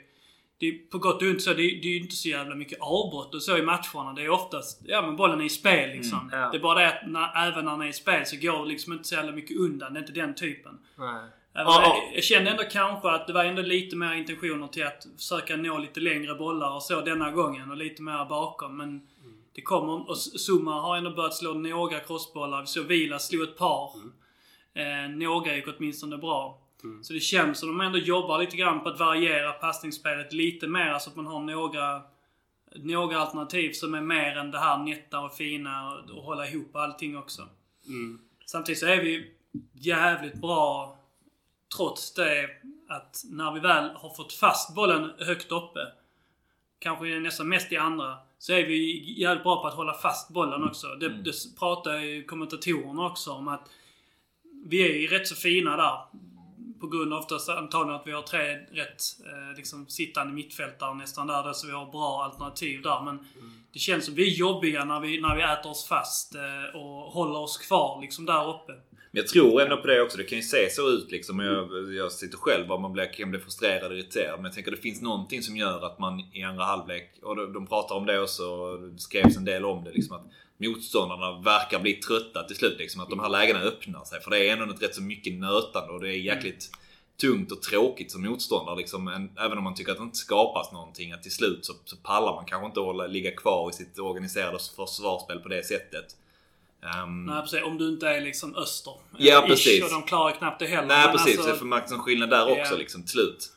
det 0.58 0.66
är 0.66 0.90
på 0.90 0.98
gott 0.98 1.22
och 1.22 1.28
ont 1.28 1.42
så. 1.42 1.52
Det 1.52 1.62
är, 1.62 1.84
ju 1.84 1.96
inte 1.96 2.16
så 2.16 2.28
jävla 2.28 2.54
mycket 2.54 2.78
avbrott 2.80 3.34
och 3.34 3.42
så 3.42 3.56
i 3.56 3.62
matcherna. 3.62 4.12
Det 4.16 4.22
är 4.22 4.28
oftast... 4.28 4.82
Ja 4.84 5.02
men 5.02 5.16
bollen 5.16 5.40
är 5.40 5.44
i 5.44 5.48
spel 5.48 5.90
liksom. 5.90 6.18
Mm, 6.20 6.40
ja. 6.40 6.50
Det 6.50 6.58
är 6.58 6.62
bara 6.62 6.78
det 6.78 6.88
att 6.88 7.06
när, 7.06 7.48
även 7.48 7.64
när 7.64 7.72
den 7.72 7.82
är 7.82 7.86
i 7.86 7.92
spel 7.92 8.26
så 8.26 8.36
går 8.36 8.62
det 8.62 8.68
liksom 8.68 8.92
inte 8.92 9.04
så 9.04 9.14
jävla 9.14 9.32
mycket 9.32 9.56
undan. 9.56 9.94
Det 9.94 9.98
är 9.98 10.00
inte 10.00 10.12
den 10.12 10.34
typen. 10.34 10.78
Nej. 10.96 11.24
Även 11.54 11.66
om 11.66 11.72
ja. 11.82 12.02
jag, 12.14 12.24
kände 12.24 12.50
ändå 12.50 12.62
kanske 12.70 13.10
att 13.10 13.26
det 13.26 13.32
var 13.32 13.44
ändå 13.44 13.62
lite 13.62 13.96
mer 13.96 14.14
intentioner 14.14 14.68
till 14.68 14.86
att 14.86 15.06
försöka 15.16 15.56
nå 15.56 15.78
lite 15.78 16.00
längre 16.00 16.34
bollar 16.34 16.74
och 16.74 16.82
så 16.82 17.00
denna 17.00 17.30
gången 17.30 17.70
och 17.70 17.76
lite 17.76 18.02
mer 18.02 18.24
bakom. 18.24 18.76
Men 18.76 19.06
det 19.54 19.62
kommer. 19.62 20.10
Och 20.10 20.16
Zuma 20.16 20.80
har 20.80 20.96
ändå 20.96 21.10
börjat 21.10 21.34
slå 21.34 21.54
några 21.54 22.00
crossbollar. 22.00 22.60
Vi 22.60 22.66
såg 22.66 22.84
Vila 22.84 23.18
slå 23.18 23.42
ett 23.42 23.58
par. 23.58 23.90
Eh, 24.74 25.10
några 25.10 25.56
gick 25.56 25.66
åtminstone 25.76 26.18
bra. 26.18 26.58
Så 27.02 27.12
det 27.12 27.20
känns 27.20 27.58
som 27.58 27.68
de 27.68 27.80
ändå 27.80 27.98
jobbar 27.98 28.38
lite 28.38 28.56
grann 28.56 28.80
på 28.80 28.88
att 28.88 28.98
variera 28.98 29.52
passningsspelet 29.52 30.32
lite 30.32 30.66
mer 30.66 30.98
så 30.98 31.10
att 31.10 31.16
man 31.16 31.26
har 31.26 31.40
några 31.40 32.02
några 32.74 33.18
alternativ 33.18 33.72
som 33.72 33.94
är 33.94 34.00
mer 34.00 34.36
än 34.36 34.50
det 34.50 34.58
här 34.58 34.78
nätta 34.78 35.20
och 35.20 35.34
fina 35.34 35.92
och, 35.92 36.10
och 36.10 36.22
hålla 36.22 36.48
ihop 36.48 36.76
allting 36.76 37.18
också. 37.18 37.48
Mm. 37.86 38.20
Samtidigt 38.46 38.78
så 38.78 38.86
är 38.86 39.02
vi 39.02 39.30
jävligt 39.72 40.34
bra 40.34 40.98
trots 41.76 42.14
det 42.14 42.50
att 42.88 43.22
när 43.30 43.52
vi 43.52 43.60
väl 43.60 43.90
har 43.90 44.14
fått 44.14 44.32
fast 44.32 44.74
bollen 44.74 45.10
högt 45.18 45.52
uppe, 45.52 45.80
kanske 46.78 47.04
nästan 47.04 47.48
mest 47.48 47.72
i 47.72 47.76
andra, 47.76 48.18
så 48.38 48.52
är 48.52 48.66
vi 48.66 49.12
jävligt 49.20 49.42
bra 49.42 49.62
på 49.62 49.68
att 49.68 49.74
hålla 49.74 49.94
fast 49.94 50.28
bollen 50.28 50.64
också. 50.64 50.86
Det, 50.86 51.08
det 51.08 51.32
pratar 51.58 51.98
ju 51.98 52.24
kommentatorerna 52.24 53.06
också 53.06 53.32
om 53.32 53.48
att 53.48 53.68
vi 54.64 54.92
är 54.92 54.96
ju 54.96 55.06
rätt 55.06 55.26
så 55.26 55.34
fina 55.34 55.76
där. 55.76 55.98
På 56.80 56.86
grund 56.86 57.12
av 57.12 57.18
oftast 57.18 57.48
antagligen 57.48 58.00
att 58.00 58.06
vi 58.06 58.12
har 58.12 58.22
tre 58.22 58.56
rätt 58.56 59.02
eh, 59.26 59.56
liksom, 59.56 59.88
sittande 59.88 60.32
mittfältare 60.32 60.94
nästan 60.94 61.26
där, 61.26 61.52
så 61.52 61.66
vi 61.66 61.72
har 61.72 61.90
bra 61.90 62.24
alternativ 62.24 62.82
där. 62.82 63.02
Men 63.02 63.18
det 63.72 63.78
känns 63.78 64.04
som 64.04 64.14
vi 64.14 64.32
är 64.32 64.38
jobbiga 64.38 64.84
när 64.84 65.00
vi, 65.00 65.20
när 65.20 65.36
vi 65.36 65.42
äter 65.42 65.70
oss 65.70 65.88
fast 65.88 66.34
eh, 66.34 66.80
och 66.80 67.12
håller 67.12 67.38
oss 67.38 67.56
kvar 67.58 68.00
liksom 68.00 68.26
där 68.26 68.48
uppe. 68.48 68.72
Men 69.16 69.22
jag 69.22 69.28
tror 69.28 69.62
ändå 69.62 69.76
på 69.76 69.86
det 69.86 70.02
också. 70.02 70.18
Det 70.18 70.24
kan 70.24 70.38
ju 70.38 70.42
se 70.42 70.70
så 70.70 70.88
ut 70.88 71.10
liksom. 71.10 71.40
Jag, 71.40 71.94
jag 71.94 72.12
sitter 72.12 72.38
själv 72.38 72.72
och 72.72 72.80
man 72.80 72.92
blir, 72.92 73.12
kan 73.12 73.30
bli 73.30 73.40
frustrerad 73.40 73.92
och 73.92 73.98
irriterad. 73.98 74.36
Men 74.36 74.44
jag 74.44 74.52
tänker 74.52 74.70
det 74.70 74.76
finns 74.76 75.02
någonting 75.02 75.42
som 75.42 75.56
gör 75.56 75.86
att 75.86 75.98
man 75.98 76.20
i 76.32 76.42
andra 76.42 76.64
halvlek, 76.64 77.10
och 77.22 77.36
de, 77.36 77.52
de 77.52 77.66
pratar 77.66 77.94
om 77.94 78.06
det 78.06 78.20
också, 78.20 78.44
och 78.44 78.80
det 78.80 78.98
skrevs 78.98 79.36
en 79.36 79.44
del 79.44 79.64
om 79.64 79.84
det. 79.84 79.90
Liksom, 79.90 80.16
att 80.16 80.24
motståndarna 80.56 81.40
verkar 81.40 81.80
bli 81.80 81.92
trötta 81.92 82.42
till 82.42 82.56
slut. 82.56 82.78
Liksom, 82.78 83.00
att 83.00 83.10
de 83.10 83.20
här 83.20 83.28
lägena 83.28 83.60
öppnar 83.60 84.04
sig. 84.04 84.20
För 84.20 84.30
det 84.30 84.48
är 84.48 84.52
ändå 84.52 84.64
något 84.64 84.82
rätt 84.82 84.94
så 84.94 85.02
mycket 85.02 85.32
nötande 85.32 85.92
och 85.92 86.00
det 86.00 86.08
är 86.08 86.18
jäkligt 86.18 86.70
tungt 87.20 87.52
och 87.52 87.62
tråkigt 87.62 88.10
som 88.10 88.22
motståndare. 88.22 88.76
Liksom, 88.76 89.08
en, 89.08 89.30
även 89.38 89.58
om 89.58 89.64
man 89.64 89.74
tycker 89.74 89.92
att 89.92 89.98
det 89.98 90.04
inte 90.04 90.18
skapas 90.18 90.72
någonting. 90.72 91.12
Att 91.12 91.22
till 91.22 91.32
slut 91.32 91.66
så, 91.66 91.72
så 91.84 91.96
pallar 91.96 92.34
man 92.34 92.44
kanske 92.44 92.66
inte 92.66 92.80
hålla, 92.80 93.06
ligga 93.06 93.30
kvar 93.30 93.70
i 93.70 93.72
sitt 93.72 93.98
organiserade 93.98 94.58
försvarsspel 94.76 95.38
på 95.38 95.48
det 95.48 95.66
sättet. 95.66 96.16
Ehm, 96.82 97.24
Nej 97.26 97.42
precis, 97.42 97.62
om 97.62 97.78
du 97.78 97.88
inte 97.88 98.08
är 98.08 98.20
liksom 98.20 98.54
öster. 98.56 98.92
Ja, 99.18 99.44
Ish, 99.44 99.48
precis. 99.48 99.84
Och 99.84 99.90
de 99.90 100.02
klarar 100.02 100.32
knappt 100.32 100.58
det 100.58 100.66
heller. 100.66 100.86
Nej 100.88 101.06
Men 101.06 101.16
precis, 101.16 101.36
alltså, 101.38 101.52
det 101.52 101.58
får 101.58 101.66
märkas 101.66 101.92
en 101.92 101.98
skillnad 101.98 102.30
där 102.30 102.48
också 102.50 102.72
Ja. 102.74 102.78
liksom 102.78 103.02
till 103.02 103.10
slut. 103.10 103.52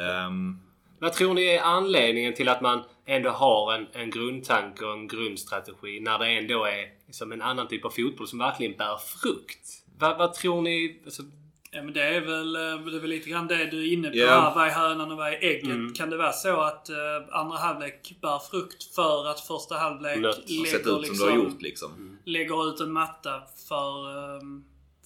Ehm, 0.00 0.58
Vad 0.98 1.12
tror 1.12 1.34
ni 1.34 1.44
är 1.46 1.62
anledningen 1.62 2.34
till 2.34 2.48
att 2.48 2.60
man 2.60 2.82
ändå 3.06 3.30
har 3.30 3.74
en, 3.74 3.86
en 3.92 4.10
grundtanke 4.10 4.84
och 4.84 4.92
en 4.92 5.08
grundstrategi 5.08 6.00
när 6.00 6.18
det 6.18 6.26
ändå 6.26 6.64
är 6.64 6.86
liksom 7.06 7.32
en 7.32 7.42
annan 7.42 7.68
typ 7.68 7.84
av 7.84 7.90
fotboll 7.90 8.28
som 8.28 8.38
verkligen 8.38 8.76
bär 8.76 8.96
frukt? 9.22 9.68
Vad, 9.98 10.18
vad 10.18 10.34
tror 10.34 10.62
ni? 10.62 11.00
Alltså, 11.04 11.22
Ja 11.70 11.82
men 11.82 11.94
det 11.94 12.02
är 12.02 12.20
väl, 12.20 12.56
eh, 12.56 12.60
det 12.60 12.96
är 12.96 13.00
väl 13.00 13.10
lite 13.10 13.30
grann 13.30 13.46
det 13.46 13.66
du 13.70 13.88
är 13.88 13.92
inne 13.92 14.10
på 14.10 14.16
Ja. 14.16 14.26
här. 14.26 14.54
Vad 14.54 14.66
är 14.66 14.70
hönan 14.70 15.10
och 15.10 15.16
vad 15.16 15.28
är 15.28 15.44
ägget? 15.44 15.64
Mm. 15.64 15.94
Kan 15.94 16.10
det 16.10 16.16
vara 16.16 16.32
så 16.32 16.60
att 16.60 16.88
eh, 16.88 16.96
andra 17.30 17.56
halvlek 17.56 18.16
bär 18.20 18.38
frukt 18.50 18.94
för 18.94 19.26
att 19.26 19.40
första 19.40 19.74
halvlek 19.74 20.34
sett 20.34 20.48
lägger, 20.48 20.78
ut 20.78 20.86
som 20.86 21.00
liksom, 21.00 21.26
du 21.26 21.32
har 21.32 21.38
gjort 21.38 21.62
liksom. 21.62 22.18
lägger 22.24 22.68
ut 22.68 22.80
en 22.80 22.92
matta 22.92 23.42
för, 23.68 24.08
eh, 24.34 24.40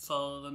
för 0.06 0.52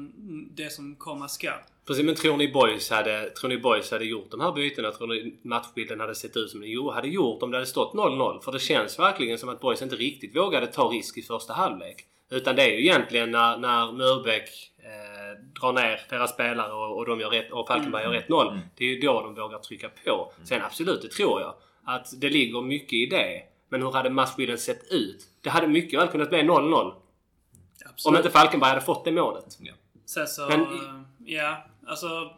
det 0.55 0.69
som 0.73 0.95
komma 0.95 1.27
skall? 1.27 1.59
precis, 1.87 2.05
men 2.05 2.15
tror 2.15 2.37
ni 2.37 2.51
Boys 2.51 2.89
hade, 2.89 3.29
tror 3.29 3.49
ni 3.49 3.57
Boys 3.57 3.91
hade 3.91 4.05
gjort 4.05 4.31
de 4.31 4.39
här 4.39 4.51
bytena? 4.51 4.91
Tror 4.91 5.07
ni 5.07 5.37
matchbilden 5.41 5.99
hade 5.99 6.15
sett 6.15 6.37
ut 6.37 6.49
som 6.49 6.61
den 6.61 6.89
hade 6.93 7.07
gjort 7.07 7.43
om 7.43 7.51
det 7.51 7.57
hade 7.57 7.65
stått 7.65 7.93
0-0? 7.93 8.41
För 8.41 8.51
det 8.51 8.59
känns 8.59 8.99
verkligen 8.99 9.37
som 9.37 9.49
att 9.49 9.59
Boys 9.59 9.81
inte 9.81 9.95
riktigt 9.95 10.35
vågade 10.35 10.67
ta 10.67 10.89
risk 10.89 11.17
i 11.17 11.21
första 11.21 11.53
halvlek. 11.53 12.05
Utan 12.29 12.55
det 12.55 12.63
är 12.63 12.67
ju 12.77 12.79
egentligen 12.81 13.31
när, 13.31 13.57
när 13.57 13.91
Murbeck 13.91 14.49
eh, 14.79 15.43
drar 15.61 15.73
ner 15.73 16.01
deras 16.09 16.33
spelare 16.33 16.73
och, 16.73 16.97
och 16.97 17.05
de 17.05 17.19
gör 17.19 17.29
rätt, 17.29 17.51
och 17.51 17.67
Falkenberg 17.67 18.03
gör 18.03 18.13
1-0. 18.13 18.59
Det 18.75 18.85
är 18.85 18.89
ju 18.89 18.99
då 18.99 19.21
de 19.21 19.35
vågar 19.35 19.59
trycka 19.59 19.89
på. 20.05 20.31
Sen 20.43 20.61
absolut, 20.61 21.01
det 21.01 21.07
tror 21.11 21.41
jag. 21.41 21.53
Att 21.83 22.21
det 22.21 22.29
ligger 22.29 22.61
mycket 22.61 22.93
i 22.93 23.05
det. 23.05 23.43
Men 23.69 23.81
hur 23.81 23.91
hade 23.91 24.09
matchbilden 24.09 24.57
sett 24.57 24.91
ut? 24.91 25.25
Det 25.41 25.49
hade 25.49 25.67
mycket 25.67 25.99
väl 25.99 26.07
kunnat 26.07 26.29
bli 26.29 26.39
0-0. 26.41 26.93
Om 28.05 28.15
inte 28.15 28.29
Falkenberg 28.29 28.69
hade 28.69 28.81
fått 28.81 29.05
det 29.05 29.11
målet. 29.11 29.57
Ja. 29.59 29.73
Sen 30.05 30.27
så, 30.27 30.47
Men- 30.47 30.61
eh, 30.61 31.01
ja, 31.25 31.65
alltså, 31.87 32.31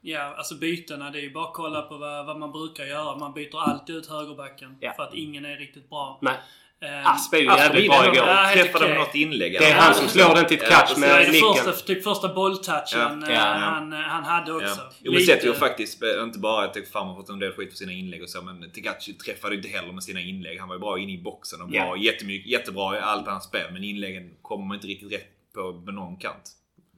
ja, 0.00 0.34
alltså 0.36 0.54
bytena. 0.54 1.10
Det 1.10 1.18
är 1.18 1.22
ju 1.22 1.32
bara 1.32 1.44
att 1.44 1.54
kolla 1.54 1.82
på 1.82 1.96
vad, 1.96 2.26
vad 2.26 2.38
man 2.38 2.52
brukar 2.52 2.84
göra. 2.84 3.16
Man 3.16 3.32
byter 3.32 3.58
alltid 3.60 3.96
ut 3.96 4.06
högerbacken. 4.06 4.76
Ja. 4.80 4.92
För 4.96 5.02
att 5.02 5.14
ingen 5.14 5.44
är 5.44 5.56
riktigt 5.56 5.90
bra. 5.90 6.18
Nej. 6.22 6.34
Eh, 6.82 7.06
Asp 7.10 7.34
är 7.34 7.38
ju 7.38 7.44
jävligt 7.44 7.90
bra 7.90 8.06
igår. 8.06 8.52
Träffade 8.52 8.88
med 8.88 8.98
något 8.98 9.14
inlägg. 9.14 9.52
Det 9.52 9.70
är 9.70 9.74
han 9.74 9.94
som 9.94 10.08
slår 10.08 10.34
den 10.34 10.46
till 10.46 10.56
ett 10.62 10.68
catch 10.68 10.94
det 10.94 11.06
är 11.06 11.16
med 11.16 11.26
det 11.26 11.32
nicken. 11.32 11.54
första, 11.54 11.72
typ 11.72 12.04
första 12.04 12.34
bolltouchen 12.34 13.22
Ja, 13.22 13.28
eh, 13.28 13.34
ja, 13.34 13.40
ja. 13.40 13.54
Han, 13.54 13.92
eh, 13.92 13.98
han 13.98 14.24
hade 14.24 14.52
också. 14.52 14.66
Ja. 14.66 14.92
Jo 15.00 15.12
men 15.12 15.22
sett 15.22 15.44
ju 15.44 15.54
faktiskt, 15.54 16.02
inte 16.22 16.38
bara 16.38 16.64
att 16.64 16.76
Fan 16.92 17.08
har 17.08 17.16
fått 17.16 17.28
en 17.28 17.38
del 17.38 17.52
skit 17.52 17.70
för 17.70 17.76
sina 17.76 17.92
inlägg 17.92 18.22
och 18.22 18.28
så 18.28 18.42
men 18.42 18.70
Tegachi 18.70 19.12
träffade 19.12 19.54
inte 19.56 19.68
heller 19.68 19.92
med 19.92 20.02
sina 20.02 20.20
inlägg. 20.20 20.58
Han 20.60 20.68
var 20.68 20.76
ju 20.76 20.80
bra 20.80 20.98
inne 20.98 21.12
i 21.12 21.18
boxen 21.18 21.60
och 21.60 21.68
bra, 21.68 21.78
Ja. 21.78 21.96
jättemycket, 21.96 22.50
jättebra 22.50 22.96
i 22.96 23.00
allt 23.00 23.26
hans 23.26 23.44
spel. 23.44 23.66
Men 23.72 23.84
inläggen 23.84 24.30
kommer 24.42 24.74
inte 24.74 24.86
riktigt 24.86 25.12
rätt 25.12 25.28
på 25.54 25.72
med 25.72 25.94
någon 25.94 26.16
kant. 26.16 26.50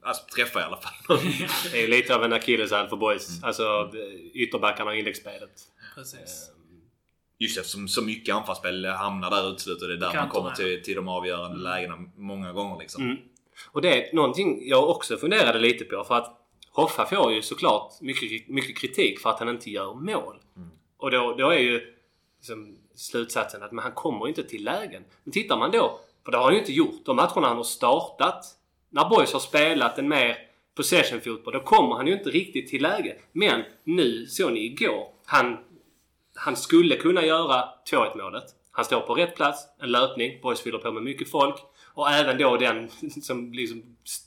Asp 0.02 0.30
träffar 0.30 0.60
i 0.60 0.62
alla 0.62 0.76
fall. 0.76 1.18
Det 1.72 1.84
är 1.84 1.88
lite 1.88 2.14
av 2.14 2.24
en 2.24 2.32
akilleshäl 2.32 2.88
för 2.88 2.96
boys. 2.96 3.42
Alltså 3.42 3.90
ytterbackarna 4.34 4.90
och 4.90 4.96
inläggsspelet. 4.96 5.50
Precis. 5.94 6.50
Just 7.38 7.58
eftersom 7.58 7.88
så 7.88 8.02
mycket 8.02 8.34
anfallsspel 8.34 8.84
hamnar 8.84 9.30
där 9.30 9.52
ute 9.52 9.70
och 9.70 9.88
det 9.88 9.94
är 9.94 9.96
där 9.96 10.14
man 10.14 10.28
kommer 10.28 10.50
till, 10.50 10.82
till 10.82 10.94
de 10.96 11.08
avgörande 11.08 11.46
Mm. 11.46 11.62
lägena 11.62 11.96
många 12.16 12.52
gånger 12.52 12.78
liksom. 12.78 13.04
Mm. 13.04 13.16
Och 13.72 13.82
det 13.82 14.08
är 14.08 14.14
någonting 14.14 14.68
jag 14.68 14.90
också 14.90 15.16
funderade 15.16 15.58
lite 15.58 15.84
på. 15.84 16.04
För 16.04 16.14
att 16.14 16.42
Hoffa 16.70 17.06
får 17.06 17.32
ju 17.32 17.42
såklart 17.42 18.00
mycket, 18.00 18.48
mycket 18.48 18.78
kritik 18.78 19.20
för 19.20 19.30
att 19.30 19.38
han 19.38 19.48
inte 19.48 19.70
gör 19.70 19.94
mål. 19.94 20.36
Och 20.98 21.10
då, 21.10 21.34
då 21.38 21.50
är 21.50 21.58
ju 21.58 21.94
liksom 22.38 22.76
slutsatsen 22.94 23.62
att 23.62 23.72
men 23.72 23.82
han 23.82 23.92
kommer 23.92 24.28
inte 24.28 24.42
till 24.42 24.64
lägen. 24.64 25.04
Men 25.24 25.32
tittar 25.32 25.56
man 25.56 25.70
då, 25.70 26.00
för 26.24 26.32
det 26.32 26.38
har 26.38 26.44
han 26.44 26.52
ju 26.54 26.58
inte 26.60 26.72
gjort. 26.72 27.04
De 27.04 27.16
matcherna 27.16 27.48
han 27.48 27.56
har 27.56 27.64
startat, 27.64 28.44
när 28.90 29.08
Boys 29.08 29.32
har 29.32 29.40
spelat 29.40 29.98
en 29.98 30.08
mer 30.08 30.36
possession 30.74 31.20
fotboll, 31.20 31.52
då 31.52 31.60
kommer 31.60 31.96
han 31.96 32.06
ju 32.06 32.12
inte 32.12 32.30
riktigt 32.30 32.68
till 32.68 32.82
läge. 32.82 33.16
Men 33.32 33.62
nu, 33.84 34.26
såg 34.26 34.52
ni 34.52 34.64
igår, 34.64 35.08
han, 35.24 35.58
han 36.36 36.56
skulle 36.56 36.96
kunna 36.96 37.24
göra 37.24 37.64
2-1 37.90 38.18
målet. 38.18 38.44
Han 38.72 38.84
står 38.84 39.00
på 39.00 39.14
rätt 39.14 39.36
plats, 39.36 39.64
en 39.82 39.90
löpning, 39.90 40.40
Boys 40.42 40.60
fyller 40.60 40.78
på 40.78 40.92
med 40.92 41.02
mycket 41.02 41.30
folk. 41.30 41.56
Och 41.94 42.10
även 42.10 42.38
då 42.38 42.56
den 42.56 42.90
som 43.22 43.52
liksom, 43.52 43.82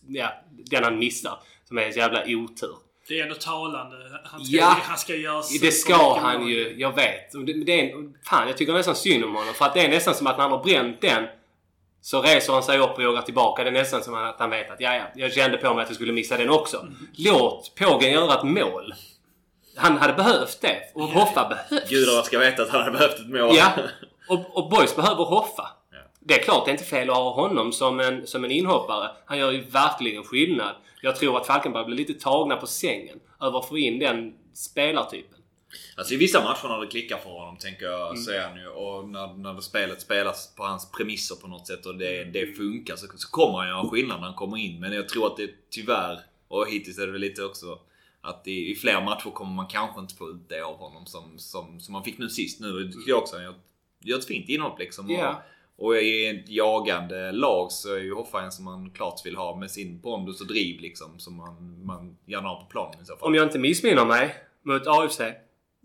ja, 0.08 0.34
den 0.50 0.84
han 0.84 1.00
missar. 1.00 1.40
Som 1.68 1.78
är 1.78 1.82
en 1.82 1.92
jävla 1.92 2.24
otur. 2.28 2.76
Det 3.08 3.20
är 3.20 3.24
ändå 3.24 3.36
talande. 3.36 3.96
Han 4.26 4.46
ska, 4.46 4.58
Ja, 4.58 4.78
han 4.82 4.98
ska 4.98 5.16
göra 5.16 5.44
Det 5.62 5.72
ska 5.72 6.20
han 6.20 6.40
mål. 6.42 6.50
ju, 6.50 6.76
jag 6.78 6.96
vet. 6.96 7.32
Det, 7.46 7.54
det 7.64 7.82
är, 7.92 7.96
fan, 8.24 8.48
jag 8.48 8.58
tycker 8.58 8.74
nästan 8.74 8.96
synd 8.96 9.24
om 9.24 9.36
honom. 9.36 9.54
För 9.54 9.66
att 9.66 9.74
det 9.74 9.82
är 9.86 9.90
nästan 9.90 10.16
som 10.16 10.28
att 10.28 10.38
när 10.38 10.44
han 10.44 10.52
har 10.52 10.64
bränt 10.64 11.02
den 11.02 11.28
så 12.02 12.22
reser 12.22 12.54
han 12.54 12.64
sig 12.64 12.80
upp 12.80 12.98
och 12.98 13.04
joggar 13.04 13.22
tillbaka. 13.22 13.64
Det 13.64 13.70
är 13.70 13.72
nästan 13.72 14.04
som 14.04 14.14
att 14.14 14.40
han 14.40 14.50
vet 14.50 14.72
att 14.72 14.82
ja, 14.82 14.96
ja, 14.96 15.04
jag 15.16 15.34
kände 15.34 15.58
på 15.58 15.74
mig 15.74 15.84
att 15.84 15.90
jag 15.90 15.96
skulle 15.96 16.14
missa 16.14 16.38
den 16.38 16.50
också. 16.50 16.88
Låt 17.16 17.76
Pågen 17.76 18.12
göra 18.12 18.34
ett 18.34 18.44
mål. 18.44 18.94
Han 19.80 19.98
hade 19.98 20.14
behövt 20.14 20.62
det. 20.62 20.78
Och 20.96 21.04
Hoffa 21.08 21.50
behövs. 21.50 21.90
Gudarna 21.90 22.24
ska 22.24 22.40
veta 22.40 22.64
att 22.64 22.70
han 22.70 22.82
hade 22.82 22.92
behövt 22.92 23.20
ett 23.20 23.30
mål. 23.30 23.56
Ja. 23.56 23.72
Och, 24.30 24.58
och 24.58 24.70
Boys 24.70 24.96
behöver 24.96 25.24
Hoffa. 25.24 25.70
Ja. 25.92 25.98
Det 26.20 26.34
är 26.40 26.44
klart 26.44 26.66
det 26.66 26.72
är 26.72 26.74
inte 26.74 26.84
fel 26.84 27.10
att 27.10 27.16
ha 27.16 27.34
honom 27.34 27.72
som 27.72 28.00
en, 28.00 28.28
som 28.28 28.44
en 28.44 28.52
inhoppare. 28.52 29.12
Han 29.26 29.38
gör 29.38 29.52
ju 29.52 29.62
verkligen 29.62 30.24
skillnad. 30.24 30.76
Jag 31.02 31.16
tror 31.16 31.38
att 31.38 31.48
Falkenberg 31.48 31.86
blir 31.86 31.96
lite 31.96 32.14
tagna 32.14 32.56
på 32.56 32.68
sängen 32.68 33.20
över 33.42 33.60
att 33.60 33.68
få 33.68 33.78
in 33.78 34.00
den 34.00 34.34
spelartypen. 34.54 35.40
Alltså 35.98 36.14
i 36.14 36.18
vissa 36.18 36.44
matcher 36.44 36.68
när 36.68 36.80
det 36.80 36.88
klickar 36.88 37.18
för 37.18 37.30
honom 37.30 37.58
tänker 37.58 37.86
jag 37.86 38.10
Mm. 38.10 38.22
säger 38.24 38.48
han 38.48 38.58
ju. 38.60 38.68
Och 38.68 39.08
när, 39.10 39.34
när 39.34 39.54
det 39.54 39.62
spelet 39.62 40.02
spelas 40.02 40.56
på 40.56 40.64
hans 40.64 40.92
premisser 40.92 41.36
på 41.36 41.48
något 41.48 41.68
sätt 41.68 41.86
och 41.86 41.96
det, 41.98 42.24
det 42.24 42.58
funkar 42.58 42.96
så, 42.96 43.08
så 43.16 43.30
kommer 43.30 43.58
han 43.58 43.68
göra 43.68 43.90
skillnad 43.90 44.20
när 44.20 44.26
han 44.28 44.36
kommer 44.36 44.58
in. 44.58 44.80
Men 44.80 44.94
jag 44.94 45.10
tror 45.10 45.28
att 45.28 45.38
det 45.38 45.50
tyvärr, 45.72 46.20
och 46.48 46.68
hittills 46.70 47.00
är 47.00 47.06
det 47.06 47.12
väl 47.12 47.22
lite 47.22 47.44
också 47.44 47.80
att 48.22 48.48
i, 48.48 48.72
i 48.72 48.76
fler 48.76 49.02
matcher 49.02 49.30
kommer 49.30 49.52
man 49.54 49.68
kanske 49.68 50.02
inte 50.02 50.16
få 50.16 50.30
ut 50.30 50.50
det 50.50 50.62
av 50.62 50.76
honom 50.78 51.06
som, 51.06 51.38
som, 51.38 51.80
som 51.80 51.94
man 51.94 52.04
fick 52.04 52.18
nu 52.18 52.30
sist. 52.30 52.60
Nu 52.60 52.92
tycker 52.92 53.10
jag 53.10 53.20
också 53.20 53.36
han 53.36 53.44
gör, 53.44 53.56
gör 54.00 54.18
ett 54.18 54.26
fint 54.26 54.50
inhopp 54.50 54.80
liksom. 54.80 55.10
Och, 55.12 55.86
och 55.86 55.96
i 55.96 56.28
ett 56.28 56.50
jagande 56.50 57.32
lag 57.32 57.72
så 57.72 57.96
är 57.96 58.00
ju 58.00 58.14
Hoffa 58.14 58.42
en 58.42 58.52
som 58.52 58.66
man 58.66 58.92
klart 58.92 59.26
vill 59.26 59.36
ha 59.36 59.56
med 59.56 59.72
sin 59.72 60.02
pondus 60.02 60.42
och 60.42 60.48
driv 60.48 60.82
liksom. 60.82 61.20
Som 61.20 61.36
man, 61.36 61.86
man 61.86 62.18
gärna 62.26 62.50
har 62.50 62.62
på 62.62 62.66
planen 62.66 63.02
i 63.02 63.06
så 63.06 63.16
fall. 63.18 63.28
Om 63.28 63.36
jag 63.36 63.46
inte 63.46 63.60
missminner 63.60 64.06
mig 64.06 64.36
mot 64.64 64.88
AFC. 64.88 65.22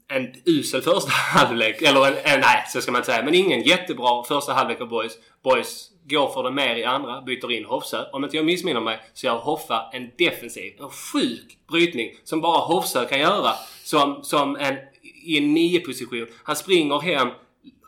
En 0.08 0.32
usel 0.44 0.82
första 0.82 1.10
halvlek. 1.38 1.82
Eller 1.82 2.06
en, 2.06 2.14
en, 2.24 2.40
nej, 2.40 2.64
så 2.68 2.80
ska 2.80 2.92
man 2.92 2.98
inte 2.98 3.12
säga. 3.12 3.24
Men 3.24 3.34
ingen 3.34 3.62
jättebra 3.62 4.24
första 4.24 4.52
halvlek 4.52 4.80
av 4.80 4.88
Boys. 4.88 5.12
Boys 5.44 5.90
går 6.08 6.28
för 6.28 6.42
det 6.42 6.50
mer 6.50 6.76
i 6.76 6.84
andra, 6.84 7.22
byter 7.22 7.52
in 7.52 7.64
Hofsö. 7.64 8.04
Om 8.12 8.24
inte 8.24 8.36
jag 8.36 8.46
missminner 8.46 8.80
mig 8.80 8.98
så 9.14 9.26
gör 9.26 9.34
Hoffa 9.34 9.90
en 9.92 10.10
defensiv, 10.18 10.72
en 10.80 10.90
sjuk 10.90 11.58
brytning 11.68 12.10
som 12.24 12.40
bara 12.40 12.58
Hofsö 12.58 13.04
kan 13.04 13.20
göra. 13.20 13.52
Som, 13.84 14.24
som 14.24 14.56
en, 14.56 14.76
i 15.24 15.38
en 15.38 15.54
nio 15.54 15.80
position. 15.80 16.26
Han 16.44 16.56
springer 16.56 17.00
hem 17.00 17.28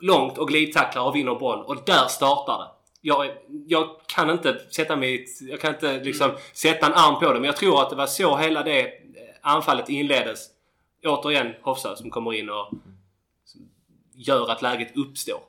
långt 0.01 0.37
och 0.37 0.47
glidtacklar 0.47 1.03
och 1.03 1.15
vinner 1.15 1.35
boll. 1.35 1.65
Och 1.65 1.77
där 1.85 2.07
startar 2.07 2.57
det. 2.57 2.69
Jag, 3.01 3.27
jag 3.67 3.89
kan 4.07 4.29
inte 4.29 4.61
sätta 4.71 4.95
mig, 4.95 5.25
jag 5.41 5.61
kan 5.61 5.73
inte 5.73 5.99
liksom 6.03 6.31
sätta 6.53 6.85
en 6.85 6.93
arm 6.93 7.19
på 7.19 7.33
det. 7.33 7.39
Men 7.39 7.43
jag 7.43 7.57
tror 7.57 7.81
att 7.81 7.89
det 7.89 7.95
var 7.95 8.07
så 8.07 8.37
hela 8.37 8.63
det 8.63 8.81
eh, 8.81 8.89
anfallet 9.41 9.89
inleddes. 9.89 10.56
Återigen 11.05 11.53
Hofsö 11.61 11.95
som 11.95 12.09
kommer 12.09 12.33
in 12.33 12.49
och 12.49 12.71
gör 14.13 14.51
att 14.51 14.61
läget 14.61 14.97
uppstår. 14.97 15.41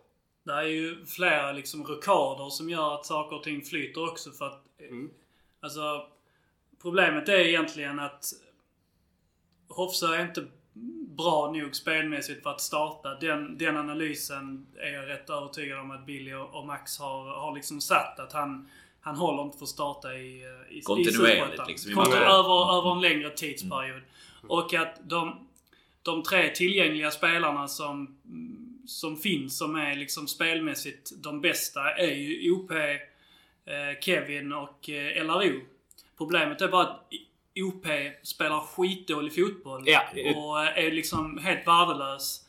Det 0.43 0.53
är 0.53 0.63
ju 0.63 1.07
flera 1.07 1.53
liksom 1.53 1.85
rockader 1.85 2.51
som 2.51 2.71
gör 2.71 2.95
att 2.95 3.07
saker 3.07 3.37
och 3.37 3.43
ting 3.43 3.63
flyter 3.63 4.11
också 4.11 4.31
för 4.31 4.47
att... 4.47 4.65
Mm. 4.81 5.11
Alltså... 5.61 6.07
Problemet 6.83 7.29
är 7.29 7.39
egentligen 7.39 7.99
att 7.99 8.25
Hofsö 9.69 10.15
är 10.15 10.23
inte 10.23 10.47
bra 11.17 11.53
nog 11.53 11.77
spelmässigt 11.77 12.43
för 12.43 12.51
att 12.51 12.61
starta. 12.61 13.15
Den, 13.15 13.59
den 13.59 13.77
analysen 13.77 14.67
är 14.77 14.93
jag 14.93 15.09
rätt 15.09 15.31
övertygad 15.31 15.79
om 15.79 15.91
att 15.91 16.07
Billy 16.07 16.35
och, 16.35 16.67
Max 16.67 16.99
har, 16.99 17.25
har 17.25 17.55
liksom 17.55 17.81
satt. 17.81 18.21
Att 18.21 18.33
han, 18.33 18.69
han 19.01 19.17
håller 19.17 19.43
inte 19.43 19.59
för 19.59 19.65
att 19.65 19.69
starta 19.69 20.15
i, 20.15 20.43
eh, 20.43 20.75
i, 20.75 20.79
i 20.79 20.83
Kontinuerligt, 20.83 21.17
Superettan. 21.17 21.67
liksom, 21.69 21.93
i 21.93 21.95
matcher. 21.95 22.17
över, 22.17 22.79
över 22.79 22.93
en 22.93 23.01
längre 23.01 23.31
tidsperiod. 23.31 24.03
Och 24.46 24.74
att 24.74 25.01
de, 25.09 25.48
de 26.03 26.22
tre 26.22 26.48
tillgängliga 26.48 27.11
spelarna 27.11 27.68
som, 27.68 28.18
som 28.87 29.16
finns, 29.16 29.59
som 29.59 29.74
är 29.77 29.96
liksom 29.96 30.29
spelmässigt 30.29 31.12
de 31.22 31.40
bästa, 31.40 31.90
är 31.90 32.14
ju 32.14 32.53
OP, 32.53 32.70
eh, 32.70 34.01
Kevin 34.01 34.53
och 34.53 34.90
eh, 34.90 35.24
LRO. 35.24 35.61
Problemet 36.18 36.61
är 36.61 36.68
bara 36.68 36.83
att 36.83 37.09
OP 37.57 37.87
spelar 38.22 38.61
skitdålig 38.61 39.35
fotboll 39.35 39.83
Ja. 39.87 40.03
och 40.37 40.62
eh, 40.64 40.87
är 40.87 40.92
liksom 40.92 41.38
helt 41.38 41.66
värdelös. 41.66 42.44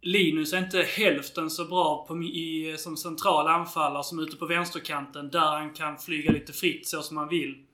Linus 0.00 0.52
är 0.52 0.58
inte 0.58 0.82
hälften 0.82 1.50
så 1.50 1.64
bra 1.64 2.06
på, 2.08 2.22
i, 2.22 2.74
som 2.78 2.96
central 2.96 3.48
anfallare 3.48 4.04
som 4.04 4.18
ute 4.18 4.36
på 4.36 4.46
vänsterkanten 4.46 5.30
där 5.30 5.40
han 5.58 5.74
kan 5.74 5.98
flyga 5.98 6.32
lite 6.32 6.52
fritt 6.52 6.86
så 6.88 7.02
som 7.02 7.16
han 7.16 7.28
vill. 7.28 7.64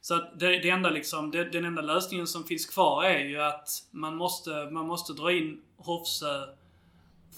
Så 0.00 0.14
att 0.14 0.40
det, 0.40 0.46
det 0.46 0.70
enda 0.70 0.90
liksom, 0.90 1.30
det, 1.30 1.44
den 1.44 1.64
enda 1.64 1.82
lösningen 1.82 2.26
som 2.26 2.44
finns 2.44 2.66
kvar 2.66 3.04
är 3.04 3.24
ju 3.24 3.42
att 3.42 3.68
man 3.90 4.16
måste, 4.16 4.70
man 4.70 4.86
måste 4.86 5.12
dra 5.12 5.32
in 5.32 5.60
Hofsö 5.76 6.46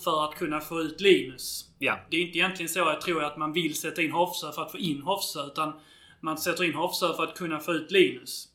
för 0.04 0.24
att 0.24 0.34
kunna 0.34 0.60
få 0.60 0.80
ut 0.80 1.00
Linus. 1.00 1.70
Ja. 1.78 1.98
Det 2.10 2.16
är 2.16 2.20
inte 2.20 2.38
egentligen 2.38 2.68
så 2.68 2.78
jag 2.78 3.00
tror 3.00 3.24
att 3.24 3.36
man 3.36 3.52
vill 3.52 3.74
sätta 3.74 4.02
in 4.02 4.12
Hofsö 4.12 4.52
för 4.52 4.62
att 4.62 4.72
få 4.72 4.78
in 4.78 5.02
Hofsö 5.02 5.46
utan 5.46 5.72
man 6.20 6.38
sätter 6.38 6.64
in 6.64 6.74
Hofsö 6.74 7.14
för 7.16 7.22
att 7.22 7.34
kunna 7.34 7.58
få 7.58 7.72
ut 7.72 7.90
Linus. 7.90 8.48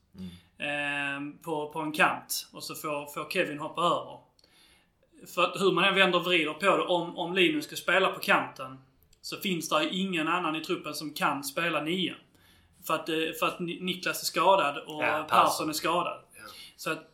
Eh, 0.58 1.42
på, 1.42 1.70
på 1.70 1.80
en 1.80 1.92
kant. 1.92 2.48
Och 2.54 2.64
så 2.64 2.76
får, 2.76 3.14
får 3.14 3.30
Kevin 3.30 3.60
hoppa 3.60 3.82
över. 3.82 4.20
För 5.36 5.44
att 5.44 5.62
hur 5.62 5.72
man 5.72 5.84
än 5.84 5.96
vänder 5.96 6.20
och 6.20 6.26
vrider 6.26 6.54
på 6.54 6.78
det, 6.78 6.84
om, 6.84 7.18
om 7.18 7.34
Linus 7.34 7.66
ska 7.66 7.76
spela 7.76 8.12
på 8.12 8.20
kanten 8.20 8.78
så 9.22 9.38
finns 9.38 9.70
det 9.70 9.84
ju 9.84 9.90
ingen 9.90 10.28
annan 10.28 10.56
i 10.56 10.62
truppen 10.62 10.94
som 10.94 11.14
kan 11.14 11.44
spela 11.44 11.82
nia. 11.82 12.16
För 12.88 12.94
att, 12.94 13.10
eh, 13.10 13.16
för 13.40 13.46
att 13.48 13.60
Ni- 13.60 13.80
Niklas 13.82 14.22
är 14.22 14.26
skadad 14.26 14.78
och 14.78 15.04
Ja, 15.04 15.26
Persson 15.30 15.70
är 15.70 15.74
skadad. 15.74 16.18
Så 16.78 16.92
att 16.92 17.12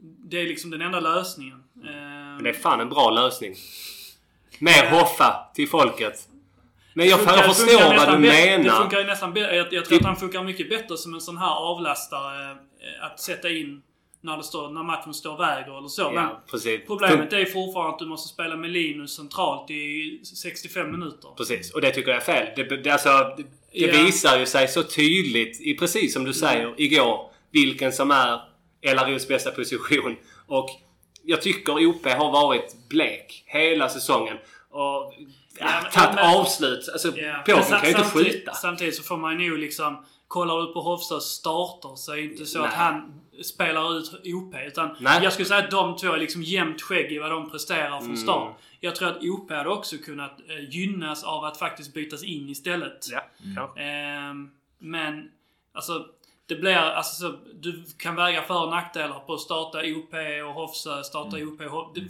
det 0.00 0.40
är 0.40 0.44
liksom 0.44 0.70
den 0.70 0.82
enda 0.82 1.00
lösningen. 1.00 1.62
Eh, 1.84 1.90
Men 1.90 2.42
det 2.44 2.50
är 2.50 2.54
fan 2.54 2.80
en 2.80 2.88
bra 2.88 3.10
lösning. 3.10 3.54
Mer 4.58 4.90
Hoffa 4.90 5.46
till 5.54 5.68
folket. 5.68 6.28
Men 6.94 7.08
jag, 7.08 7.18
funkar- 7.18 7.36
jag 7.36 7.56
förstår 7.56 7.96
vad 7.96 8.08
du 8.20 8.28
bä- 8.28 8.32
Det 8.50 8.58
menar. 8.58 8.80
funkar 8.80 8.98
ju 8.98 9.04
nästan 9.04 9.34
bä- 9.34 9.54
jag, 9.54 9.72
jag 9.72 9.84
tror 9.84 9.98
att 9.98 10.04
han 10.04 10.16
funkar 10.16 10.42
mycket 10.44 10.68
bättre 10.70 10.96
som 10.96 11.14
en 11.14 11.20
sån 11.20 11.36
här 11.36 11.50
avlastare. 11.54 12.50
eh, 12.50 13.04
Att 13.06 13.20
sätta 13.20 13.50
in 13.50 13.82
när, 14.20 14.36
det 14.36 14.42
står, 14.42 14.70
när 14.70 14.82
matchen 14.82 15.14
står 15.14 15.32
och 15.32 15.40
väger 15.40 15.78
eller 15.78 15.88
så. 15.88 16.02
Ja, 16.14 16.42
problemet 16.86 17.32
är 17.32 17.44
fortfarande 17.44 17.92
att 17.92 17.98
du 17.98 18.06
måste 18.06 18.34
spela 18.34 18.56
med 18.56 18.70
Linus 18.70 19.16
centralt 19.16 19.70
i 19.70 20.20
65 20.24 20.90
minuter. 20.90 21.28
Precis, 21.36 21.70
och 21.74 21.80
det 21.80 21.90
tycker 21.90 22.10
jag 22.10 22.16
är 22.20 22.24
fel. 22.24 22.46
Det, 22.56 22.76
det, 22.76 22.90
alltså, 22.90 23.36
det, 23.72 23.80
Ja. 23.80 24.04
visar 24.04 24.38
ju 24.38 24.46
sig 24.46 24.68
så 24.68 24.82
tydligt, 24.82 25.60
i 25.60 25.74
precis 25.74 26.12
som 26.12 26.24
du 26.24 26.32
säger, 26.34 26.74
igår, 26.76 27.30
vilken 27.50 27.92
som 27.92 28.10
är 28.10 28.40
LROs 28.82 29.28
bästa 29.28 29.50
position. 29.50 30.16
Och 30.46 30.68
jag 31.24 31.42
tycker 31.42 31.86
OP 31.86 32.06
har 32.06 32.32
varit 32.32 32.88
blek 32.88 33.42
hela 33.46 33.88
säsongen. 33.88 34.36
Och 34.70 35.14
ja, 35.60 35.68
tagit 35.92 36.14
men- 36.14 36.36
avslut. 36.36 36.88
Alltså, 36.92 37.12
men 37.46 37.64
sa- 37.64 37.78
kan 37.78 37.82
ju 37.90 37.96
inte 37.96 38.02
skjuta. 38.10 38.54
Samtidigt 38.54 38.94
så 38.96 39.02
får 39.02 39.16
man 39.16 39.40
ju 39.40 39.56
liksom... 39.56 40.04
Kollar 40.28 40.60
du 40.66 40.72
på 40.72 40.80
Hofstads 40.80 41.26
starter 41.26 41.96
så 41.96 42.12
är 42.12 42.16
det 42.16 42.22
inte 42.22 42.46
så 42.46 42.58
att 42.58 42.64
Nej. 42.70 42.78
han 42.78 43.20
spelar 43.44 43.98
ut 43.98 44.12
OP. 44.24 44.54
Utan 44.66 44.96
Nej. 45.00 45.20
jag 45.22 45.32
skulle 45.32 45.48
säga 45.48 45.60
att 45.64 45.70
de 45.70 45.96
två 45.96 46.12
är 46.12 46.18
liksom 46.18 46.42
jämnt 46.42 46.82
skägg 46.82 47.12
i 47.12 47.18
vad 47.18 47.30
de 47.30 47.50
presterar 47.50 47.98
från 47.98 48.16
Mm. 48.38 48.54
Jag 48.84 48.96
tror 48.96 49.08
att 49.08 49.22
OP 49.22 49.50
hade 49.50 49.68
också 49.68 49.96
kunnat 49.96 50.40
eh, 50.48 50.68
gynnas 50.70 51.24
av 51.24 51.44
att 51.44 51.58
faktiskt 51.58 51.94
bytas 51.94 52.24
in 52.24 52.48
istället. 52.48 53.06
Ja, 53.10 53.20
kanske. 53.56 53.82
Ehm, 53.82 54.50
men, 54.78 55.30
alltså... 55.72 56.06
Det 56.46 56.56
blir, 56.56 56.76
alltså 56.76 57.14
så, 57.14 57.38
du 57.54 57.84
kan 57.98 58.16
väga 58.16 58.42
för 58.42 58.62
och 58.64 58.70
nackdelar 58.70 59.18
på 59.18 59.34
att 59.34 59.40
starta 59.40 59.78
OP 59.78 60.14
och 60.48 60.54
Hofsö, 60.54 61.02
starta 61.02 61.36
Mm. 61.36 61.48
OP 61.48 61.58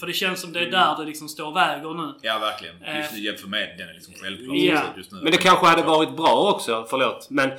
För 0.00 0.06
det 0.06 0.12
känns 0.12 0.40
som 0.40 0.52
det 0.52 0.60
är 0.60 0.70
där 0.70 0.96
det 0.98 1.04
liksom 1.04 1.28
står 1.28 1.46
och 1.46 1.56
väger 1.56 1.94
nu. 1.94 2.14
Ja, 2.22 2.38
verkligen. 2.38 2.74
Just 2.96 3.12
Eh, 3.12 3.18
nu 3.18 3.24
jämfört 3.24 3.48
med 3.48 3.78
den 3.78 3.88
är 3.88 3.94
liksom 3.94 4.14
självklar. 4.14 4.54
Ja. 4.54 4.82
Just 4.96 5.12
nu. 5.12 5.18
Men 5.22 5.32
det 5.32 5.38
kanske 5.38 5.66
hade 5.66 5.82
varit 5.82 6.16
bra 6.16 6.52
också, 6.54 6.86
förlåt. 6.90 7.30
Men 7.30 7.50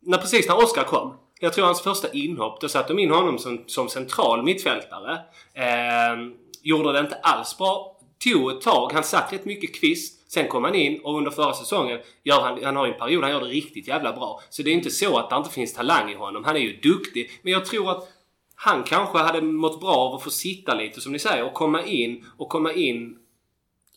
när, 0.00 0.18
precis 0.18 0.48
när 0.48 0.64
Oskar 0.64 0.84
kom. 0.84 1.14
Jag 1.40 1.52
tror 1.52 1.66
hans 1.66 1.82
första 1.82 2.12
inhopp, 2.12 2.60
då 2.60 2.68
satte 2.68 2.92
de 2.92 2.98
in 3.02 3.10
honom 3.10 3.38
som, 3.38 3.64
som 3.66 3.88
central 3.88 4.42
mittfältare. 4.42 5.12
Eh, 5.54 6.16
gjorde 6.62 6.92
det 6.92 7.00
inte 7.00 7.14
alls 7.14 7.58
bra. 7.58 7.94
tog 8.24 8.50
ett 8.50 8.60
tag. 8.60 8.92
Han 8.92 9.04
satt 9.04 9.32
rätt 9.32 9.44
mycket 9.44 9.80
kvist. 9.80 10.32
Sen 10.32 10.48
kom 10.48 10.64
han 10.64 10.74
in 10.74 11.00
och 11.04 11.18
under 11.18 11.30
förra 11.30 11.52
säsongen 11.52 12.00
gör 12.24 12.40
han, 12.40 12.64
han 12.64 12.76
har 12.76 12.86
ju 12.86 12.92
en 12.92 12.98
period 12.98 13.22
han 13.22 13.32
gör 13.32 13.40
det 13.40 13.46
riktigt 13.46 13.88
jävla 13.88 14.12
bra. 14.12 14.40
Så 14.50 14.62
det 14.62 14.70
är 14.70 14.74
inte 14.74 14.90
så 14.90 15.18
att 15.18 15.30
det 15.30 15.36
inte 15.36 15.50
finns 15.50 15.74
talang 15.74 16.10
i 16.10 16.14
honom. 16.14 16.44
Han 16.44 16.56
är 16.56 16.60
ju 16.60 16.80
duktig. 16.80 17.30
Men 17.42 17.52
jag 17.52 17.66
tror 17.66 17.90
att 17.90 18.08
han 18.54 18.82
kanske 18.82 19.18
hade 19.18 19.40
mått 19.40 19.80
bra 19.80 19.94
av 19.94 20.14
att 20.14 20.22
få 20.22 20.30
sitta 20.30 20.74
lite 20.74 21.00
som 21.00 21.12
ni 21.12 21.18
säger 21.18 21.44
och 21.44 21.54
komma 21.54 21.84
in 21.84 22.24
och 22.36 22.48
komma 22.48 22.72
in 22.72 23.18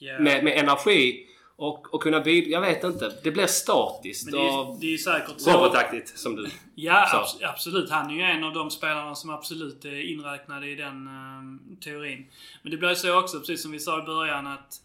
Yeah. 0.04 0.22
med, 0.22 0.44
med 0.44 0.58
energi 0.58 1.28
och, 1.62 1.94
och 1.94 2.02
kunna 2.04 2.20
bidra. 2.20 2.50
Jag 2.50 2.62
vet 2.62 2.84
inte. 2.84 3.12
Det 3.24 3.32
blir 3.32 3.48
statiskt 3.48 4.26
Men 4.26 4.34
det 4.34 4.40
är, 4.48 4.80
det 4.82 4.94
är 4.94 4.98
säkert 4.98 5.40
så. 5.42 5.52
robotaktigt 5.52 6.20
som 6.20 6.36
du 6.36 6.50
Ja, 6.76 7.08
sa. 7.12 7.18
abs- 7.24 7.50
absolut. 7.50 7.90
Han 7.90 8.10
är 8.12 8.16
ju 8.16 8.22
en 8.22 8.44
av 8.44 8.54
de 8.54 8.72
spelarna 8.72 9.16
som 9.16 9.30
absolut 9.30 9.86
är 9.86 10.12
inräknade 10.12 10.68
i 10.70 10.76
den 10.76 11.08
eh, 11.08 11.78
teorin. 11.84 12.28
Men 12.62 12.72
det 12.72 12.78
blir 12.78 12.94
så 12.94 13.20
också, 13.20 13.40
precis 13.40 13.62
som 13.62 13.72
vi 13.72 13.80
sa 13.80 14.00
i 14.00 14.02
början, 14.06 14.48
att 14.48 14.82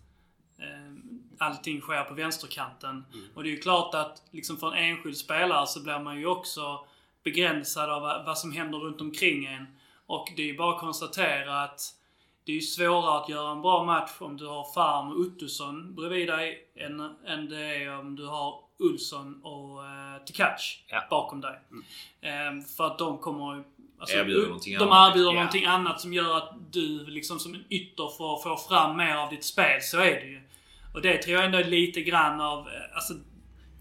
eh, 0.59 0.93
allting 1.39 1.81
sker 1.81 2.05
på 2.05 2.15
vänsterkanten. 2.15 3.05
Mm. 3.15 3.27
Och 3.35 3.43
det 3.43 3.49
är 3.49 3.51
ju 3.51 3.61
klart 3.61 3.95
att 3.95 4.23
liksom 4.31 4.57
för 4.57 4.73
en 4.75 4.85
enskild 4.85 5.17
spelare 5.17 5.67
så 5.67 5.83
blir 5.83 5.99
man 5.99 6.19
ju 6.19 6.27
också 6.27 6.87
begränsad 7.25 7.91
av 7.91 8.03
vad 8.03 8.25
vad 8.27 8.39
som 8.39 8.53
händer 8.53 8.79
runt 8.79 9.01
omkring 9.01 9.45
en. 9.45 9.67
Och 10.07 10.33
det 10.37 10.43
är 10.43 10.47
ju 10.47 10.57
bara 10.57 10.75
att 10.75 10.81
konstatera 10.81 11.62
att 11.62 11.81
det 12.47 12.53
är 12.53 12.57
ju 12.57 12.61
svårare 12.61 13.19
att 13.23 13.29
göra 13.29 13.51
en 13.53 13.63
bra 13.63 13.85
match 13.85 14.11
om 14.19 14.37
du 14.37 14.47
har 14.47 14.73
Farm 14.75 15.09
och 15.13 15.21
Ottosson 15.21 15.95
bredvid 15.95 16.29
dig 16.29 16.59
än, 16.77 17.01
än 17.27 17.49
det 17.49 17.75
är 17.85 17.99
om 17.99 18.17
du 18.17 18.27
har 18.27 18.55
Olsson 18.79 19.41
och 19.45 19.85
eh, 19.85 20.25
Tkac 20.27 20.79
Ja. 20.89 21.03
bakom 21.11 21.41
dig. 21.41 21.61
Eh, 22.21 22.67
för 22.77 22.87
att 22.87 22.99
de 22.99 23.19
kommer 23.19 23.65
alltså, 24.01 24.17
Erbjuder 24.17 24.47
någonting 24.47 24.79
De 24.79 24.85
annat. 24.93 25.11
erbjuder 25.11 25.31
Ja. 25.31 25.35
någonting 25.35 25.65
annat 25.65 26.01
som 26.01 26.13
gör 26.13 26.37
att 26.37 26.73
du 26.73 27.07
liksom 27.07 27.39
som 27.39 27.55
en 27.55 27.65
ytter 27.71 28.17
får, 28.19 28.43
får 28.43 28.57
fram 28.69 28.97
mer 28.97 29.17
av 29.17 29.31
ditt 29.31 29.45
spel. 29.45 29.81
Så 29.83 29.99
är 29.99 30.05
det 30.21 30.27
ju. 30.27 30.41
Och 30.95 31.03
det 31.03 31.23
tror 31.23 31.37
jag 31.37 31.45
ändå 31.45 31.59
är 31.59 31.65
lite 31.65 32.01
grann 32.01 32.41
av... 32.41 32.59
eh, 32.59 32.95
Alltså, 32.95 33.15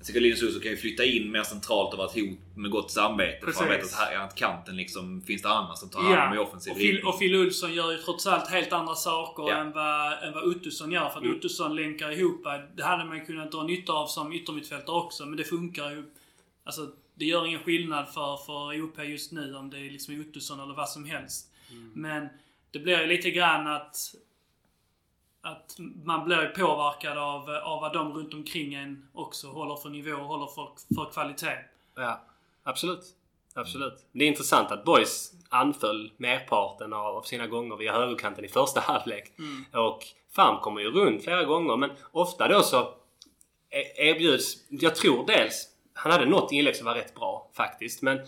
Tycker 0.05 0.19
Linus 0.21 0.43
Olsson 0.43 0.61
kan 0.61 0.71
ju 0.71 0.77
flytta 0.77 1.03
in 1.03 1.31
mer 1.31 1.43
centralt 1.43 1.91
och 1.93 1.97
vara 1.97 2.07
ett 2.09 2.13
hot 2.15 2.39
med 2.55 2.71
gott 2.71 2.91
samvete. 2.91 3.45
För 3.45 3.59
han 3.59 3.69
vet 3.69 3.79
Precis. 3.79 3.95
att 3.99 3.99
här 4.09 4.25
i 4.25 4.29
kanten 4.35 4.77
liksom 4.77 5.21
finns 5.21 5.41
det 5.41 5.49
andra 5.49 5.75
som 5.75 5.89
tar 5.89 5.99
hand 6.01 6.15
om 6.27 6.33
i 6.33 6.35
Ja, 6.35 6.41
offensiv 6.41 6.71
och 6.73 6.77
Phil, 6.79 7.03
och 7.05 7.19
Phil 7.19 7.35
Olsson 7.35 7.73
gör 7.73 7.91
ju 7.91 7.97
trots 7.97 8.27
allt 8.27 8.49
helt 8.49 8.73
andra 8.73 8.95
saker 8.95 9.43
Ja. 9.43 9.57
än, 9.57 9.71
vad, 9.71 10.23
än 10.23 10.33
vad 10.33 10.43
Ottosson 10.43 10.91
gör. 10.91 11.09
För 11.09 11.17
att 11.17 11.23
Mm. 11.23 11.37
Ottosson 11.37 11.75
länkar 11.75 12.11
ihop. 12.11 12.43
Det 12.75 12.83
hade 12.83 13.05
man 13.05 13.17
ju 13.17 13.25
kunnat 13.25 13.51
dra 13.51 13.63
nytta 13.63 13.93
av 13.93 14.07
som 14.07 14.33
yttermittfältare 14.33 14.95
också. 14.95 15.25
Men 15.25 15.37
det 15.37 15.43
funkar 15.43 15.89
ju. 15.91 16.03
Alltså, 16.63 16.89
det 17.15 17.25
gör 17.25 17.45
ingen 17.45 17.59
skillnad 17.59 18.07
för, 18.13 18.37
för 18.45 18.81
OP 18.83 19.03
just 19.05 19.31
nu 19.31 19.55
om 19.55 19.69
det 19.69 19.77
är 19.77 19.91
liksom 19.91 20.21
Ottosson 20.29 20.59
eller 20.59 20.73
vad 20.73 20.89
som 20.89 21.05
helst. 21.05 21.51
Mm. 21.71 21.91
Men 21.95 22.27
det 22.71 22.79
blir 22.79 23.01
ju 23.01 23.07
lite 23.07 23.31
grann 23.31 23.67
att 23.67 24.15
att 25.45 25.75
man 26.03 26.25
blir 26.25 26.53
påverkad 26.57 27.17
av, 27.17 27.49
av 27.49 27.81
vad 27.81 27.93
de 27.93 28.13
runt 28.13 28.33
omkring 28.33 28.73
en 28.73 29.07
också 29.13 29.47
håller 29.47 29.75
för 29.75 29.89
nivå 29.89 30.11
och 30.11 30.27
håller 30.27 30.47
för, 30.47 30.69
för 30.95 31.11
kvalitet. 31.11 31.57
Ja, 31.95 32.21
absolut. 32.63 33.05
Absolut. 33.53 34.05
Det 34.11 34.23
är 34.23 34.27
intressant 34.27 34.71
att 34.71 34.85
Boys 34.85 35.31
anföll 35.49 36.11
merparten 36.17 36.93
av, 36.93 37.15
av 37.17 37.21
sina 37.21 37.47
gånger 37.47 37.75
via 37.75 37.93
högerkanten 37.93 38.45
i 38.45 38.47
första 38.47 38.79
halvlek. 38.87 39.31
Och 39.73 40.03
Farm 40.31 40.61
kommer 40.61 40.81
ju 40.81 40.91
runt 40.91 41.23
flera 41.23 41.43
gånger 41.43 41.77
men 41.77 41.91
ofta 42.11 42.47
då 42.47 42.61
så 42.61 42.81
e- 43.69 44.09
erbjuds... 44.09 44.57
Jag 44.69 44.95
tror 44.95 45.25
dels... 45.27 45.67
Han 45.93 46.11
hade 46.11 46.25
något 46.25 46.51
inlägg 46.51 46.75
som 46.75 46.85
var 46.85 46.95
rätt 46.95 47.15
bra 47.15 47.49
faktiskt 47.53 48.01
men 48.01 48.19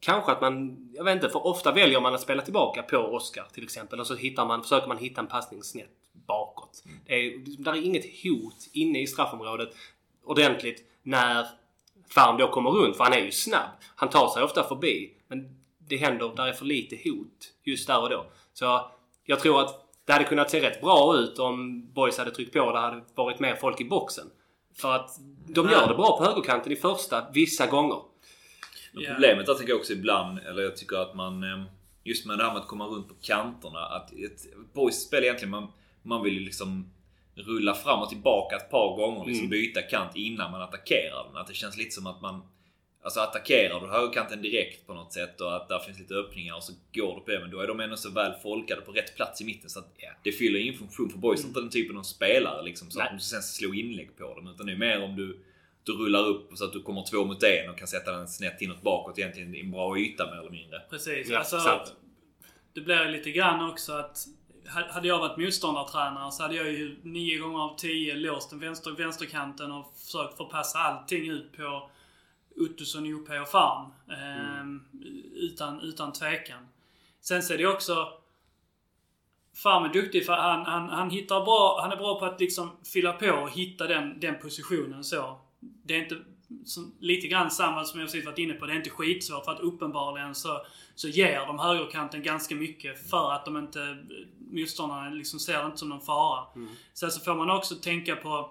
Kanske 0.00 0.32
att 0.32 0.40
man, 0.40 0.76
jag 0.94 1.04
vet 1.04 1.14
inte, 1.14 1.28
för 1.28 1.46
ofta 1.46 1.72
väljer 1.72 2.00
man 2.00 2.14
att 2.14 2.20
spela 2.20 2.42
tillbaka 2.42 2.82
på 2.82 2.96
Oscar 2.96 3.46
till 3.52 3.64
exempel 3.64 4.00
och 4.00 4.06
så 4.06 4.14
hittar 4.14 4.46
man, 4.46 4.62
försöker 4.62 4.88
man 4.88 4.98
hitta 4.98 5.20
en 5.20 5.26
passning 5.26 5.62
snett 5.62 5.97
bakåt. 6.26 6.82
Det 7.06 7.14
är, 7.14 7.38
liksom, 7.38 7.64
där 7.64 7.72
är 7.72 7.82
inget 7.82 8.04
hot 8.04 8.68
inne 8.72 9.02
i 9.02 9.06
straffområdet 9.06 9.68
ordentligt 10.24 10.84
när 11.02 11.46
Farm 12.10 12.36
då 12.36 12.48
kommer 12.48 12.70
runt, 12.70 12.96
för 12.96 13.04
han 13.04 13.12
är 13.12 13.18
ju 13.20 13.32
snabb. 13.32 13.70
Han 13.96 14.08
tar 14.08 14.28
sig 14.28 14.42
ofta 14.42 14.64
förbi. 14.64 15.14
Men 15.28 15.58
det 15.78 15.96
händer, 15.96 16.32
där 16.36 16.46
är 16.46 16.52
för 16.52 16.64
lite 16.64 16.96
hot 16.96 17.52
just 17.64 17.86
där 17.86 18.02
och 18.02 18.10
då. 18.10 18.26
Så 18.52 18.90
jag 19.24 19.40
tror 19.40 19.60
att 19.60 19.84
det 20.04 20.12
hade 20.12 20.24
kunnat 20.24 20.50
se 20.50 20.60
rätt 20.60 20.80
bra 20.80 21.16
ut 21.16 21.38
om 21.38 21.86
Boys 21.92 22.18
hade 22.18 22.30
tryckt 22.30 22.52
på 22.52 22.60
och 22.60 22.72
det 22.72 22.78
hade 22.78 23.02
varit 23.14 23.40
mer 23.40 23.54
folk 23.54 23.80
i 23.80 23.84
boxen. 23.84 24.30
För 24.74 24.92
att 24.92 25.10
de 25.46 25.70
gör 25.70 25.88
det 25.88 25.94
bra 25.94 26.18
på 26.18 26.24
högerkanten 26.24 26.72
i 26.72 26.76
första, 26.76 27.30
vissa 27.32 27.66
gånger. 27.66 27.98
Men 28.92 29.04
Problemet 29.04 29.46
där 29.46 29.54
tycker 29.54 29.70
jag 29.70 29.78
också 29.78 29.92
ibland, 29.92 30.38
eller 30.38 30.62
jag 30.62 30.76
tycker 30.76 30.96
att 30.96 31.14
man... 31.14 31.42
Eh, 31.42 31.64
just 32.04 32.26
med 32.26 32.38
det 32.38 32.44
här 32.44 32.52
med 32.52 32.60
att 32.60 32.68
komma 32.68 32.86
runt 32.86 33.08
på 33.08 33.14
kanterna. 33.22 33.78
Att 33.78 34.12
ett 34.12 34.72
boys 34.72 35.02
spel 35.02 35.24
egentligen, 35.24 35.50
man, 35.50 35.72
man 36.02 36.24
vill 36.24 36.34
ju 36.34 36.40
liksom 36.40 36.90
rulla 37.34 37.74
fram 37.74 38.00
och 38.02 38.08
tillbaka 38.08 38.56
ett 38.56 38.70
par 38.70 38.96
gånger. 38.96 39.26
Liksom 39.26 39.46
Mm. 39.46 39.50
byta 39.50 39.82
kant 39.82 40.16
innan 40.16 40.50
man 40.50 40.62
attackerar 40.62 41.24
den. 41.28 41.36
Att 41.36 41.46
det 41.46 41.54
känns 41.54 41.76
lite 41.76 41.90
som 41.90 42.06
att 42.06 42.20
man... 42.20 42.42
Alltså 43.02 43.20
attackerar 43.20 43.80
du 43.80 43.86
högerkanten 43.86 44.42
direkt 44.42 44.86
på 44.86 44.94
något 44.94 45.12
sätt 45.12 45.40
och 45.40 45.56
att 45.56 45.68
där 45.68 45.78
finns 45.78 45.98
lite 45.98 46.14
öppningar 46.14 46.56
och 46.56 46.62
så 46.62 46.72
går 46.94 47.14
du 47.14 47.20
på 47.20 47.30
det. 47.30 47.40
Men 47.40 47.50
då 47.50 47.60
är 47.60 47.66
de 47.66 47.80
ändå 47.80 47.96
så 47.96 48.10
väl 48.10 48.32
folkade 48.42 48.80
på 48.80 48.92
rätt 48.92 49.16
plats 49.16 49.40
i 49.40 49.44
mitten 49.44 49.70
så 49.70 49.78
att 49.78 49.96
det 50.22 50.32
fyller 50.32 50.60
ingen 50.60 50.74
funktion 50.74 51.10
för 51.10 51.18
boys. 51.18 51.44
Inte 51.44 51.60
den 51.60 51.70
typen 51.70 51.96
av 51.96 52.02
spelare 52.02 52.62
liksom. 52.62 52.90
Så 52.90 53.00
att 53.00 53.10
de 53.10 53.20
sen 53.20 53.42
ska 53.42 53.64
slå 53.64 53.74
inlägg 53.74 54.16
på 54.16 54.34
dem. 54.34 54.48
Utan 54.54 54.66
det 54.66 54.72
är 54.72 54.76
mer 54.76 55.02
om 55.02 55.16
du 55.16 55.44
du 55.84 55.92
rullar 55.92 56.26
upp 56.26 56.50
så 56.54 56.64
att 56.64 56.72
du 56.72 56.82
kommer 56.82 57.04
två 57.10 57.24
mot 57.24 57.42
en 57.42 57.70
och 57.70 57.78
kan 57.78 57.88
sätta 57.88 58.12
den 58.12 58.28
snett 58.28 58.62
inåt 58.62 58.82
bakåt 58.82 59.18
egentligen 59.18 59.54
i 59.54 59.60
en 59.60 59.70
bra 59.70 59.98
yta 59.98 60.26
mer 60.26 60.40
eller 60.40 60.50
mindre. 60.50 60.80
Precis. 60.90 61.28
Ja, 61.28 61.38
alltså, 61.38 61.84
det 62.74 62.80
blir 62.80 63.08
lite 63.08 63.30
grann 63.30 63.70
också 63.70 63.92
att 63.92 64.26
hade 64.68 65.08
jag 65.08 65.18
varit 65.18 65.36
motståndartränare 65.36 66.32
så 66.32 66.42
hade 66.42 66.54
jag 66.54 66.72
ju 66.72 66.96
nio 67.02 67.38
gånger 67.38 67.58
av 67.58 67.76
tio 67.76 68.14
låst 68.14 68.50
den 68.50 68.58
vänster, 68.58 68.90
vänsterkanten 68.90 69.72
och 69.72 69.94
försökt 69.96 70.36
förpassa 70.36 70.78
allting 70.78 71.30
ut 71.30 71.56
på 71.56 71.90
Ottosson, 72.56 73.14
OP 73.14 73.28
och 73.42 73.48
Farm. 73.48 73.92
Ehm, 74.10 74.82
utan, 75.34 75.80
utan 75.80 76.12
tvekan. 76.12 76.68
Sen 77.20 77.42
så 77.42 77.54
är 77.54 77.58
det 77.58 77.66
också 77.66 78.12
Farm 79.54 79.84
är 79.84 79.92
duktig 79.92 80.26
för 80.26 80.32
han, 80.32 80.66
han, 80.66 80.88
han 80.88 81.10
hittar 81.10 81.44
bra, 81.44 81.80
han 81.82 81.92
är 81.92 81.96
bra 81.96 82.18
på 82.18 82.24
att 82.24 82.40
liksom 82.40 82.70
fylla 82.92 83.12
på 83.12 83.30
och 83.30 83.50
hitta 83.50 83.86
den, 83.86 84.20
den 84.20 84.38
positionen 84.38 85.04
så. 85.04 85.40
Det 85.60 85.94
är 85.94 85.98
inte 86.02 86.16
som, 86.64 86.94
lite 87.00 87.28
grann 87.28 87.50
samma 87.50 87.84
som 87.84 88.00
jag 88.00 88.08
precis 88.08 88.26
varit 88.26 88.38
inne 88.38 88.54
på. 88.54 88.66
Det 88.66 88.72
är 88.72 88.76
inte 88.76 88.90
skitsvårt 88.90 89.44
för 89.44 89.52
att 89.52 89.60
uppenbarligen 89.60 90.34
så, 90.34 90.60
så 90.94 91.08
ger 91.08 91.46
de 91.46 91.58
högerkanten 91.58 92.22
ganska 92.22 92.54
mycket 92.54 93.10
för 93.10 93.32
att 93.32 93.44
de 93.44 93.56
inte, 93.56 93.98
motståndarna 94.50 95.10
liksom 95.10 95.38
ser 95.38 95.58
det 95.58 95.66
inte 95.66 95.78
som 95.78 95.88
någon 95.88 96.00
fara. 96.00 96.44
Sen 96.94 97.10
så 97.10 97.20
får 97.20 97.34
man 97.34 97.50
också 97.50 97.74
tänka 97.74 98.16
på 98.16 98.50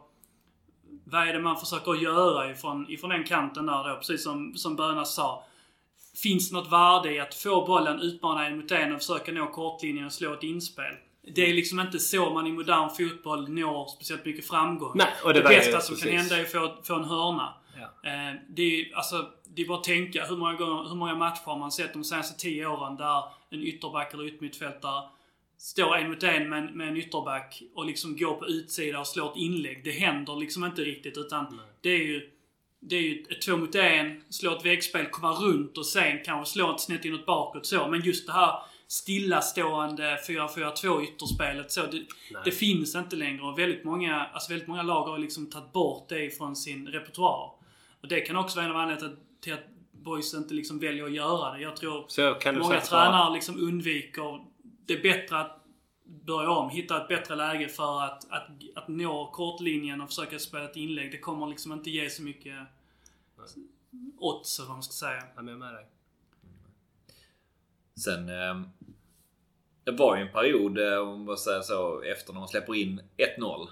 vad 1.04 1.28
är 1.28 1.34
det 1.34 1.40
man 1.40 1.58
försöker 1.58 1.94
göra 1.94 2.52
ifrån, 2.52 2.90
ifrån 2.90 3.10
den 3.10 3.24
kanten 3.24 3.66
där 3.66 3.90
då, 3.90 3.96
precis 3.96 4.24
som, 4.24 4.54
som 4.56 4.76
Böna 4.76 5.06
sa. 5.06 5.44
Finns 6.24 6.50
det 6.50 6.56
något 6.56 6.72
värde 6.72 7.14
i 7.14 7.20
att 7.20 7.36
få 7.36 7.66
bollen, 7.66 8.00
utmana 8.00 8.48
en 8.48 8.58
mot 8.58 8.72
en 8.72 8.94
och 8.94 9.00
försöka 9.00 9.32
nå 9.32 9.48
kortlinjen 9.48 10.06
och 10.06 10.14
slå 10.14 10.34
ett 10.34 10.44
inspel? 10.44 10.94
Det 11.36 11.50
är 11.50 11.54
liksom 11.54 11.80
inte 11.80 12.00
så 12.00 12.30
man 12.30 12.48
i 12.48 12.52
modern 12.52 12.90
fotboll 12.90 13.50
når 13.50 13.88
speciellt 13.88 14.26
mycket 14.26 14.48
framgång. 14.48 14.92
Nej, 14.96 15.08
och 15.24 15.34
det 15.34 15.42
det 15.42 15.50
bästa 15.50 15.82
som 15.82 15.96
kan 15.96 16.02
precis. 16.04 16.20
hända 16.20 16.38
är 16.38 16.44
att 16.44 16.52
få, 16.52 16.84
få 16.84 16.96
en 16.96 17.04
hörna. 17.04 17.54
Ja. 18.04 18.10
Eh, 18.10 18.36
det 18.50 18.62
är 18.82 18.96
alltså, 18.96 19.30
det 19.56 19.62
är 19.62 19.68
bara 19.68 19.78
att 19.78 19.84
tänka 19.84 20.26
hur 20.26 20.38
många, 20.38 20.54
gånger, 20.54 20.90
hur 20.90 20.96
många 20.96 21.16
matcher 21.16 21.42
har 21.46 21.58
man 21.60 21.72
sett 21.72 21.94
de 21.94 22.04
senaste 22.04 22.40
tio 22.42 22.68
åren 22.68 22.96
där 22.98 23.24
en 23.50 23.64
ytterback 23.64 24.14
eller 24.14 24.24
yttermittfältare 24.28 25.04
står 25.58 25.96
en 25.96 26.10
mot 26.10 26.24
en 26.24 26.50
med, 26.50 26.60
en- 26.60 26.78
med 26.78 26.88
en 26.88 26.98
ytterback 26.98 27.62
och 27.76 27.86
liksom 27.86 28.18
går 28.18 28.34
på 28.36 28.46
utsida 28.48 29.00
och 29.00 29.08
slår 29.08 29.32
ett 29.32 29.38
inlägg. 29.38 29.84
Det 29.84 29.92
händer 29.92 30.36
liksom 30.36 30.66
inte 30.66 30.82
riktigt 30.82 31.18
utan 31.18 31.60
det 31.82 31.90
är 31.90 32.04
ju 32.04 32.30
det 32.80 32.96
är 32.96 33.02
ju 33.02 33.26
ett 33.30 33.42
två 33.42 33.58
mot 33.58 33.76
en, 33.76 34.24
slå 34.30 34.56
ett 34.56 34.66
väggspel, 34.66 35.06
komma 35.06 35.32
runt 35.32 35.78
och 35.78 35.86
sen 35.86 36.20
kanske 36.26 36.54
slå 36.54 36.74
ett 36.76 36.82
snett 36.82 37.06
inåt 37.06 37.26
bakåt 37.26 37.66
så. 37.66 37.88
Men 37.88 38.02
just 38.02 38.28
det 38.28 38.34
här 38.34 38.56
stillastående 38.88 40.18
4-4-2 40.28 41.04
ytterspelet 41.04 41.72
så. 41.72 41.82
Det, 41.86 42.06
det 42.46 42.52
finns 42.52 42.96
inte 42.96 43.16
längre 43.16 43.42
och 43.42 43.60
väldigt 43.60 43.84
många, 43.84 44.26
alltså 44.34 44.52
väldigt 44.52 44.68
många 44.68 44.84
lag 44.84 45.04
har 45.04 45.18
liksom 45.18 45.50
tagit 45.50 45.72
bort 45.74 46.10
det 46.10 46.38
från 46.38 46.56
sin 46.56 46.88
repertoar. 46.88 47.52
Och 48.02 48.08
det 48.08 48.22
kan 48.22 48.36
också 48.36 48.56
vara 48.56 48.66
en 48.66 48.72
av 48.72 48.78
anledningarna 48.78 49.18
till 49.42 49.54
att 49.54 49.68
boys 49.92 50.34
inte 50.34 50.54
liksom 50.54 50.80
väljer 50.80 51.06
att 51.06 51.14
göra 51.14 51.54
det. 51.54 51.62
Jag 51.62 51.76
tror 51.76 52.06
Så 52.08 52.34
kan 52.34 52.56
du 52.56 52.62
många 52.62 52.82
tränare 52.82 53.34
liksom 53.34 53.64
undviker... 53.64 54.46
Det 54.86 54.94
är 54.94 55.04
bättre 55.04 55.40
att 55.40 55.64
börja 56.04 56.50
om, 56.50 56.70
hitta 56.70 57.02
ett 57.02 57.08
bättre 57.08 57.36
läge 57.36 57.68
för 57.68 58.04
att, 58.04 58.32
att, 58.32 58.50
att 58.76 58.88
nå 58.88 59.32
kortlinjen 59.32 60.02
och 60.02 60.10
försöka 60.10 60.40
spela 60.40 60.66
ett 60.66 60.76
inlägg. 60.76 61.12
Det 61.12 61.20
kommer 61.20 61.48
liksom 61.48 61.72
inte 61.74 61.90
ge 61.90 62.10
så 62.10 62.24
mycket 62.24 62.56
odds, 64.18 64.60
eller 64.60 64.68
vad 64.68 64.76
man 64.76 64.84
ska 64.84 64.94
säga. 65.08 65.24
Jag 65.36 65.50
är 65.50 65.56
med 65.56 65.74
dig. 65.74 65.86
Sen... 68.04 68.30
Eh, 68.30 68.62
det 69.84 69.92
var 69.92 70.18
ju 70.18 70.22
en 70.22 70.32
period, 70.32 70.78
eh, 70.78 70.98
om 70.98 71.26
man 71.26 71.38
säger 71.38 71.62
så, 71.62 72.02
efter 72.02 72.34
när 72.34 72.40
man 72.40 72.50
släpper 72.50 72.76
in 72.76 73.02
1-0. 73.38 73.68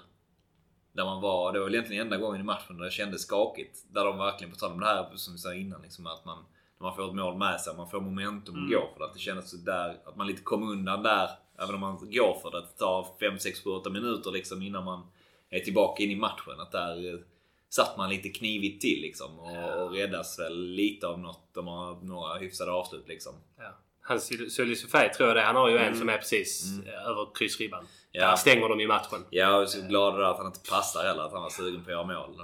Där 0.96 1.04
man 1.04 1.20
var, 1.20 1.52
det 1.52 1.60
var 1.60 1.68
egentligen 1.70 2.02
enda 2.02 2.16
gången 2.16 2.40
i 2.40 2.44
matchen 2.44 2.76
där 2.78 2.84
det 2.84 2.90
kändes 2.90 3.22
skakigt. 3.22 3.84
Där 3.90 4.04
de 4.04 4.18
verkligen, 4.18 4.52
på 4.52 4.58
tal 4.58 4.72
om 4.72 4.80
det 4.80 4.86
här 4.86 5.06
som 5.16 5.32
vi 5.32 5.38
sa 5.38 5.54
innan, 5.54 5.82
liksom 5.82 6.06
att 6.06 6.24
man, 6.24 6.38
när 6.78 6.86
man 6.86 6.96
får 6.96 7.08
ett 7.08 7.14
mål 7.14 7.36
med 7.36 7.60
sig, 7.60 7.76
man 7.76 7.90
får 7.90 8.00
momentum 8.00 8.54
att 8.54 8.58
Mm. 8.58 8.70
gå 8.70 8.88
för 8.92 8.98
det. 8.98 9.04
Att 9.06 9.14
det 9.14 9.20
kändes 9.20 9.50
så 9.50 9.56
där, 9.56 9.96
att 10.04 10.16
man 10.16 10.26
lite 10.26 10.42
kom 10.42 10.68
undan 10.68 11.02
där 11.02 11.30
även 11.58 11.74
om 11.74 11.80
man 11.80 11.96
går 11.96 12.38
för 12.42 12.50
det, 12.50 12.60
det 12.60 12.78
tar 12.78 13.06
5, 13.20 13.38
6, 13.38 13.60
7, 13.64 13.70
8 13.70 13.90
minuter 13.90 14.30
liksom 14.30 14.62
innan 14.62 14.84
man 14.84 15.06
är 15.50 15.60
tillbaka 15.60 16.02
in 16.02 16.10
i 16.10 16.16
matchen. 16.16 16.60
Att 16.60 16.72
där 16.72 17.14
eh, 17.14 17.20
satt 17.68 17.96
man 17.96 18.10
lite 18.10 18.28
knivigt 18.28 18.80
till 18.80 19.00
liksom 19.00 19.38
och, 19.38 19.82
och 19.82 19.92
räddas 19.92 20.38
väl 20.38 20.66
lite 20.70 21.06
av 21.06 21.18
något. 21.18 21.40
De 21.54 21.66
har 21.66 21.94
några 22.02 22.34
hyfsade 22.38 22.70
avslut 22.72 23.08
liksom. 23.08 23.32
Ja. 23.58 23.72
Hans 24.02 24.54
Sulisufaj 24.54 25.12
tror 25.12 25.28
jag 25.28 25.36
det 25.36 25.42
Han 25.42 25.56
har 25.56 25.68
ju 25.70 25.78
en 25.78 25.96
som 25.96 26.08
är 26.08 26.18
precis 26.18 26.78
över 27.06 27.34
kryssribban. 27.34 27.86
Ja. 28.18 28.28
Där 28.28 28.36
stänger 28.36 28.68
de 28.68 28.80
ju 28.80 28.88
matchen. 28.88 29.24
Jag 29.30 29.62
är 29.62 29.66
så 29.66 29.80
glad 29.80 30.22
att 30.22 30.36
han 30.36 30.46
inte 30.46 30.70
passar 30.70 31.04
heller, 31.04 31.22
att 31.22 31.32
han 31.32 31.42
var 31.42 31.50
sugen 31.50 31.84
på 31.84 31.90
att 31.90 31.94
göra 31.94 32.06
mål. 32.06 32.40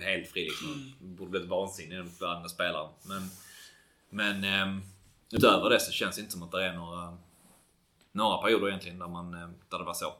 Helt 0.00 0.28
fri 0.28 0.44
liksom. 0.44 0.92
Borde 1.00 1.30
blivit 1.30 1.48
vansinnig 1.48 1.98
den 1.98 2.28
andra 2.28 2.48
spelaren. 2.48 2.90
Men, 3.02 3.22
men 4.10 4.44
ehm, 4.44 4.80
utöver 5.32 5.70
det 5.70 5.80
så 5.80 5.92
känns 5.92 6.16
det 6.16 6.20
inte 6.20 6.32
som 6.32 6.42
att 6.42 6.50
det 6.50 6.64
är 6.64 6.72
några, 6.72 7.18
några 8.12 8.38
perioder 8.42 8.68
egentligen 8.68 8.98
där, 8.98 9.08
man, 9.08 9.34
eh, 9.34 9.48
där 9.68 9.78
det 9.78 9.84
var 9.84 9.94
så. 9.94 10.14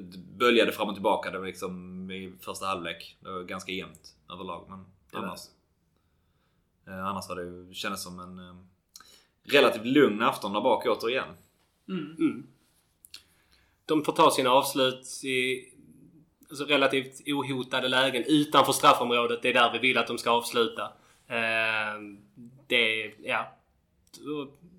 Det 0.00 0.18
böljade 0.18 0.72
fram 0.72 0.88
och 0.88 0.94
tillbaka 0.94 1.30
det 1.30 1.38
var 1.38 1.46
liksom 1.46 2.10
i 2.10 2.32
första 2.40 2.66
halvlek. 2.66 3.16
Det 3.20 3.30
var 3.30 3.42
ganska 3.42 3.72
jämnt 3.72 4.16
överlag. 4.32 4.66
Men 4.68 4.84
annars, 5.12 5.40
eh, 6.86 7.06
annars 7.06 7.28
var 7.28 7.36
det 7.36 7.42
ju, 7.42 7.74
kändes 7.74 8.02
som 8.02 8.20
en 8.20 8.38
eh, 8.38 8.54
relativt 9.42 9.86
lugn 9.86 10.22
afton 10.22 10.52
där 10.52 10.60
bak 10.60 10.86
återigen. 10.86 11.28
De 13.86 14.04
får 14.04 14.12
ta 14.12 14.30
sina 14.30 14.50
avslut 14.50 15.24
i 15.24 15.68
alltså 16.50 16.64
relativt 16.64 17.28
ohotade 17.28 17.88
lägen 17.88 18.24
utanför 18.26 18.72
straffområdet. 18.72 19.42
Det 19.42 19.48
är 19.48 19.54
där 19.54 19.72
vi 19.72 19.78
vill 19.78 19.98
att 19.98 20.06
de 20.06 20.18
ska 20.18 20.30
avsluta. 20.30 20.82
Eh, 21.26 22.00
det 22.66 23.02
är, 23.04 23.14
ja. 23.22 23.56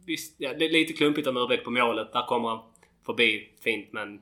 Visst, 0.06 0.36
ja, 0.38 0.54
det 0.54 0.66
är 0.66 0.70
lite 0.70 0.94
klumpigt 0.94 1.28
av 1.28 1.34
Murbeck 1.34 1.64
på 1.64 1.72
målet. 1.72 2.14
Där 2.14 2.26
kommer 2.26 2.50
han 2.50 2.60
förbi 3.06 3.50
fint 3.62 3.94
men 3.94 4.18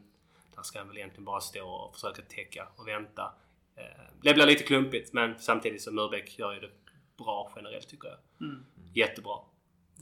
där 0.56 0.64
ska 0.64 0.80
han 0.80 0.88
väl 0.88 0.98
egentligen 0.98 1.26
bara 1.26 1.42
stå 1.42 1.68
och 1.70 1.94
försöka 1.94 2.22
täcka 2.22 2.68
och 2.76 2.88
vänta. 2.88 3.34
Eh, 3.76 3.84
det 4.22 4.34
blir 4.34 4.46
lite 4.46 4.64
klumpigt 4.64 5.14
men 5.14 5.40
samtidigt 5.40 5.82
så 5.82 5.92
Murbeck 5.92 6.40
gör 6.40 6.54
ju 6.54 6.60
det 6.60 6.70
bra 7.18 7.52
generellt 7.56 7.90
tycker 7.90 8.08
jag. 8.08 8.18
Jättebra. 8.94 9.36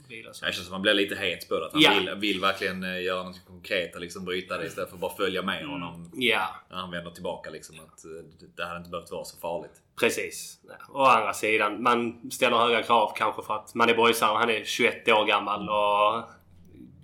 Sig. 0.08 0.22
Det 0.22 0.52
känns 0.52 0.56
som 0.56 0.64
att 0.66 0.70
man 0.70 0.82
blir 0.82 0.94
lite 0.94 1.14
het 1.14 1.48
på 1.48 1.54
det. 1.60 1.66
Att 1.66 1.72
han 1.72 1.82
Ja. 1.82 1.92
vill, 1.94 2.10
vill 2.14 2.40
verkligen 2.40 2.84
eh, 2.84 3.02
göra 3.02 3.22
något 3.22 3.44
konkret 3.46 3.94
och 3.94 4.00
liksom 4.00 4.24
bryta 4.24 4.58
det 4.58 4.66
istället 4.66 4.88
för 4.88 4.96
att 4.96 5.00
bara 5.00 5.14
följa 5.16 5.42
med 5.42 5.66
honom 5.66 6.10
Ja, 6.14 6.48
när 6.70 6.76
han 6.76 6.90
vänder 6.90 7.10
tillbaka. 7.10 7.50
Liksom, 7.50 7.76
att 7.80 8.04
eh, 8.04 8.10
det 8.56 8.64
hade 8.64 8.76
inte 8.78 8.90
behövt 8.90 9.10
vara 9.10 9.24
så 9.24 9.36
farligt. 9.38 9.82
Precis. 10.00 10.60
Ja. 10.68 10.74
Å 10.94 11.04
andra 11.04 11.32
sidan, 11.34 11.82
man 11.82 12.30
ställer 12.30 12.56
höga 12.56 12.82
krav 12.82 13.12
kanske 13.16 13.42
för 13.42 13.54
att 13.56 13.74
man 13.74 13.88
är 13.88 13.94
boysare. 13.96 14.38
Han 14.38 14.50
är 14.50 14.64
21 14.64 15.08
år 15.08 15.26
gammal 15.26 15.68
och 15.68 16.30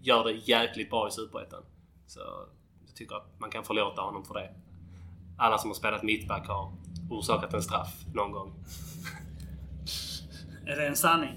gör 0.03 0.25
det 0.25 0.33
jäkligt 0.33 0.91
bra 0.91 1.09
i 1.09 1.11
Superettan. 1.11 1.63
Så 2.07 2.21
jag 2.87 2.97
tycker 2.97 3.17
att 3.17 3.41
man 3.41 3.51
kan 3.51 3.65
förlåta 3.65 4.03
honom 4.03 4.25
för 4.25 4.35
det. 4.35 4.51
Alla 5.39 5.59
som 5.59 5.71
har 5.71 5.75
spelat 5.75 6.03
mittback 6.03 6.47
har 6.49 6.73
orsakat 7.11 7.55
en 7.55 7.63
straff 7.63 7.95
någon 8.15 8.33
gång. 8.33 8.55
Är 10.67 10.77
det 10.77 10.87
en 10.87 10.97
sanning? 10.97 11.33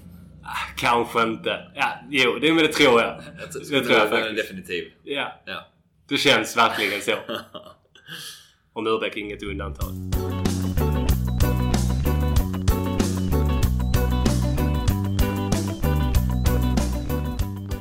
Kanske 0.76 1.22
inte. 1.22 1.70
Ja, 1.74 1.92
jo, 2.10 2.38
det, 2.40 2.52
men 2.52 2.62
det 2.64 2.72
tror 2.72 3.00
jag. 3.00 3.22
Jag 3.40 3.62
Det 3.70 3.84
tror 3.86 3.98
jag 3.98 4.08
faktiskt. 4.10 4.36
definitiv. 4.36 4.92
Ja, 5.04 5.32
Ja. 5.44 5.66
det 6.08 6.16
känns 6.16 6.56
verkligen 6.56 7.00
så. 7.00 7.14
Och 8.72 8.82
Murbeck 8.82 9.16
är 9.16 9.20
inget 9.20 9.42
undantag. 9.42 9.88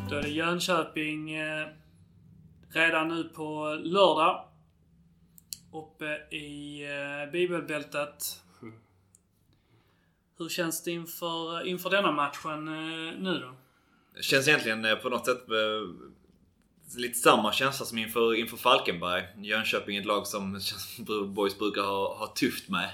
Då 0.09 0.15
är 0.15 0.21
det 0.21 0.29
Jönköping 0.29 1.35
eh, 1.35 1.67
redan 2.73 3.07
nu 3.07 3.23
på 3.23 3.79
lördag. 3.83 4.45
Uppe 5.73 6.35
i 6.35 6.83
eh, 6.83 7.31
bibelbältet. 7.31 8.41
Hur 10.39 10.49
känns 10.49 10.83
det 10.83 10.91
inför, 10.91 11.67
inför 11.67 11.89
denna 11.89 12.11
matchen 12.11 12.67
eh, 12.67 13.19
nu 13.19 13.39
då? 13.39 13.55
Det 14.15 14.23
känns 14.23 14.47
egentligen 14.47 14.85
eh, 14.85 14.95
på 14.95 15.09
något 15.09 15.25
sätt 15.25 15.49
eh, 15.49 16.97
lite 16.97 17.19
samma 17.19 17.53
känsla 17.53 17.85
som 17.85 17.97
inför, 17.97 18.35
inför 18.35 18.57
Falkenberg. 18.57 19.23
Jönköping 19.37 19.95
är 19.95 19.99
ett 19.99 20.07
lag 20.07 20.27
som 20.27 20.59
känns 20.61 20.95
som 20.95 21.33
Boys 21.33 21.59
brukar 21.59 21.81
ha, 21.81 22.17
ha 22.17 22.27
tufft 22.27 22.69
med. 22.69 22.89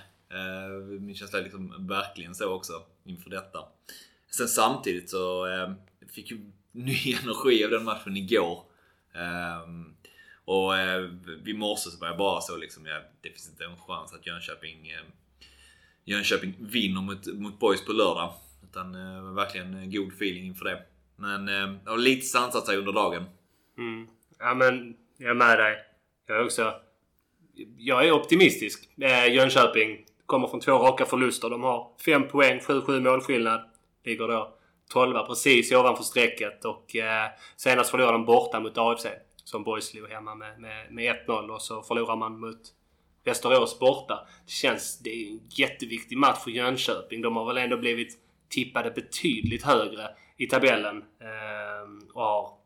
Min 1.02 1.16
känsla 1.16 1.40
är 1.40 1.44
liksom 1.44 1.88
verkligen 1.88 2.36
så 2.36 2.54
också 2.54 2.74
inför 3.04 3.30
detta. 3.30 3.60
Sen 4.30 4.48
samtidigt 4.48 5.10
så 5.10 5.48
fick 6.10 6.32
ju 6.32 6.52
ny 6.72 7.16
energi 7.24 7.66
av 7.66 7.72
den 7.72 7.84
matchen 7.84 8.18
igår. 8.18 8.64
Och 10.46 10.78
i 10.78 11.10
vid 11.44 11.56
morse 11.56 11.90
så 11.90 12.00
var 12.00 12.08
jag 12.08 12.18
bara 12.18 12.42
så 12.42 12.58
liksom, 12.58 12.86
ja, 12.86 13.02
det 13.22 13.30
finns 13.30 13.50
inte 13.50 13.66
en 13.66 13.78
chans 13.78 14.14
att 14.14 14.28
Jönköping 14.28 14.92
Jönköping 16.06 16.54
vinner 16.60 17.02
mot, 17.02 17.28
mot 17.28 17.60
Boys 17.60 17.86
på 17.86 17.92
lördag. 17.92 18.34
Utan 18.64 18.96
eh, 18.96 19.34
verkligen 19.34 19.74
eh, 19.74 19.86
god 19.86 20.14
feeling 20.14 20.46
inför 20.46 20.66
det. 20.66 20.82
Men 21.16 21.50
eh, 21.50 21.84
det 21.84 21.90
har 21.90 21.98
lite 21.98 22.26
sansat 22.26 22.66
sig 22.66 22.78
under 22.78 22.94
dagen. 22.94 23.26
Mm. 23.78 24.08
Ja 24.40 24.54
men, 24.54 24.96
jag 25.18 25.30
är 25.30 25.34
med 25.34 25.60
dig. 25.60 25.78
Jag 26.28 26.38
är 26.38 26.46
också... 26.46 26.74
Jag 27.78 28.08
är 28.08 28.12
optimistisk. 28.12 28.90
Eh, 29.02 29.34
Jönköping 29.34 30.06
kommer 30.26 30.48
från 30.48 30.60
två 30.60 30.72
raka 30.72 31.06
förluster. 31.06 31.50
De 31.50 31.64
har 31.64 31.92
fem 32.06 32.28
poäng, 32.28 32.60
7-7 32.60 33.00
målskillnad. 33.00 33.62
Ligger 34.04 34.28
då 34.28 34.58
12 34.90 35.26
precis 35.28 35.72
ovanför 35.72 36.04
strecket 36.04 36.66
och 36.66 36.96
eh, 36.96 37.30
senast 37.56 37.90
förlorade 37.90 38.14
de 38.14 38.26
borta 38.26 38.60
mot 38.60 38.78
AFC. 38.78 39.06
Som 39.44 39.64
Boys 39.64 39.86
slog 39.86 40.10
hemma 40.10 40.36
med, 40.36 40.60
med, 40.60 40.94
med 40.94 41.16
1-0 41.28 41.50
och 41.50 41.62
så 41.62 41.82
förlorar 41.82 42.16
man 42.16 42.40
mot 42.40 42.62
Västerås 43.26 43.80
borta. 43.80 44.28
Det 44.46 44.52
känns... 44.52 45.00
Det 45.00 45.10
är 45.10 45.32
en 45.32 45.42
jätteviktig 45.50 46.18
match 46.18 46.44
för 46.44 46.52
Jönköping. 46.52 47.22
De 47.22 47.36
har 47.36 47.46
väl 47.46 47.58
ändå 47.58 47.78
blivit 47.78 48.20
tippade 48.50 48.92
betydligt 48.92 49.64
högre 49.64 50.10
i 50.38 50.48
tabellen. 50.48 50.98
Eh, 50.98 52.14
och 52.14 52.22
har 52.22 52.58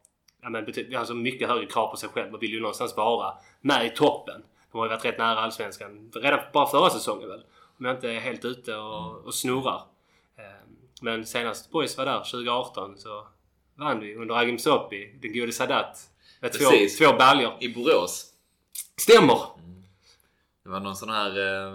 ja, 0.42 0.50
men 0.50 0.66
alltså 0.96 1.14
mycket 1.14 1.50
högre 1.50 1.66
krav 1.66 1.92
på 1.92 1.98
sig 1.98 2.10
själv 2.10 2.34
och 2.34 2.44
vill 2.44 2.52
ju 2.52 2.60
någonstans 2.60 2.98
vara 2.98 3.34
med 3.62 3.86
i 3.86 3.90
toppen. 3.90 4.44
De 4.72 4.78
har 4.78 4.86
ju 4.86 4.90
varit 4.90 5.06
rätt 5.06 5.18
nära 5.18 5.40
Allsvenskan 5.40 6.12
redan 6.16 6.40
bara 6.54 6.68
förra 6.68 6.90
säsongen 6.90 7.30
väl. 7.30 7.44
Om 7.80 7.86
jag 7.86 7.96
inte 7.96 8.10
är 8.10 8.20
helt 8.20 8.46
ute 8.46 8.76
och, 8.76 9.26
och 9.26 9.34
snurrar. 9.34 9.82
Eh, 10.38 10.44
Men 11.02 11.26
senast 11.26 11.72
Boys 11.72 11.98
var 11.98 12.06
där 12.06 12.20
2018 12.20 12.98
så 12.98 13.28
vann 13.76 14.00
vi 14.00 14.16
under 14.16 14.36
Agim 14.36 14.60
Sopi, 14.60 15.20
den 15.22 15.34
gode 15.34 15.52
Sadat. 15.52 16.10
Med 16.42 16.54
två, 16.54 16.70
Precis. 16.70 16.98
två 16.98 17.14
baljor. 17.14 17.54
I 17.60 17.70
Borås. 17.70 18.26
Stämmer! 18.98 19.40
Det 20.70 20.74
var 20.74 20.80
någon 20.80 20.96
sån 20.96 21.10
här... 21.10 21.30
eh, 21.38 21.74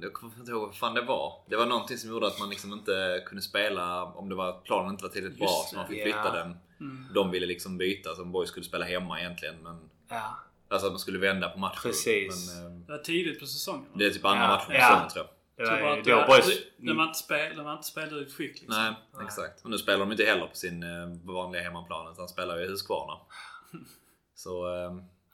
Jag 0.00 0.12
kommer 0.12 0.38
inte 0.38 0.50
ihåg 0.50 0.62
vad 0.66 0.76
fan 0.76 0.94
det 0.94 1.00
var. 1.02 1.44
Det 1.48 1.56
var 1.56 1.66
någonting 1.66 1.98
som 1.98 2.10
gjorde 2.10 2.26
att 2.26 2.38
man 2.38 2.50
liksom 2.50 2.72
inte 2.72 3.22
kunde 3.26 3.42
spela 3.42 4.04
om 4.04 4.28
det 4.28 4.34
var 4.34 4.48
att 4.48 4.64
planen 4.64 4.90
inte 4.90 5.02
var 5.04 5.10
tillräckligt 5.10 5.38
bra. 5.38 5.48
Just 5.48 5.68
Så 5.70 5.76
man 5.76 5.86
fick 5.86 5.96
det, 5.98 6.02
flytta 6.02 6.32
den. 6.32 6.56
De 7.14 7.30
ville 7.30 7.46
liksom 7.46 7.78
byta. 7.78 8.14
Så 8.14 8.24
Boys 8.24 8.48
skulle 8.48 8.66
spela 8.66 8.84
hemma 8.84 9.20
egentligen. 9.20 9.54
Men, 9.62 9.78
Ja, 10.08 10.36
alltså 10.68 10.86
att 10.86 10.92
man 10.92 10.98
skulle 11.00 11.18
vända 11.18 11.48
på 11.48 11.58
matchen. 11.58 11.78
Precis. 11.82 12.54
Men, 12.54 12.66
eh, 12.66 12.80
Det 12.86 12.92
var 12.92 12.98
tidigt 12.98 13.40
på 13.40 13.46
säsongen. 13.46 13.86
det 13.94 14.06
är 14.06 14.10
typ 14.10 14.24
andra 14.24 14.42
Ja, 14.44 14.48
matchen 14.48 14.66
på 14.66 14.72
ja. 14.74 14.80
säsongen 14.80 15.08
tror 15.10 15.26
jag. 15.56 15.66
det 15.66 15.70
bara 15.70 15.82
var 15.82 15.90
att 15.92 15.98
ju 15.98 16.02
det 16.02 16.10
då 16.10 16.16
var- 16.16 16.26
Boys... 16.26 16.58
Den 16.76 16.96
var 16.96 17.04
inte 17.04 17.18
spel, 17.18 17.56
den 17.56 17.64
var 17.64 17.72
inte 17.72 17.86
spelad 17.86 18.12
ut 18.18 18.32
skick 18.32 18.60
liksom. 18.60 18.96
Nej, 19.14 19.24
exakt. 19.26 19.64
Och 19.64 19.70
nu 19.70 19.78
spelar 19.78 19.98
de 19.98 20.12
inte 20.12 20.24
heller 20.24 20.46
på 20.46 20.56
sin 20.56 20.82
eh, 20.82 21.08
vanliga 21.24 21.62
hemmaplan. 21.62 22.12
Utan 22.12 22.28
spelar 22.28 22.58
ju 22.58 22.64
i 22.64 22.68
Huskvarna. 22.68 23.18
Så... 24.34 24.66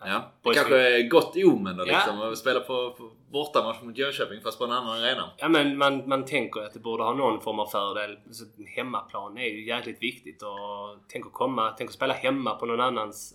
Ja, 0.07 0.32
det 0.42 0.55
kanske 0.55 0.96
är 0.98 1.09
gott 1.09 1.36
omen 1.36 1.76
då 1.76 1.84
Ja. 1.86 1.92
liksom. 1.92 2.20
Att 2.22 2.38
spela 2.38 2.61
på, 2.61 2.90
på 2.90 3.11
bortamatch 3.30 3.82
mot 3.82 3.98
Jönköping 3.98 4.40
fast 4.40 4.59
på 4.59 4.64
en 4.64 4.72
annan 4.72 5.03
arena. 5.03 5.30
Ja 5.38 5.48
men 5.48 5.78
man, 5.78 6.09
man 6.09 6.24
tänker 6.24 6.61
att 6.61 6.72
det 6.72 6.78
borde 6.80 7.03
ha 7.03 7.14
någon 7.14 7.40
form 7.40 7.59
av 7.61 7.66
fördel. 7.66 8.18
Så 8.30 8.44
hemmaplan 8.66 9.38
är 9.38 9.46
ju 9.46 9.66
jäkligt 9.66 10.03
viktigt 10.03 10.42
och 10.42 10.96
tänk 11.09 11.26
att 11.26 11.32
komma, 11.32 11.74
tänk 11.78 11.90
att 11.90 11.94
spela 11.94 12.14
hemma 12.14 12.55
på 12.55 12.66
någon 12.66 12.80
annans 12.80 13.34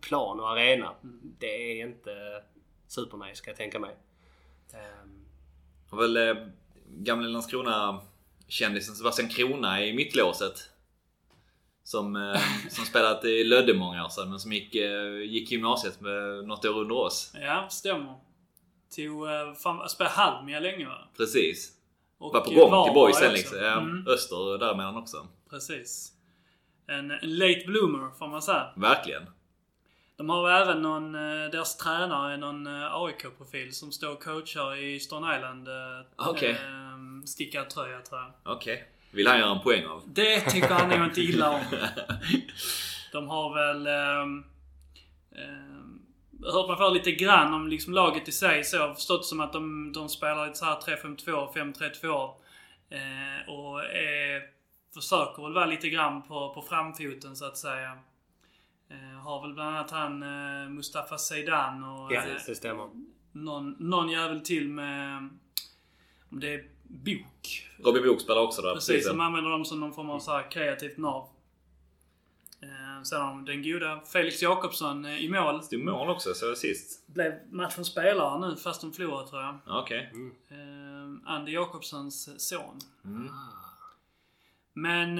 plan 0.00 0.40
och 0.40 0.50
arena. 0.50 0.92
Det 1.38 1.80
är 1.80 1.86
inte 1.86 2.10
supernice 2.88 3.36
ska 3.36 3.50
jag 3.50 3.56
tänka 3.56 3.78
mig. 3.78 3.96
Ehm, 4.72 5.24
Har 5.90 5.98
väl 5.98 6.16
eh, 6.16 6.34
gamla 6.88 7.28
Landskrona-kändisen 7.28 8.94
Sebastian 8.94 9.28
Krona 9.28 9.84
i 9.84 9.92
mittlåset. 9.92 10.70
Som, 11.90 12.16
eh, 12.16 12.40
som 12.68 12.84
spelat 12.84 13.24
i 13.24 13.44
Lödde 13.44 13.74
många 13.74 14.04
år 14.04 14.08
sedan 14.08 14.30
men 14.30 14.38
som 14.40 14.52
gick, 14.52 14.74
eh, 14.74 15.18
gick 15.22 15.50
gymnasiet 15.50 16.00
med 16.00 16.44
något 16.48 16.64
år 16.64 16.78
under 16.80 16.94
oss. 16.96 17.32
Ja, 17.40 17.66
stämmer. 17.70 18.14
Tog, 18.96 19.28
eh, 19.28 19.52
fan, 19.54 19.88
spelade 19.88 20.14
Halmia 20.16 20.60
länge 20.60 20.86
va? 20.86 21.08
Precis. 21.16 21.72
Och 22.18 22.32
Var 22.34 22.40
på 22.40 22.50
gång 22.50 22.84
till 22.84 22.94
Boys 22.94 23.16
sen 23.16 23.32
liksom. 23.32 23.58
Ja, 23.58 23.72
Mm, 23.80 24.06
Öster 24.08 24.58
däremellan 24.58 24.96
också. 24.96 25.26
precis. 25.50 26.12
En, 26.86 27.10
en 27.10 27.38
late 27.38 27.62
bloomer 27.66 28.10
får 28.18 28.28
man 28.28 28.42
säga. 28.42 28.66
Verkligen. 28.76 29.22
De 30.16 30.28
har 30.30 30.50
även 30.50 30.82
någon, 30.82 31.12
deras 31.12 31.76
tränare 31.76 32.32
är 32.32 32.36
någon 32.36 32.66
AIK-profil 32.66 33.72
som 33.74 33.92
står 33.92 34.12
och 34.12 34.22
coachar 34.22 34.76
i 34.76 35.00
Stone 35.00 35.36
Island. 35.36 35.68
Okej. 36.16 36.50
eh, 36.50 37.24
Stickad 37.26 37.70
tröja 37.70 38.00
tror 38.00 38.20
jag. 38.20 38.56
Okej. 38.56 38.88
Vill 39.10 39.26
han 39.26 39.38
göra 39.38 39.50
en 39.50 39.60
poäng 39.62 39.86
av? 39.86 40.02
Det 40.06 40.40
tycker 40.40 40.68
han 40.68 40.88
nog 40.88 41.04
inte 41.08 41.20
illa 41.20 41.50
om. 41.50 41.60
De 43.12 43.28
har 43.28 43.54
väl... 43.54 43.86
Eh, 43.86 44.26
hört 46.52 46.68
mig 46.68 46.76
för 46.76 46.90
lite 46.90 47.12
grann 47.12 47.54
om 47.54 47.68
liksom 47.68 47.94
laget 47.94 48.28
i 48.28 48.32
sig 48.32 48.64
så. 48.64 48.76
Jag 48.76 48.88
har 48.88 48.94
förstått 48.94 49.26
som 49.26 49.40
att 49.40 49.52
de, 49.52 49.92
de 49.92 50.08
spelar 50.08 50.46
lite 50.46 50.58
så 50.58 50.64
här 50.64 50.76
3-5-2, 50.76 51.52
5-3-2. 51.52 52.34
Eh, 52.90 53.54
och 53.54 53.84
är, 53.84 54.42
försöker 54.94 55.42
väl 55.42 55.52
vara 55.52 55.66
lite 55.66 55.88
grann 55.88 56.22
på, 56.22 56.54
på 56.54 56.62
framfoten 56.62 57.36
så 57.36 57.44
att 57.44 57.56
säga. 57.56 57.98
Eh, 58.90 59.20
har 59.20 59.42
väl 59.42 59.54
bland 59.54 59.76
annat 59.76 59.90
han 59.90 60.22
eh, 60.22 60.68
Mustafa 60.68 61.18
Zeidan 61.18 61.84
och 61.84 62.12
Ja, 62.12 62.22
eh, 62.22 62.34
det 62.46 62.54
stämmer. 62.54 62.88
någon, 63.32 63.76
någon 63.78 64.08
jävel 64.08 64.40
till 64.40 64.68
med... 64.68 65.28
Om 66.30 66.40
det 66.40 66.54
är 66.54 66.64
bok. 66.90 67.68
Robin 67.84 68.02
Book 68.02 68.20
spelar 68.20 68.40
också 68.40 68.62
där. 68.62 68.74
Precis, 68.74 69.06
som 69.06 69.20
använder 69.20 69.50
dem 69.50 69.64
som 69.64 69.80
någon 69.80 69.92
form 69.92 70.10
av 70.10 70.20
så 70.20 70.30
här 70.30 70.50
kreativt 70.50 70.96
nav. 70.96 71.28
Eh, 72.62 73.02
sen 73.02 73.20
har 73.20 73.28
de 73.28 73.44
den 73.44 73.62
goda 73.62 74.00
Felix 74.12 74.42
Jakobsson 74.42 75.04
eh, 75.04 75.24
i 75.24 75.28
mål. 75.28 75.62
Stod 75.62 75.84
mål 75.84 76.08
också, 76.08 76.34
så 76.34 76.54
sist. 76.54 77.06
Blev 77.06 77.32
matchens 77.50 77.88
spelare 77.88 78.48
nu 78.48 78.56
fast 78.56 78.80
de 78.80 78.92
förlorade 78.92 79.28
tror 79.28 79.42
jag. 79.42 79.58
Ja, 79.66 79.80
Okej. 79.82 80.12
Eh, 80.48 81.32
Andy 81.34 81.52
Jakobssons 81.52 82.48
son. 82.48 82.78
Mm. 83.04 83.30
Men... 84.72 85.18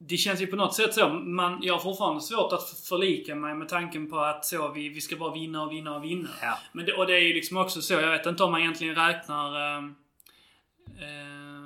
Eh, 0.00 0.06
det 0.08 0.16
känns 0.16 0.40
ju 0.42 0.46
på 0.46 0.56
något 0.56 0.74
sätt 0.74 0.94
så. 0.94 1.08
Man, 1.08 1.58
jag 1.62 1.74
har 1.74 1.80
fortfarande 1.80 2.20
svårt 2.20 2.52
att 2.52 2.68
förlika 2.88 3.34
mig 3.34 3.54
med 3.54 3.68
tanken 3.68 4.10
på 4.10 4.18
att 4.18 4.44
så, 4.44 4.68
vi, 4.72 4.88
vi 4.88 5.00
ska 5.00 5.16
bara 5.16 5.32
vinna 5.34 5.62
och 5.62 5.72
vinna 5.72 5.96
och 5.96 6.04
vinna. 6.04 6.28
Ja. 6.42 6.58
Men 6.72 6.86
det, 6.86 6.92
och 6.92 7.06
det 7.06 7.14
är 7.14 7.20
ju 7.22 7.34
liksom 7.34 7.56
också 7.56 7.82
så. 7.82 7.94
Jag 7.94 8.10
vet 8.10 8.26
inte 8.26 8.44
om 8.44 8.52
man 8.52 8.60
egentligen 8.60 8.94
räknar... 8.94 9.76
Eh, 9.76 9.84
eh, 11.00 11.56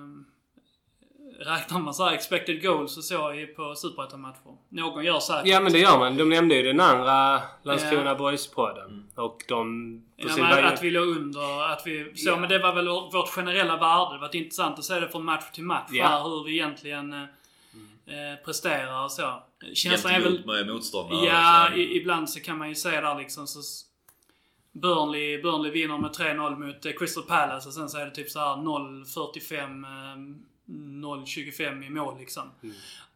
räknar 1.47 1.79
man 1.79 1.95
så 1.95 2.05
här 2.05 2.13
expected 2.13 2.63
goals 2.63 2.97
och 2.97 3.05
så 3.05 3.33
i- 3.35 3.47
på 3.47 3.75
superettan-matcher? 3.75 4.57
Någon 4.69 5.05
gör 5.05 5.19
säkert. 5.21 5.47
Ja 5.47 5.61
men 5.61 5.73
det 5.73 5.79
gör 5.79 5.99
man. 5.99 6.17
De 6.17 6.29
nämnde 6.29 6.55
ju 6.55 6.63
den 6.63 6.81
andra 6.81 7.41
Landskrona 7.63 8.05
Ja. 8.11 8.15
Boys-podden. 8.19 9.03
Och 9.17 9.45
de... 9.49 9.99
på 10.23 10.29
Ja, 10.29 10.35
sin 10.35 10.45
men 10.45 10.65
att 10.65 10.83
vi 10.83 10.91
låg 10.91 11.09
under, 11.09 11.73
att 11.73 11.83
vi... 11.87 12.13
Så, 12.17 12.29
Ja. 12.31 12.37
men 12.37 12.49
det 12.49 12.59
var 12.59 12.75
väl 12.75 12.89
vårt 12.89 13.29
generella 13.29 13.77
värde. 13.77 14.15
Det 14.15 14.21
var 14.21 14.37
intressant 14.37 14.79
att 14.79 14.85
se 14.85 15.01
det 15.01 15.09
från 15.09 15.25
match 15.25 15.51
till 15.53 15.65
match. 15.65 15.89
Ja. 15.91 16.07
Här, 16.07 16.23
hur 16.23 16.45
vi 16.45 16.53
egentligen 16.53 17.27
eh, 18.07 18.33
eh, 18.33 18.37
presterar 18.45 19.05
och 19.05 19.13
så. 19.13 19.43
Känslan 19.75 20.15
är 20.15 20.21
väl... 20.21 20.47
med 20.47 20.67
motståndare. 20.67 21.27
Ja, 21.27 21.69
liksom. 21.71 21.81
i, 21.81 21.97
ibland 21.97 22.31
så 22.31 22.41
kan 22.41 22.59
man 22.59 22.69
ju 22.69 22.75
se 22.75 23.01
där 23.01 23.19
liksom 23.19 23.47
så... 23.47 23.61
Burnley, 24.73 25.43
Burnley 25.43 25.71
vinner 25.71 25.99
med 25.99 26.11
3-0 26.11 26.67
mot 26.67 26.87
eh, 26.87 26.93
Crystal 26.93 27.25
Palace 27.25 27.69
och 27.69 27.75
sen 27.75 27.89
så 27.89 27.99
är 27.99 28.05
det 28.05 28.11
typ 28.11 28.31
så 28.31 28.39
här 28.39 28.57
0-45, 28.57 29.85
eh, 29.85 30.19
0-25 30.67 31.87
i 31.87 31.91
mål 31.91 32.19
liksom. 32.19 32.51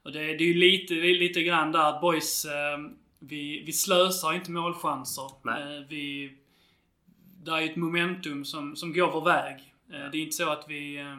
Och 0.02 0.12
det, 0.12 0.18
det 0.18 0.44
är 0.44 0.48
ju 0.48 0.54
lite, 0.54 0.94
lite 0.94 1.42
grann 1.42 1.72
där 1.72 1.88
att 1.88 2.00
boys, 2.00 2.44
eh, 2.44 2.78
vi, 3.18 3.62
vi 3.66 3.72
slösar 3.72 4.32
inte 4.32 4.50
målchanser. 4.50 5.24
Eh, 5.24 5.86
vi, 5.88 6.32
det 7.44 7.50
är 7.50 7.60
ju 7.60 7.70
ett 7.70 7.76
momentum 7.76 8.44
som, 8.44 8.76
som 8.76 8.92
går 8.92 9.10
vår 9.12 9.24
väg. 9.24 9.74
Eh, 9.92 10.10
det 10.12 10.18
är 10.18 10.22
inte 10.22 10.36
så 10.36 10.50
att 10.50 10.64
vi, 10.68 10.96
eh, 10.96 11.16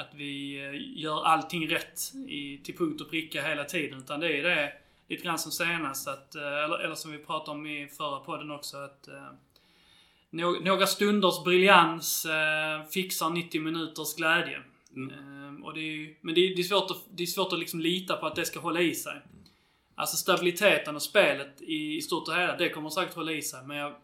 att 0.00 0.14
vi 0.14 0.64
eh, 0.64 1.02
gör 1.02 1.24
allting 1.24 1.68
rätt 1.68 2.00
i, 2.28 2.58
till 2.64 2.76
punkt 2.76 3.00
och 3.00 3.10
pricka 3.10 3.42
hela 3.42 3.64
tiden. 3.64 3.98
Utan 3.98 4.20
det 4.20 4.38
är 4.38 4.42
det 4.42 4.72
lite 5.08 5.24
grann 5.24 5.38
som 5.38 5.52
senast, 5.52 6.08
att, 6.08 6.34
eh, 6.34 6.64
eller, 6.64 6.78
eller 6.78 6.94
som 6.94 7.12
vi 7.12 7.18
pratade 7.18 7.58
om 7.58 7.66
i 7.66 7.88
förra 7.88 8.20
podden 8.20 8.50
också, 8.50 8.76
att 8.76 9.08
eh, 9.08 9.32
nå- 10.30 10.60
några 10.60 10.86
stunders 10.86 11.44
briljans 11.44 12.26
eh, 12.26 12.88
fixar 12.90 13.30
90 13.30 13.60
minuters 13.60 14.14
glädje. 14.16 14.56
Eh, 14.56 15.64
och 15.64 15.74
det 15.74 15.80
är, 15.80 16.14
men 16.20 16.34
det 16.34 16.40
är, 16.40 16.56
det, 16.56 16.62
är 16.62 16.64
svårt 16.64 16.90
att, 16.90 17.04
det 17.10 17.22
är 17.22 17.26
svårt 17.26 17.52
att 17.52 17.58
liksom 17.58 17.80
lita 17.80 18.16
på 18.16 18.26
att 18.26 18.36
det 18.36 18.44
ska 18.44 18.60
hålla 18.60 18.80
i 18.80 18.94
sig. 18.94 19.20
Alltså 19.94 20.16
stabiliteten 20.16 20.96
och 20.96 21.02
spelet 21.02 21.62
i, 21.62 21.96
i 21.96 22.02
stort 22.02 22.28
och 22.28 22.34
hela, 22.34 22.56
det 22.56 22.68
kommer 22.68 22.90
säkert 22.90 23.14
hålla 23.14 23.32
i 23.32 23.42
sig. 23.42 23.66
Men 23.66 23.76
jag, 23.76 23.94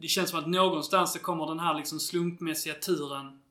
det 0.00 0.08
känns 0.08 0.30
som 0.30 0.38
att 0.38 0.46
någonstans 0.46 1.12
så 1.12 1.18
kommer 1.18 1.46
den 1.46 1.60
här 1.60 1.74
liksom 1.74 2.00
slumpmässiga 2.00 2.74
turen 2.74 3.41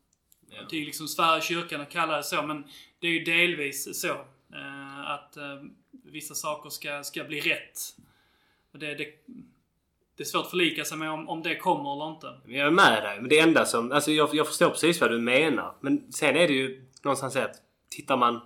Ja. 0.56 0.68
till 0.70 0.86
liksom 0.86 1.08
Sverige 1.08 1.42
kyrkan 1.42 1.82
att 1.82 1.90
kalla 1.90 2.18
det 2.18 2.24
så. 2.24 2.42
Men 2.42 2.64
det 3.00 3.08
är 3.08 3.12
ju 3.12 3.24
delvis 3.24 4.02
så. 4.02 4.14
Eh, 4.54 5.12
att 5.12 5.38
eh, 5.38 5.62
vissa 6.04 6.36
saker 6.36 6.70
ska, 6.70 7.04
ska 7.04 7.24
bli 7.24 7.40
rätt. 7.40 7.80
Och 8.74 8.80
det, 8.80 8.96
det, 8.96 9.08
det 10.18 10.24
är 10.24 10.26
svårt 10.26 10.44
att 10.44 10.50
förlika 10.50 10.86
sig 10.86 10.98
med 10.98 11.12
om, 11.12 11.30
om 11.30 11.44
det 11.44 11.56
kommer 11.56 11.94
eller 11.94 12.14
inte. 12.14 12.28
Jag 12.46 12.68
är 12.68 12.72
med 12.72 13.04
dig. 13.04 13.20
Men 13.20 13.30
det 13.30 13.40
enda 13.40 13.66
som... 13.66 13.92
Alltså 13.92 14.12
jag, 14.12 14.30
jag 14.34 14.48
förstår 14.48 14.70
precis 14.70 15.02
vad 15.02 15.12
du 15.12 15.20
menar. 15.20 15.76
Men 15.80 16.12
sen 16.12 16.36
är 16.36 16.48
det 16.48 16.54
ju 16.54 16.86
någonstans 17.04 17.36
att 17.36 17.56
tittar 17.90 18.18
man... 18.18 18.42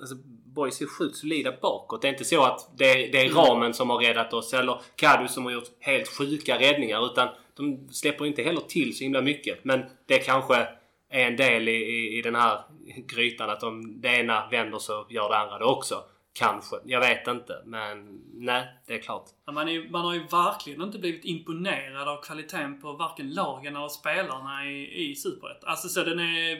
Alltså 0.00 0.14
boys 0.54 0.80
är 0.80 0.86
sjukt 0.86 1.16
solida 1.16 1.52
bakåt. 1.62 2.02
Det 2.02 2.08
är 2.08 2.12
inte 2.12 2.24
så 2.24 2.42
att 2.42 2.70
det 2.76 2.84
är, 2.84 3.12
det 3.12 3.20
är 3.20 3.30
ramen 3.30 3.74
som 3.74 3.90
har 3.90 3.98
räddat 3.98 4.32
oss 4.32 4.54
eller 4.54 4.80
Kadu 4.96 5.28
som 5.28 5.44
har 5.44 5.52
gjort 5.52 5.68
helt 5.80 6.08
sjuka 6.08 6.58
räddningar. 6.58 7.06
Utan 7.06 7.28
de 7.56 7.88
släpper 7.92 8.26
inte 8.26 8.42
heller 8.42 8.60
till 8.60 8.96
så 8.96 9.04
himla 9.04 9.22
mycket. 9.22 9.64
Men 9.64 9.82
det 10.06 10.18
kanske 10.18 10.68
är 11.12 11.26
en 11.26 11.36
del 11.36 11.68
i, 11.68 11.72
i, 11.72 12.18
i 12.18 12.22
den 12.22 12.34
här 12.34 12.60
grytan 13.08 13.50
att 13.50 13.62
om 13.62 14.00
det 14.00 14.08
ena 14.08 14.48
vänder 14.50 14.78
så 14.78 15.06
gör 15.10 15.28
det 15.28 15.36
andra 15.38 15.58
det 15.58 15.64
också. 15.64 16.04
Kanske. 16.34 16.76
Jag 16.84 17.00
vet 17.00 17.26
inte. 17.28 17.62
Men 17.64 18.20
nej, 18.34 18.66
det 18.86 18.94
är 18.94 18.98
klart. 18.98 19.24
Ja, 19.46 19.52
Man, 19.52 19.68
är, 19.68 19.90
man 19.90 20.04
har 20.04 20.14
ju 20.14 20.26
verkligen 20.26 20.82
inte 20.82 20.98
blivit 20.98 21.24
imponerad 21.24 22.08
av 22.08 22.22
kvaliteten 22.22 22.80
på 22.80 22.92
varken 22.92 23.34
lagen 23.34 23.76
eller 23.76 23.88
spelarna 23.88 24.66
i, 24.66 25.10
i 25.10 25.14
Superettan. 25.16 25.68
Alltså 25.70 25.88
så 25.88 26.02
den 26.04 26.18
är... 26.20 26.54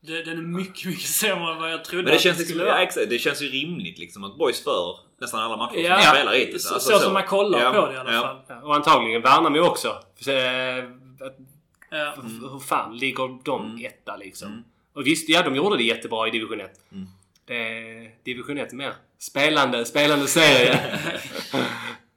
det- 0.00 0.22
Den 0.24 0.38
är 0.38 0.42
mycket, 0.42 0.86
mycket 0.86 1.06
sämre 1.08 1.52
än 1.52 1.60
vad 1.60 1.72
jag 1.72 1.84
trodde 1.84 2.02
Men 2.02 2.10
det 2.10 2.16
att 2.16 2.22
känns, 2.22 2.36
den 2.36 2.40
liksom, 2.42 2.54
skulle 2.54 2.68
ja, 2.68 2.74
vara. 2.74 2.82
exakt, 2.82 3.10
det 3.10 3.18
känns 3.18 3.42
ju 3.42 3.46
rimligt 3.48 3.98
liksom 3.98 4.24
att 4.24 4.38
boys 4.38 4.64
för 4.64 4.98
nästan 5.20 5.40
alla 5.40 5.56
matcher 5.56 5.76
Ja, 5.78 5.98
som 6.00 6.12
de 6.14 6.16
spelar 6.16 6.32
hittills. 6.34 6.68
så, 6.68 6.74
Alltså, 6.74 6.92
så 6.92 6.98
som 6.98 7.12
man 7.12 7.24
kollar 7.26 7.60
Ja, 7.60 7.72
på 7.72 7.86
det 7.86 7.94
i 7.94 7.96
alla 7.96 8.12
ja. 8.12 8.20
fall. 8.20 8.36
Ja, 8.48 8.62
Och 8.62 8.74
antagligen 8.74 9.22
Värnamo 9.22 9.60
också. 9.60 9.88
Så, 10.20 10.30
eh, 10.30 10.84
F- 12.02 12.50
Hur 12.52 12.58
fan 12.58 12.96
ligger 12.96 13.38
de 13.44 13.64
Mm. 13.70 13.84
etta 13.86 14.16
liksom? 14.16 14.48
Mm. 14.48 14.62
Och 14.92 15.06
visst, 15.06 15.28
ja 15.28 15.42
de 15.42 15.54
gjorde 15.56 15.76
det 15.76 15.82
jättebra 15.84 16.28
i 16.28 16.30
division 16.30 16.60
1. 16.60 16.70
Mm. 16.92 17.06
Det 17.46 17.54
är 17.54 18.10
division 18.24 18.58
1 18.58 18.72
mer 18.72 18.92
spelande, 19.18 19.84
spelande 19.84 20.26
serie. 20.26 20.80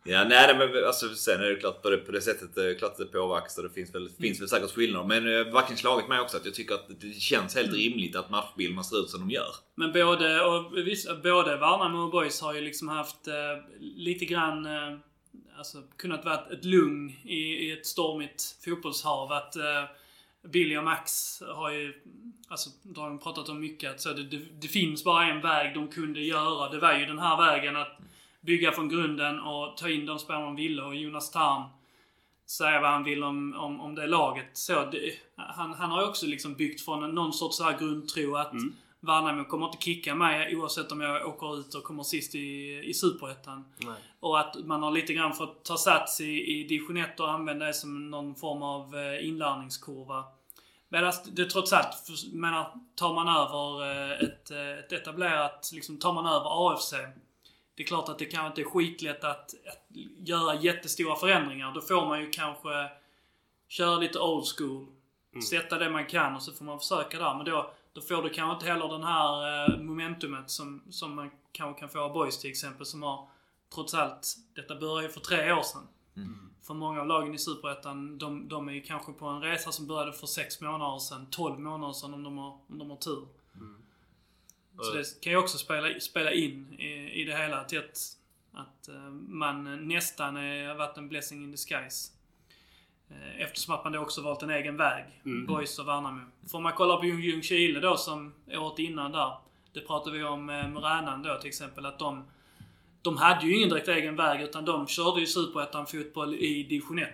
Ja, 0.09 0.23
nej, 0.23 0.57
men 0.57 0.85
alltså, 0.85 1.15
sen 1.15 1.41
är 1.41 1.45
det 1.45 1.55
klart 1.55 1.81
på 1.81 1.89
det, 1.89 1.97
på 1.97 2.11
det 2.11 2.21
sättet 2.21 2.57
eh, 2.57 2.63
klart 2.79 2.91
att 2.91 2.97
det 2.97 3.05
påverkas 3.05 3.57
och 3.57 3.63
det 3.63 3.69
finns 3.69 3.95
väl, 3.95 4.09
finns 4.19 4.41
väl 4.41 4.47
säkert 4.49 4.71
skillnader. 4.75 5.07
Men 5.07 5.47
eh, 5.47 5.53
varken 5.53 5.77
slagit 5.77 6.07
mig 6.09 6.19
också 6.19 6.37
att 6.37 6.45
jag 6.45 6.53
tycker 6.53 6.75
att 6.75 6.87
det 7.01 7.13
känns 7.21 7.55
helt 7.55 7.73
rimligt 7.73 8.15
att 8.15 8.29
matchbilderna 8.29 8.83
ser 8.83 8.99
ut 8.99 9.09
som 9.09 9.19
de 9.19 9.29
gör. 9.29 9.55
Men 9.75 9.91
både, 9.93 10.41
och 10.41 10.77
visst, 10.77 11.07
både 11.23 11.57
Värnamo 11.57 11.97
och 12.05 12.11
Boys 12.11 12.41
har 12.41 12.53
ju 12.53 12.61
liksom 12.61 12.87
haft 12.89 13.27
eh, 13.27 13.33
lite 13.79 14.25
grann... 14.25 14.65
Eh, 14.65 14.97
alltså 15.57 15.83
kunnat 15.97 16.25
vara 16.25 16.35
ett 16.35 16.65
lugn 16.65 17.09
i, 17.23 17.39
i 17.39 17.71
ett 17.71 17.85
stormigt 17.85 18.57
fotbollshav. 18.65 19.31
Att 19.31 19.55
eh, 19.55 19.83
Billy 20.41 20.77
och 20.77 20.83
Max 20.83 21.41
har 21.55 21.71
ju... 21.71 21.93
Alltså, 22.47 22.69
då 22.83 23.01
har 23.01 23.07
de 23.07 23.19
pratat 23.19 23.49
om 23.49 23.59
mycket. 23.59 23.91
Att 23.91 24.01
så 24.01 24.13
det, 24.13 24.23
det, 24.23 24.37
det 24.37 24.67
finns 24.67 25.03
bara 25.03 25.27
en 25.27 25.41
väg 25.41 25.75
de 25.75 25.87
kunde 25.87 26.21
göra. 26.21 26.69
Det 26.69 26.79
var 26.79 26.93
ju 26.93 27.05
den 27.05 27.19
här 27.19 27.37
vägen 27.37 27.75
att 27.75 27.97
bygga 28.41 28.71
från 28.71 28.89
grunden 28.89 29.39
och 29.39 29.77
ta 29.77 29.89
in 29.89 30.05
de 30.05 30.19
spelare 30.19 30.45
man 30.45 30.55
ville. 30.55 30.81
Och 30.81 30.95
Jonas 30.95 31.31
Tarn 31.31 31.63
säga 32.45 32.81
vad 32.81 32.91
han 32.91 33.03
vill 33.03 33.23
om, 33.23 33.53
om, 33.53 33.81
om 33.81 33.95
det 33.95 34.07
laget. 34.07 34.49
Så 34.53 34.85
det, 34.91 35.13
han, 35.35 35.73
han 35.73 35.91
har 35.91 36.01
ju 36.01 36.07
också 36.07 36.25
liksom 36.25 36.53
byggt 36.53 36.81
från 36.81 37.15
någon 37.15 37.33
sorts 37.33 37.57
så 37.57 37.63
här 37.63 37.77
grundtro 37.79 38.35
att 38.35 38.51
Mm. 38.51 38.73
Värnamo 38.99 39.45
kommer 39.45 39.65
inte 39.65 39.77
kicka 39.77 40.15
mig 40.15 40.55
oavsett 40.55 40.91
om 40.91 41.01
jag 41.01 41.27
åker 41.27 41.59
ut 41.59 41.75
och 41.75 41.83
kommer 41.83 42.03
sist 42.03 42.35
i, 42.35 42.79
i 42.85 42.93
Superettan. 42.93 43.65
Och 44.19 44.39
att 44.39 44.55
man 44.65 44.83
har 44.83 44.91
lite 44.91 45.13
grann 45.13 45.33
fått 45.33 45.65
ta 45.65 45.77
sats 45.77 46.21
i, 46.21 46.59
i 46.59 46.63
division 46.63 46.97
1 46.97 47.19
och 47.19 47.31
använda 47.31 47.65
det 47.65 47.73
som 47.73 48.09
någon 48.11 48.35
form 48.35 48.63
av 48.63 48.95
eh, 48.95 49.27
inlärningskurva. 49.27 50.23
Medan 50.89 51.13
det 51.31 51.45
trots 51.45 51.73
allt, 51.73 51.95
menar, 52.33 52.79
tar 52.95 53.13
man 53.13 53.27
över 53.27 53.91
eh, 53.91 54.23
ett, 54.23 54.51
eh, 54.51 54.79
ett 54.79 54.91
etablerat, 54.91 55.69
liksom 55.73 55.99
tar 55.99 56.13
man 56.13 56.25
över 56.25 56.71
AFC. 56.71 56.91
Det 57.75 57.83
är 57.83 57.87
klart 57.87 58.09
att 58.09 58.19
det 58.19 58.25
kanske 58.25 58.47
inte 58.47 58.61
är 58.61 58.73
skitlätt 58.73 59.23
att, 59.23 59.53
att 59.67 59.85
göra 60.17 60.55
jättestora 60.55 61.15
förändringar. 61.15 61.71
Då 61.73 61.81
får 61.81 62.05
man 62.05 62.21
ju 62.21 62.29
kanske 62.29 62.89
köra 63.67 63.95
lite 63.95 64.19
old 64.19 64.45
school. 64.57 64.87
Sätta 65.49 65.77
det 65.77 65.89
man 65.89 66.05
kan 66.05 66.35
och 66.35 66.41
så 66.41 66.53
får 66.53 66.65
man 66.65 66.79
försöka 66.79 67.19
där. 67.19 67.35
Men 67.35 67.45
då, 67.45 67.71
då 67.97 68.01
får 68.01 68.23
du 68.23 68.29
kanske 68.29 68.53
inte 68.53 68.65
heller 68.65 68.87
den 68.87 69.03
här 69.03 69.69
eh, 69.69 69.79
momentumet 69.79 70.49
som, 70.49 70.81
som 70.89 71.15
man 71.15 71.31
kanske 71.51 71.79
kan 71.79 71.89
få 71.89 71.99
av 71.99 72.13
Boys 72.13 72.39
till 72.39 72.49
exempel. 72.49 72.85
Som 72.85 73.03
har, 73.03 73.29
trots 73.73 73.93
allt, 73.93 74.35
detta 74.55 74.75
började 74.75 75.07
ju 75.07 75.13
för 75.13 75.19
tre 75.19 75.51
år 75.51 75.61
sedan. 75.61 75.87
För 76.61 76.73
många 76.73 77.01
av 77.01 77.07
lagen 77.07 77.33
i 77.33 77.37
Superettan, 77.37 78.17
de, 78.17 78.47
de 78.47 78.69
är 78.69 78.73
ju 78.73 78.81
kanske 78.81 79.13
på 79.13 79.25
en 79.25 79.41
resa 79.41 79.71
som 79.71 79.87
började 79.87 80.13
för 80.13 80.27
sex 80.27 80.61
månader 80.61 80.99
sedan. 80.99 81.27
12 81.31 81.59
månader 81.59 81.93
sedan 81.93 82.13
om 82.13 82.23
de 82.23 82.37
har, 82.37 82.59
om 82.67 82.77
de 82.77 82.89
har 82.89 82.97
tur. 82.97 83.27
Så 84.81 84.93
det 84.93 85.21
kan 85.21 85.33
ju 85.33 85.37
också 85.37 85.57
spela, 85.57 85.99
spela 85.99 86.31
in 86.31 86.73
i, 86.79 87.21
i 87.21 87.23
det 87.23 87.37
hela 87.37 87.63
till 87.63 87.79
att, 87.79 88.17
att 88.51 88.87
eh, 88.87 89.09
man 89.27 89.87
nästan 89.87 90.35
har 90.35 90.75
varit 90.75 90.97
en 90.97 91.09
blessing 91.09 91.43
in 91.43 91.51
disguise. 91.51 92.11
Eh, 93.11 93.41
Eftersom 93.41 93.75
att 93.75 93.83
man 93.83 93.93
då 93.93 93.99
också 93.99 94.21
valt 94.21 94.43
en 94.43 94.49
egen 94.49 94.77
väg. 94.77 95.05
Boys 95.47 95.79
och 95.79 95.87
Värnamo. 95.87 96.21
Får 96.51 96.59
man 96.59 96.73
kolla 96.73 96.97
på 96.97 97.03
Ljung- 97.05 97.21
Ljungskile 97.21 97.79
då 97.79 97.97
som 97.97 98.33
året 98.47 98.79
innan 98.79 99.11
där. 99.11 99.33
Det 99.73 99.81
pratade 99.81 100.17
vi 100.17 100.23
om 100.23 100.49
eh, 100.49 100.67
med 100.67 100.83
Ränan 100.83 101.23
då 101.23 101.37
till 101.39 101.47
exempel. 101.47 101.85
Att 101.85 101.99
de, 101.99 102.23
de 103.01 103.17
hade 103.17 103.45
ju 103.47 103.55
ingen 103.55 103.69
direkt 103.69 103.87
egen 103.87 104.15
väg 104.15 104.41
utan 104.41 104.65
de 104.65 104.87
körde 104.87 105.19
ju 105.19 105.25
superettan 105.25 105.85
fotboll 105.87 106.33
i 106.35 106.63
division 106.63 106.99
1. 106.99 107.07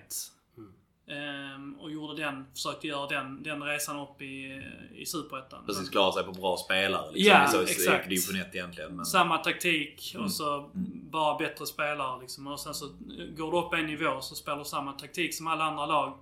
Ehm, 1.08 1.76
och 1.80 1.92
gjorde 1.92 2.22
den, 2.22 2.46
försökte 2.54 2.88
göra 2.88 3.08
den, 3.08 3.44
den 3.44 3.64
resan 3.64 4.00
upp 4.00 4.22
i, 4.22 4.64
i 4.96 5.06
superettan. 5.06 5.66
Precis, 5.66 5.90
klara 5.90 6.12
sig 6.12 6.24
på 6.24 6.32
bra 6.32 6.58
spelare. 6.58 7.12
Liksom. 7.12 7.32
Ja, 7.32 7.48
så, 7.48 7.62
exakt. 7.62 8.10
Division 8.10 8.36
1 8.36 8.56
egentligen. 8.56 8.96
Men... 8.96 9.06
Samma 9.06 9.38
taktik 9.38 10.16
och 10.20 10.32
så 10.32 10.70
bara 11.12 11.38
bättre 11.38 11.66
spelare 11.66 12.22
liksom. 12.22 12.48
Och 12.48 12.60
sen 12.60 12.74
så 12.74 12.90
går 13.38 13.52
du 13.52 13.58
upp 13.58 13.74
en 13.74 13.86
nivå 13.86 14.22
så 14.22 14.36
spelar 14.36 14.58
du 14.58 14.66
samma 14.66 14.94
taktik 14.94 15.36
som 15.36 15.48
alla 15.48 15.64
andra 15.64 15.86
lag. 15.86 16.18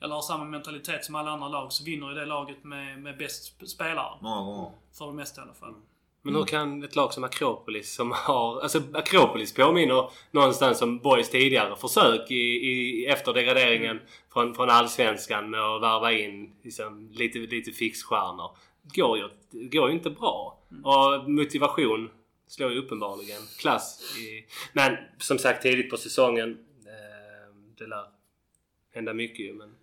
Eller 0.00 0.14
har 0.14 0.22
samma 0.22 0.44
mentalitet 0.44 1.04
som 1.04 1.14
alla 1.14 1.30
andra 1.30 1.48
lag 1.48 1.72
så 1.72 1.84
vinner 1.84 2.08
ju 2.08 2.14
det 2.14 2.26
laget 2.26 2.64
med, 2.64 2.98
med 2.98 3.18
bäst 3.18 3.68
spelare. 3.70 4.18
Många 4.20 4.42
gånger. 4.42 4.70
För 4.92 5.06
det 5.06 5.12
mesta 5.12 5.40
i 5.40 5.44
alla 5.44 5.54
fall. 5.54 5.74
Men 6.22 6.34
hur 6.34 6.44
kan 6.44 6.82
ett 6.82 6.96
lag 6.96 7.12
som 7.12 7.24
Akropolis 7.24 7.94
som 7.94 8.12
har... 8.12 8.60
Alltså 8.60 8.82
Akropolis 8.94 9.54
påminner 9.54 10.10
någonstans 10.30 10.82
om 10.82 10.98
Boys 10.98 11.30
tidigare 11.30 11.76
försök 11.76 12.30
i, 12.30 12.34
i, 12.34 13.06
efter 13.06 13.34
degraderingen 13.34 14.00
från, 14.32 14.54
från 14.54 14.70
Allsvenskan 14.70 15.50
med 15.50 15.60
att 15.60 15.82
värva 15.82 16.12
in 16.12 16.52
liksom, 16.62 17.10
lite, 17.12 17.38
lite 17.38 17.70
fixstjärnor. 17.70 18.56
Går 18.94 19.18
ju, 19.18 19.28
går 19.68 19.88
ju 19.88 19.94
inte 19.94 20.10
bra. 20.10 20.58
Och 20.84 21.30
motivation 21.30 22.10
slår 22.48 22.72
ju 22.72 22.78
uppenbarligen 22.78 23.42
klass. 23.58 24.16
I, 24.18 24.46
men 24.72 24.96
som 25.18 25.38
sagt 25.38 25.62
tidigt 25.62 25.90
på 25.90 25.96
säsongen. 25.96 26.50
Eh, 26.86 27.54
det 27.78 27.86
lär 27.86 28.04
hända 28.94 29.14
mycket 29.14 29.46
ju 29.46 29.52
men... 29.54 29.74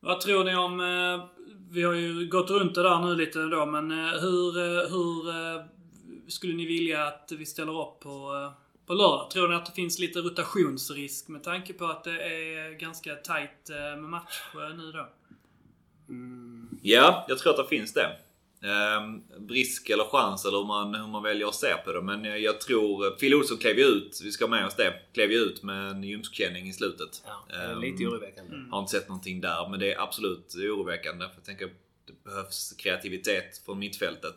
Vad 0.00 0.20
tror 0.20 0.44
ni 0.44 0.56
om... 0.56 0.80
Eh, 0.80 1.42
vi 1.70 1.82
har 1.82 1.94
ju 1.94 2.28
gått 2.28 2.50
runt 2.50 2.74
det 2.74 2.82
där 2.82 2.98
nu 2.98 3.14
lite 3.14 3.38
då 3.38 3.66
men 3.66 3.90
eh, 3.90 4.20
hur, 4.20 4.58
eh, 4.58 4.90
hur 4.90 5.28
eh, 5.28 5.64
skulle 6.32 6.54
ni 6.54 6.66
vilja 6.66 7.06
att 7.06 7.32
vi 7.38 7.46
ställer 7.46 7.80
upp 7.80 8.00
på, 8.00 8.34
eh, 8.34 8.52
på 8.86 8.94
lördag? 8.94 9.30
Tror 9.30 9.48
ni 9.48 9.54
att 9.54 9.66
det 9.66 9.72
finns 9.72 9.98
lite 9.98 10.18
rotationsrisk 10.18 11.28
med 11.28 11.42
tanke 11.42 11.72
på 11.72 11.84
att 11.84 12.04
det 12.04 12.22
är 12.22 12.78
ganska 12.78 13.14
tajt 13.14 13.70
eh, 13.70 13.76
med 13.76 14.10
match 14.10 14.40
nu 14.76 14.92
då? 14.92 15.08
Ja, 16.82 17.24
jag 17.28 17.38
tror 17.38 17.50
att 17.50 17.56
det 17.56 17.76
finns 17.76 17.92
det. 17.92 18.16
Ehm, 18.64 19.22
risk 19.48 19.90
eller 19.90 20.04
chans 20.04 20.44
eller 20.44 20.58
hur 20.58 20.64
man, 20.66 20.94
hur 20.94 21.06
man 21.06 21.22
väljer 21.22 21.46
att 21.46 21.54
se 21.54 21.74
på 21.84 21.92
det. 21.92 22.02
Men 22.02 22.24
jag, 22.24 22.40
jag 22.40 22.60
tror... 22.60 23.10
Phil 23.10 23.34
Olsson 23.34 23.58
klev 23.58 23.78
ju 23.78 23.84
ut, 23.84 24.20
vi 24.24 24.32
ska 24.32 24.44
ha 24.44 24.50
med 24.50 24.66
oss 24.66 24.76
det, 24.76 24.94
klev 25.14 25.32
ju 25.32 25.38
ut 25.38 25.62
med 25.62 25.90
en 25.90 26.04
ljumskkänning 26.04 26.68
i 26.68 26.72
slutet. 26.72 27.22
Ja, 27.26 27.46
det 27.48 27.54
är 27.54 27.72
Ehm, 27.72 27.80
lite 27.80 28.06
oroväckande. 28.06 28.56
Har 28.70 28.80
inte 28.80 28.92
sett 28.92 29.08
någonting 29.08 29.40
där, 29.40 29.68
men 29.68 29.80
det 29.80 29.92
är 29.92 30.00
absolut 30.00 30.54
oroväckande. 30.54 31.26
För 31.26 31.34
jag 31.34 31.44
tänker 31.44 31.64
att 31.64 31.72
det 32.06 32.24
behövs 32.24 32.72
kreativitet 32.78 33.62
från 33.66 33.78
mittfältet. 33.78 34.34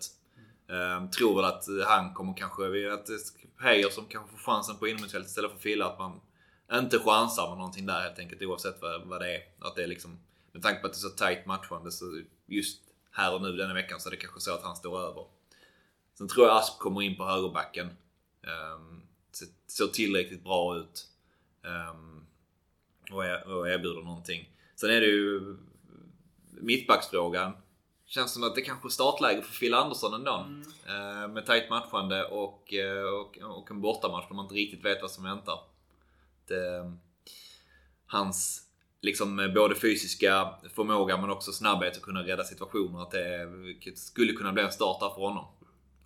Um, 0.68 1.09
tror 1.11 1.36
väl 1.36 1.45
att 1.45 1.66
han 1.88 2.13
kommer 2.13 2.34
kanske... 2.34 2.93
Att 2.93 3.09
Heijer 3.57 3.89
som 3.89 4.05
kanske 4.05 4.32
får 4.32 4.51
chansen 4.51 4.78
på 4.78 4.88
inomhusfält 4.88 5.28
istället 5.28 5.51
för 5.51 5.59
Fille. 5.59 5.86
Att 5.86 5.99
man 5.99 6.22
inte 6.74 6.99
chansar 6.99 7.49
med 7.49 7.57
någonting 7.57 7.86
där 7.86 8.01
helt 8.01 8.20
enkelt 8.20 8.41
oavsett 8.41 8.82
vad, 8.82 9.07
vad 9.07 9.22
det 9.22 9.36
är. 9.36 9.41
Att 9.59 9.76
det 9.76 9.84
är 9.84 9.88
liksom... 9.88 10.20
Med 10.51 10.63
tanke 10.63 10.82
på 10.82 10.88
att 10.88 10.93
det 10.93 10.97
är 10.97 11.09
så 11.09 11.09
tajt 11.09 11.45
matchande 11.45 11.91
så 11.91 12.22
just 12.45 12.82
här 13.11 13.34
och 13.34 13.41
nu 13.41 13.51
denna 13.51 13.74
veckan 13.74 13.99
så 13.99 14.09
är 14.09 14.11
det 14.11 14.18
kanske 14.18 14.39
så 14.39 14.53
att 14.53 14.63
han 14.63 14.76
står 14.76 14.99
över. 14.99 15.26
Sen 16.18 16.28
tror 16.28 16.47
jag 16.47 16.57
Asp 16.57 16.80
kommer 16.80 17.01
in 17.01 17.18
på 17.18 17.26
högerbacken. 17.26 17.88
Um, 18.76 19.01
ser, 19.32 19.47
ser 19.68 19.88
tillräckligt 19.88 20.43
bra 20.43 20.78
ut. 20.78 21.07
Um, 21.63 22.26
och, 23.11 23.53
och 23.55 23.70
erbjuder 23.70 24.01
någonting. 24.01 24.49
Sen 24.76 24.89
är 24.89 25.01
det 25.01 25.07
ju 25.07 25.57
mittbacksfrågan. 26.51 27.51
Känns 28.08 28.34
som 28.34 28.43
att 28.43 28.56
det 28.56 28.62
kanske 28.62 28.88
är 28.88 28.89
startläge 28.89 29.41
för 29.41 29.60
Phil 29.60 29.74
Andersson 29.74 30.14
ändå. 30.14 30.45
Eh, 30.88 31.28
med 31.28 31.45
tajt 31.45 31.70
matchande 31.70 32.24
och, 32.24 32.74
eh, 32.74 33.03
och, 33.03 33.38
och 33.58 33.72
en 33.72 33.82
bortamatch 33.82 34.28
där 34.28 34.36
man 34.36 34.45
inte 34.45 34.56
riktigt 34.56 34.86
vet 34.86 35.01
vad 35.01 35.12
som 35.12 35.24
väntar. 35.24 35.60
Det, 36.47 36.76
eh, 36.76 36.91
hans 38.08 38.62
liksom 39.01 39.39
eh, 39.39 39.53
både 39.53 39.76
fysiska 39.76 40.49
förmåga 40.76 41.18
men 41.18 41.30
också 41.30 41.51
snabbhet 41.51 41.97
att 41.97 42.01
kunna 42.01 42.24
rädda 42.24 42.43
situationer. 42.43 43.01
Att 43.01 43.12
det 43.12 43.97
skulle 43.97 44.34
kunna 44.34 44.53
bli 44.53 44.64
en 44.64 44.72
start 44.72 44.99
där 44.99 45.10
för 45.10 45.22
honom. 45.22 45.45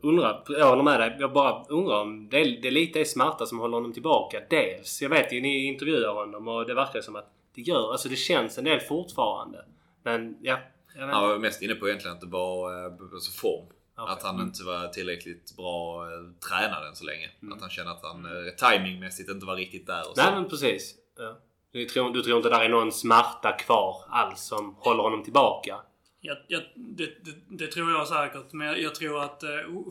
Undrar, 0.02 0.44
jag 0.48 0.70
håller 0.70 0.84
med 0.84 1.00
dig. 1.00 1.18
Jag 1.20 1.34
bara 1.34 1.66
undrar 1.70 2.02
om 2.02 2.30
det 2.30 2.40
är, 2.42 2.62
det 2.62 2.68
är 2.68 2.72
lite 2.72 3.00
är 3.00 3.06
smärta 3.06 3.46
som 3.46 3.60
håller 3.60 3.78
honom 3.78 3.94
tillbaka. 3.94 4.42
Dels, 4.50 5.02
jag 5.02 5.10
vet 5.10 5.34
ju 5.34 5.42
ni 5.42 5.66
intervjuar 5.66 6.14
honom 6.14 6.48
och 6.48 6.66
det 6.66 6.74
verkar 6.74 7.02
som 7.02 7.16
att 7.16 7.34
det 7.56 7.62
gör, 7.62 7.92
alltså 7.92 8.10
det 8.10 8.16
känns 8.16 8.58
en 8.58 8.64
del 8.64 8.80
fortfarande. 8.80 9.66
Men 10.04 10.38
ja, 10.42 10.60
han 10.98 11.30
var 11.30 11.38
mest 11.38 11.62
inne 11.62 11.76
på 11.76 11.88
egentligen 11.88 12.16
att 12.16 12.22
det 12.22 12.28
var 12.28 12.86
eh, 12.86 12.92
alltså 13.14 13.32
form. 13.42 13.66
Okej. 13.98 14.14
Att 14.14 14.24
han 14.24 14.42
inte 14.42 14.64
var 14.64 14.88
tillräckligt 14.88 15.56
bra 15.56 16.06
eh, 16.06 16.20
tränad 16.50 16.88
än 16.88 16.96
så 16.96 17.06
länge. 17.06 17.30
Mm. 17.42 17.54
Att 17.54 17.62
han 17.62 17.70
kände 17.70 17.92
att 17.92 18.04
han 18.04 18.26
eh, 18.26 18.54
timingmässigt 18.70 19.30
inte 19.30 19.46
var 19.46 19.56
riktigt 19.56 19.88
där. 19.88 20.10
Och 20.10 20.18
så. 20.18 20.24
Nej 20.24 20.32
men 20.36 20.50
precis. 20.50 20.96
Ja. 21.18 21.38
Du, 21.72 21.86
tror, 21.86 22.14
du 22.14 22.22
tror 22.22 22.38
inte 22.38 22.50
där 22.50 22.62
är 22.62 22.70
någon 22.70 22.92
smärta 22.92 23.52
kvar 23.52 24.04
alls 24.10 24.42
som 24.42 24.76
håller 24.80 25.04
honom 25.04 25.24
tillbaka? 25.24 25.76
Jag, 26.22 26.38
jag, 26.48 26.62
det, 26.76 27.06
det, 27.06 27.58
det 27.58 27.68
tror 27.68 27.92
jag 27.92 28.08
säkert. 28.08 28.54
Men 28.54 28.68
jag, 28.68 28.82
jag 28.82 28.96
tror 28.96 29.24
att 29.24 29.44
eh, 29.44 29.50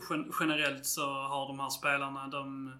gen- 0.09 0.31
generellt 0.39 0.85
så 0.85 1.01
har 1.05 1.47
de 1.47 1.59
här 1.59 1.69
spelarna, 1.69 2.27
de... 2.27 2.73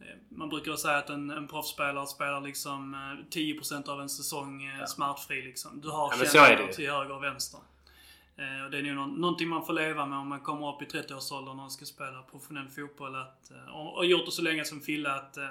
eh, 0.00 0.06
Man 0.28 0.48
brukar 0.48 0.76
säga 0.76 0.96
att 0.98 1.10
en, 1.10 1.30
en 1.30 1.48
proffsspelare 1.48 2.06
spelar 2.06 2.40
liksom 2.40 2.94
eh, 2.94 3.38
10% 3.38 3.88
av 3.88 4.00
en 4.00 4.08
säsong 4.08 4.64
eh, 4.66 4.84
smärtfri 4.86 5.42
liksom. 5.42 5.80
Du 5.80 5.88
har 5.90 6.12
Ja, 6.18 6.24
känningar 6.32 6.72
till 6.72 6.90
höger 6.90 7.14
och 7.14 7.22
vänster. 7.22 7.60
Eh, 8.36 8.64
och 8.64 8.70
det 8.70 8.78
är 8.78 8.82
nog 8.82 8.94
nå- 8.94 9.06
någonting 9.06 9.48
man 9.48 9.66
får 9.66 9.72
leva 9.72 10.06
med 10.06 10.18
om 10.18 10.28
man 10.28 10.40
kommer 10.40 10.74
upp 10.74 10.82
i 10.82 10.84
30-årsåldern 10.84 11.60
och 11.60 11.72
ska 11.72 11.84
spela 11.84 12.22
professionell 12.22 12.68
fotboll. 12.68 13.14
Att, 13.14 13.50
eh, 13.50 13.76
och, 13.76 14.06
gjort 14.06 14.26
det 14.26 14.32
så 14.32 14.42
länge 14.42 14.64
som 14.64 14.80
Fille 14.80 15.12
att 15.12 15.36
eh, 15.36 15.48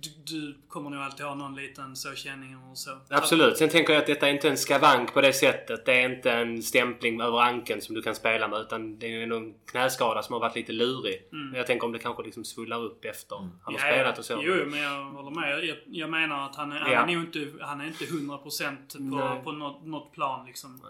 du, 0.00 0.10
du 0.24 0.56
kommer 0.68 0.90
nog 0.90 1.00
alltid 1.02 1.26
ha 1.26 1.34
någon 1.34 1.56
liten 1.56 1.96
så 1.96 2.14
känning 2.14 2.56
och 2.56 2.78
så. 2.78 2.98
Absolut. 3.10 3.56
Sen 3.56 3.68
tänker 3.68 3.92
jag 3.92 4.00
att 4.00 4.06
detta 4.06 4.28
är 4.28 4.32
inte 4.32 4.48
en 4.48 4.56
skavank 4.56 5.14
på 5.14 5.20
det 5.20 5.32
sättet. 5.32 5.86
Det 5.86 5.92
är 6.02 6.10
inte 6.10 6.32
en 6.32 6.62
stämpling 6.62 7.20
över 7.20 7.38
ankeln 7.40 7.80
som 7.80 7.94
du 7.94 8.02
kan 8.02 8.14
spela 8.14 8.48
med. 8.48 8.60
Utan 8.60 8.98
det 8.98 9.06
är 9.06 9.10
ju 9.10 9.22
en 9.36 9.54
knäskada 9.70 10.22
som 10.22 10.32
har 10.32 10.40
varit 10.40 10.56
lite 10.56 10.72
lurig. 10.72 11.22
Men 11.30 11.54
jag 11.54 11.66
tänker 11.66 11.86
om 11.86 11.92
det 11.92 11.98
kanske 11.98 12.22
liksom 12.22 12.44
svullar 12.44 12.82
upp 12.82 13.04
efter 13.04 13.36
han 13.36 13.52
har 13.62 13.78
spelat 13.78 14.18
och 14.18 14.24
så. 14.24 14.40
Jo, 14.44 14.54
men 14.66 14.80
jag 14.82 15.04
håller 15.04 15.30
med. 15.30 15.64
Jag, 15.64 15.76
jag 15.86 16.10
menar 16.10 16.46
att 16.46 16.56
han 16.56 16.72
är, 16.72 16.80
han 16.80 16.92
Ja. 16.92 17.02
är 17.08 17.10
inte, 17.10 17.48
han 17.60 17.80
är 17.80 17.86
inte 17.86 18.04
100% 18.04 19.10
på, 19.10 19.16
Nej. 19.16 19.40
på 19.44 19.52
något, 19.52 19.84
något 19.86 20.12
plan 20.12 20.46
liksom. 20.46 20.80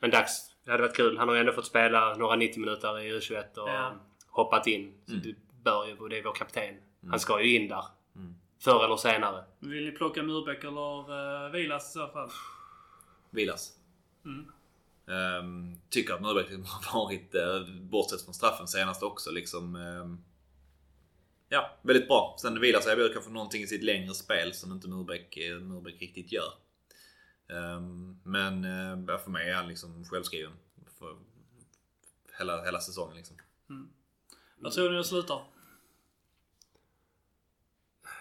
Men 0.00 0.10
dags. 0.10 0.48
Det 0.64 0.70
hade 0.70 0.82
varit 0.82 0.96
kul. 0.96 1.18
Han 1.18 1.28
har 1.28 1.36
ändå 1.36 1.52
fått 1.52 1.66
spela 1.66 2.14
några 2.14 2.36
90 2.36 2.60
minuter 2.60 3.00
i 3.00 3.12
U21 3.18 3.58
och 3.58 3.68
Ja. 3.68 3.92
hoppat 4.28 4.66
in. 4.66 4.92
Så 5.06 5.12
det 5.12 5.34
bör 5.64 5.86
ju, 5.86 5.96
och 5.96 6.08
det 6.08 6.18
är 6.18 6.22
vår 6.22 6.32
kapten. 6.32 6.74
Han 7.10 7.20
ska 7.20 7.42
ju 7.42 7.56
in 7.56 7.68
där. 7.68 7.84
Förr 8.64 8.84
eller 8.84 8.96
senare. 8.96 9.44
Vill 9.58 9.84
ni 9.84 9.90
plocka 9.90 10.22
Murbeck 10.22 10.64
eller 10.64 11.10
uh, 11.46 11.52
Vilas 11.52 11.90
i 11.90 11.92
så 11.92 12.08
fall? 12.08 12.30
Vilas. 13.30 13.72
Mm. 14.24 14.52
Ehm, 15.06 15.80
tycker 15.90 16.14
att 16.14 16.22
Murbeck 16.22 16.50
har 16.66 17.04
varit, 17.04 17.34
uh, 17.34 17.80
bortsett 17.80 18.22
från 18.22 18.34
straffen 18.34 18.66
senast 18.66 19.02
också, 19.02 19.30
liksom... 19.30 19.76
ehm, 19.76 20.24
ja, 21.48 21.78
väldigt 21.82 22.08
bra. 22.08 22.36
Sen 22.40 22.60
Vilas 22.60 22.86
erbjuder 22.86 23.12
kanske 23.12 23.30
någonting 23.30 23.62
i 23.62 23.66
sitt 23.66 23.82
längre 23.82 24.14
spel 24.14 24.54
som 24.54 24.72
inte 24.72 24.88
Murbeck, 24.88 25.36
eh, 25.36 25.60
Murbeck 25.60 26.02
riktigt 26.02 26.32
gör. 26.32 26.52
Ehm, 27.48 28.20
men 28.24 28.64
uh, 28.64 29.18
för 29.18 29.30
mig 29.30 29.50
är 29.50 29.54
han 29.54 29.68
liksom 29.68 30.04
självskriven. 30.04 30.52
För 30.98 31.16
hela, 32.38 32.64
hela 32.64 32.80
säsongen 32.80 33.16
liksom. 33.16 33.36
Vad 34.56 34.72
tror 34.72 34.90
ni 34.90 34.96
det 34.96 35.04
slutar? 35.04 35.51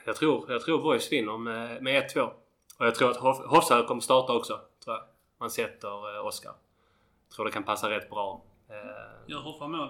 Jag 0.05 0.15
tror, 0.15 0.51
jag 0.51 0.61
tror 0.61 0.81
Boys 0.81 1.11
vinner 1.11 1.37
med, 1.37 1.83
med 1.83 2.11
1-2. 2.11 2.21
Och 2.79 2.85
jag 2.85 2.95
tror 2.95 3.11
att 3.11 3.17
Hoff- 3.17 3.87
kommer 3.87 4.01
starta 4.01 4.33
också. 4.33 4.59
Tror 4.83 4.95
jag. 4.95 5.03
Man 5.39 5.49
sätter 5.51 6.15
eh, 6.17 6.25
Oskar. 6.25 6.53
Tror 7.35 7.45
det 7.45 7.51
kan 7.51 7.63
passa 7.63 7.89
rätt 7.89 8.09
bra. 8.09 8.41
Eh, 8.69 8.75
Gör 9.31 9.39
Hoffa 9.39 9.67
mål? 9.67 9.89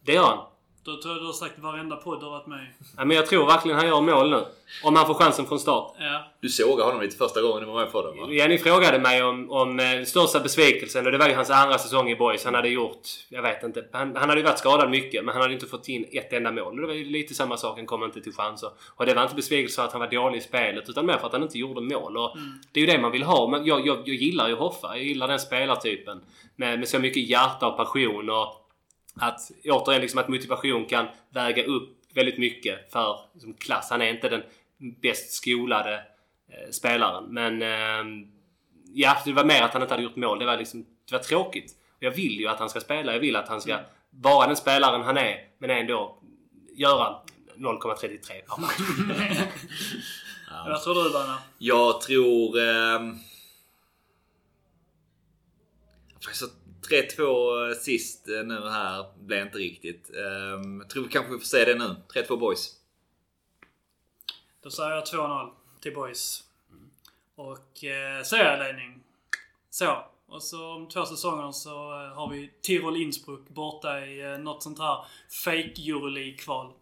det 0.00 0.12
gör 0.12 0.22
han. 0.24 0.46
Då 0.86 0.96
tror 0.96 1.14
jag 1.14 1.22
du 1.22 1.26
har 1.26 1.32
sagt 1.32 1.58
varenda 1.58 1.96
podd 1.96 2.20
du 2.20 2.24
har 2.24 2.32
varit 2.32 2.46
med. 2.46 2.66
Ja, 2.96 3.04
men 3.04 3.16
jag 3.16 3.26
tror 3.26 3.46
verkligen 3.46 3.78
han 3.78 3.86
gör 3.86 4.00
mål 4.00 4.30
nu. 4.30 4.44
Om 4.82 4.96
han 4.96 5.06
får 5.06 5.14
chansen 5.14 5.46
från 5.46 5.58
start. 5.58 5.94
Ja. 5.98 6.24
Du 6.40 6.48
såg 6.48 6.80
honom 6.80 7.00
lite 7.00 7.16
första 7.16 7.42
gången 7.42 7.60
du 7.60 7.66
var 7.66 7.74
med 7.74 7.92
på 7.92 8.02
det 8.02 8.20
va? 8.20 8.26
Ja, 8.30 8.48
ni 8.48 8.58
frågade 8.58 8.98
mig 8.98 9.22
om, 9.22 9.50
om 9.50 9.80
eh, 9.80 10.04
största 10.04 10.40
besvikelsen 10.40 11.06
och 11.06 11.12
det 11.12 11.18
var 11.18 11.28
ju 11.28 11.34
hans 11.34 11.50
andra 11.50 11.78
säsong 11.78 12.10
i 12.10 12.16
Boys. 12.16 12.44
Han 12.44 12.54
hade 12.54 12.68
gjort, 12.68 13.00
jag 13.28 13.42
vet 13.42 13.62
inte, 13.62 13.84
han, 13.92 14.16
han 14.16 14.28
hade 14.28 14.40
ju 14.40 14.46
varit 14.46 14.58
skadad 14.58 14.90
mycket 14.90 15.24
men 15.24 15.32
han 15.32 15.42
hade 15.42 15.54
inte 15.54 15.66
fått 15.66 15.88
in 15.88 16.06
ett 16.12 16.32
enda 16.32 16.52
mål. 16.52 16.74
Och 16.74 16.80
det 16.80 16.86
var 16.86 16.94
ju 16.94 17.04
lite 17.04 17.34
samma 17.34 17.56
sak, 17.56 17.76
han 17.78 17.86
kom 17.86 18.04
inte 18.04 18.20
till 18.20 18.32
chanser. 18.32 18.70
Och 18.88 19.06
det 19.06 19.14
var 19.14 19.22
inte 19.22 19.34
besvikelse 19.34 19.76
för 19.76 19.84
att 19.84 19.92
han 19.92 20.00
var 20.00 20.08
dålig 20.08 20.38
i 20.38 20.40
spelet 20.40 20.88
utan 20.88 21.06
mer 21.06 21.18
för 21.18 21.26
att 21.26 21.32
han 21.32 21.42
inte 21.42 21.58
gjorde 21.58 21.80
mål. 21.80 22.16
Och 22.16 22.36
Det 22.72 22.80
är 22.80 22.86
ju 22.86 22.92
det 22.92 22.98
man 22.98 23.12
vill 23.12 23.22
ha. 23.22 23.48
Men 23.48 23.66
jag, 23.66 23.86
jag, 23.86 23.98
jag 23.98 24.16
gillar 24.16 24.48
ju 24.48 24.54
Hoffa. 24.54 24.96
Jag 24.96 25.04
gillar 25.04 25.28
den 25.28 25.38
spelartypen. 25.38 26.20
Med, 26.56 26.78
med 26.78 26.88
så 26.88 26.98
mycket 26.98 27.28
hjärta 27.28 27.66
och 27.66 27.76
passion 27.76 28.30
och 28.30 28.65
att 29.20 29.50
återigen 29.64 30.02
liksom 30.02 30.20
att 30.20 30.28
motivation 30.28 30.86
kan 30.86 31.06
väga 31.30 31.64
upp 31.64 31.96
väldigt 32.14 32.38
mycket 32.38 32.92
för 32.92 33.20
liksom, 33.32 33.54
klass. 33.54 33.90
Han 33.90 34.02
är 34.02 34.10
inte 34.10 34.28
den 34.28 34.42
bäst 35.02 35.32
skolade 35.32 35.94
eh, 36.48 36.70
spelaren. 36.70 37.24
Men 37.24 37.62
eh, 37.62 38.26
ja, 38.92 39.16
det 39.24 39.32
var 39.32 39.44
mer 39.44 39.62
att 39.62 39.72
han 39.72 39.82
inte 39.82 39.94
hade 39.94 40.04
gjort 40.04 40.16
mål. 40.16 40.38
Det 40.38 40.46
var 40.46 40.56
liksom, 40.56 40.82
det 40.82 41.12
var 41.12 41.18
tråkigt. 41.18 41.72
Jag 41.98 42.10
vill 42.10 42.40
ju 42.40 42.48
att 42.48 42.58
han 42.58 42.70
ska 42.70 42.80
spela. 42.80 43.12
Jag 43.12 43.20
vill 43.20 43.36
att 43.36 43.48
han 43.48 43.60
ska 43.60 43.78
vara 44.10 44.46
den 44.46 44.56
spelaren 44.56 45.02
han 45.02 45.16
är 45.16 45.48
men 45.58 45.70
ändå 45.70 46.18
göra 46.74 47.16
0,33 47.56 48.18
per 48.26 48.60
match. 48.60 48.78
Vad 50.66 50.82
tror 50.82 51.04
du 51.04 51.10
Banna? 51.10 51.38
Jag 51.58 52.00
tror... 52.00 52.56
Så 56.32 56.46
3-2 56.90 57.74
sist 57.74 58.28
eh, 58.28 58.42
nu 58.44 58.68
här 58.68 59.06
blev 59.18 59.42
inte 59.42 59.58
riktigt. 59.58 60.10
Ehm, 60.10 60.80
Jag 60.80 60.90
tror 60.90 61.02
vi 61.02 61.08
kanske 61.08 61.32
vi 61.32 61.38
får 61.38 61.46
se 61.46 61.64
det 61.64 61.74
nu. 61.74 61.96
3-2 62.14 62.36
boys. 62.38 62.72
Då 64.62 64.70
säger 64.70 64.90
jag 64.90 65.04
2-0 65.04 65.50
till 65.80 65.94
Boys. 65.94 66.42
Och 67.36 67.84
eh, 67.84 68.22
serieledning. 68.22 69.00
Så. 69.70 70.04
Och 70.28 70.42
så 70.42 70.74
om 70.74 70.88
två 70.88 71.04
säsonger 71.06 71.52
så 71.52 71.70
eh, 71.70 72.14
har 72.14 72.30
vi 72.30 72.50
Tirol 72.62 72.96
Innsbruck 72.96 73.48
borta 73.48 74.00
i 74.06 74.32
eh, 74.32 74.38
något 74.38 74.62
sånt 74.62 74.78
här 74.78 75.04
fake 75.44 75.82
Euroleague-kval. 75.82 76.72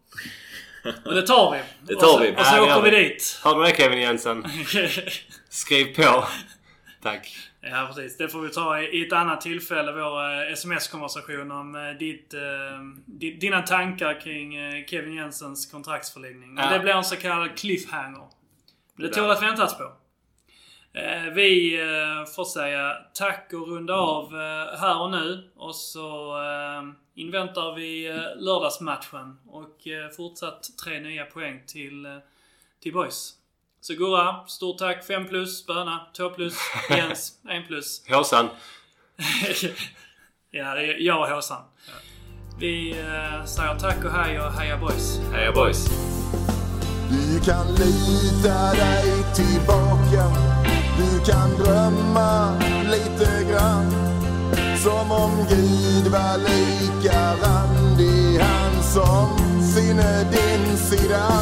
Och 1.05 1.13
det 1.13 1.27
tar 1.27 1.51
vi. 1.51 1.61
Det 1.93 1.99
tar 1.99 2.07
och 2.07 2.13
så, 2.13 2.19
vi. 2.19 2.31
Och 2.35 2.39
så 2.45 2.55
Ja, 2.55 2.63
åker 2.79 2.91
vi 2.91 2.97
vi. 2.97 3.03
dit. 3.09 3.39
Har 3.43 3.55
du 3.59 3.63
det 3.65 3.77
Kevin 3.77 3.99
Jensen? 3.99 4.45
Skriv 5.49 5.95
på. 5.95 6.23
Tack. 7.01 7.37
Ja 7.71 7.85
precis. 7.87 8.17
Det 8.17 8.29
får 8.29 8.41
vi 8.41 8.49
ta 8.49 8.81
i 8.81 9.07
ett 9.07 9.13
annat 9.13 9.41
tillfälle. 9.41 9.91
Vår 9.91 10.23
eh, 10.47 10.51
sms-konversation 10.53 11.51
om 11.51 11.75
eh, 11.75 11.97
ditt, 11.99 12.33
eh, 12.33 12.39
di- 13.05 13.31
dina 13.37 13.61
tankar 13.61 14.21
kring 14.21 14.53
Kevin 14.87 15.13
Jensens 15.13 15.71
kontraktsförlängning. 15.71 16.57
Ja. 16.57 16.69
det 16.69 16.79
blir 16.79 16.93
en 16.93 17.03
så 17.03 17.15
kallad 17.15 17.57
cliffhanger. 17.57 18.27
Det 18.97 19.09
tål 19.09 19.31
att 19.31 19.43
väntas 19.43 19.77
på. 19.77 19.91
Vi 21.35 21.77
får 22.35 22.45
säga 22.45 22.97
tack 23.13 23.49
och 23.53 23.67
runda 23.67 23.93
av 23.93 24.31
här 24.79 25.01
och 25.01 25.11
nu. 25.11 25.49
Och 25.55 25.75
så 25.75 26.35
inväntar 27.15 27.75
vi 27.75 28.07
lördagsmatchen 28.37 29.39
och 29.47 29.77
fortsatt 30.17 30.63
tre 30.83 30.99
nya 30.99 31.25
poäng 31.25 31.63
till, 31.67 32.19
till 32.83 32.93
boys. 32.93 33.33
Så 33.87 33.93
Gurra, 33.93 34.47
stort 34.47 34.77
tack. 34.77 35.03
5 35.03 35.27
plus. 35.27 35.65
Böna, 35.65 35.99
2 36.17 36.29
plus. 36.29 36.53
Jens, 36.89 37.33
1 37.49 37.67
plus. 37.67 38.01
Håsan. 38.09 38.45
ja, 40.51 40.75
det 40.75 40.81
är 40.81 40.99
jag 40.99 41.21
och 41.21 41.27
Håsan. 41.27 41.61
Vi 42.59 42.91
eh, 42.91 43.45
säger 43.45 43.79
tack 43.79 44.05
och 44.05 44.11
hej 44.11 44.39
och 44.39 44.51
heja 44.51 44.77
boys. 44.77 45.19
Heja 45.31 45.51
boys! 45.51 45.85
Du 47.09 47.39
kan 47.45 47.67
lita 47.67 48.73
dig 48.73 49.23
tillbaka 49.35 50.23
Du 50.97 51.31
kan 51.31 51.49
drömma 51.49 52.59
lite 52.91 53.51
grann 53.51 53.91
Som 54.77 55.11
om 55.11 55.45
Gud 55.49 56.11
var 56.11 56.37
lika 56.37 57.33
randig 57.35 58.39
Han 58.39 58.83
som 58.83 59.61
sinne 59.61 60.23
din 60.31 60.77
sida 60.77 61.41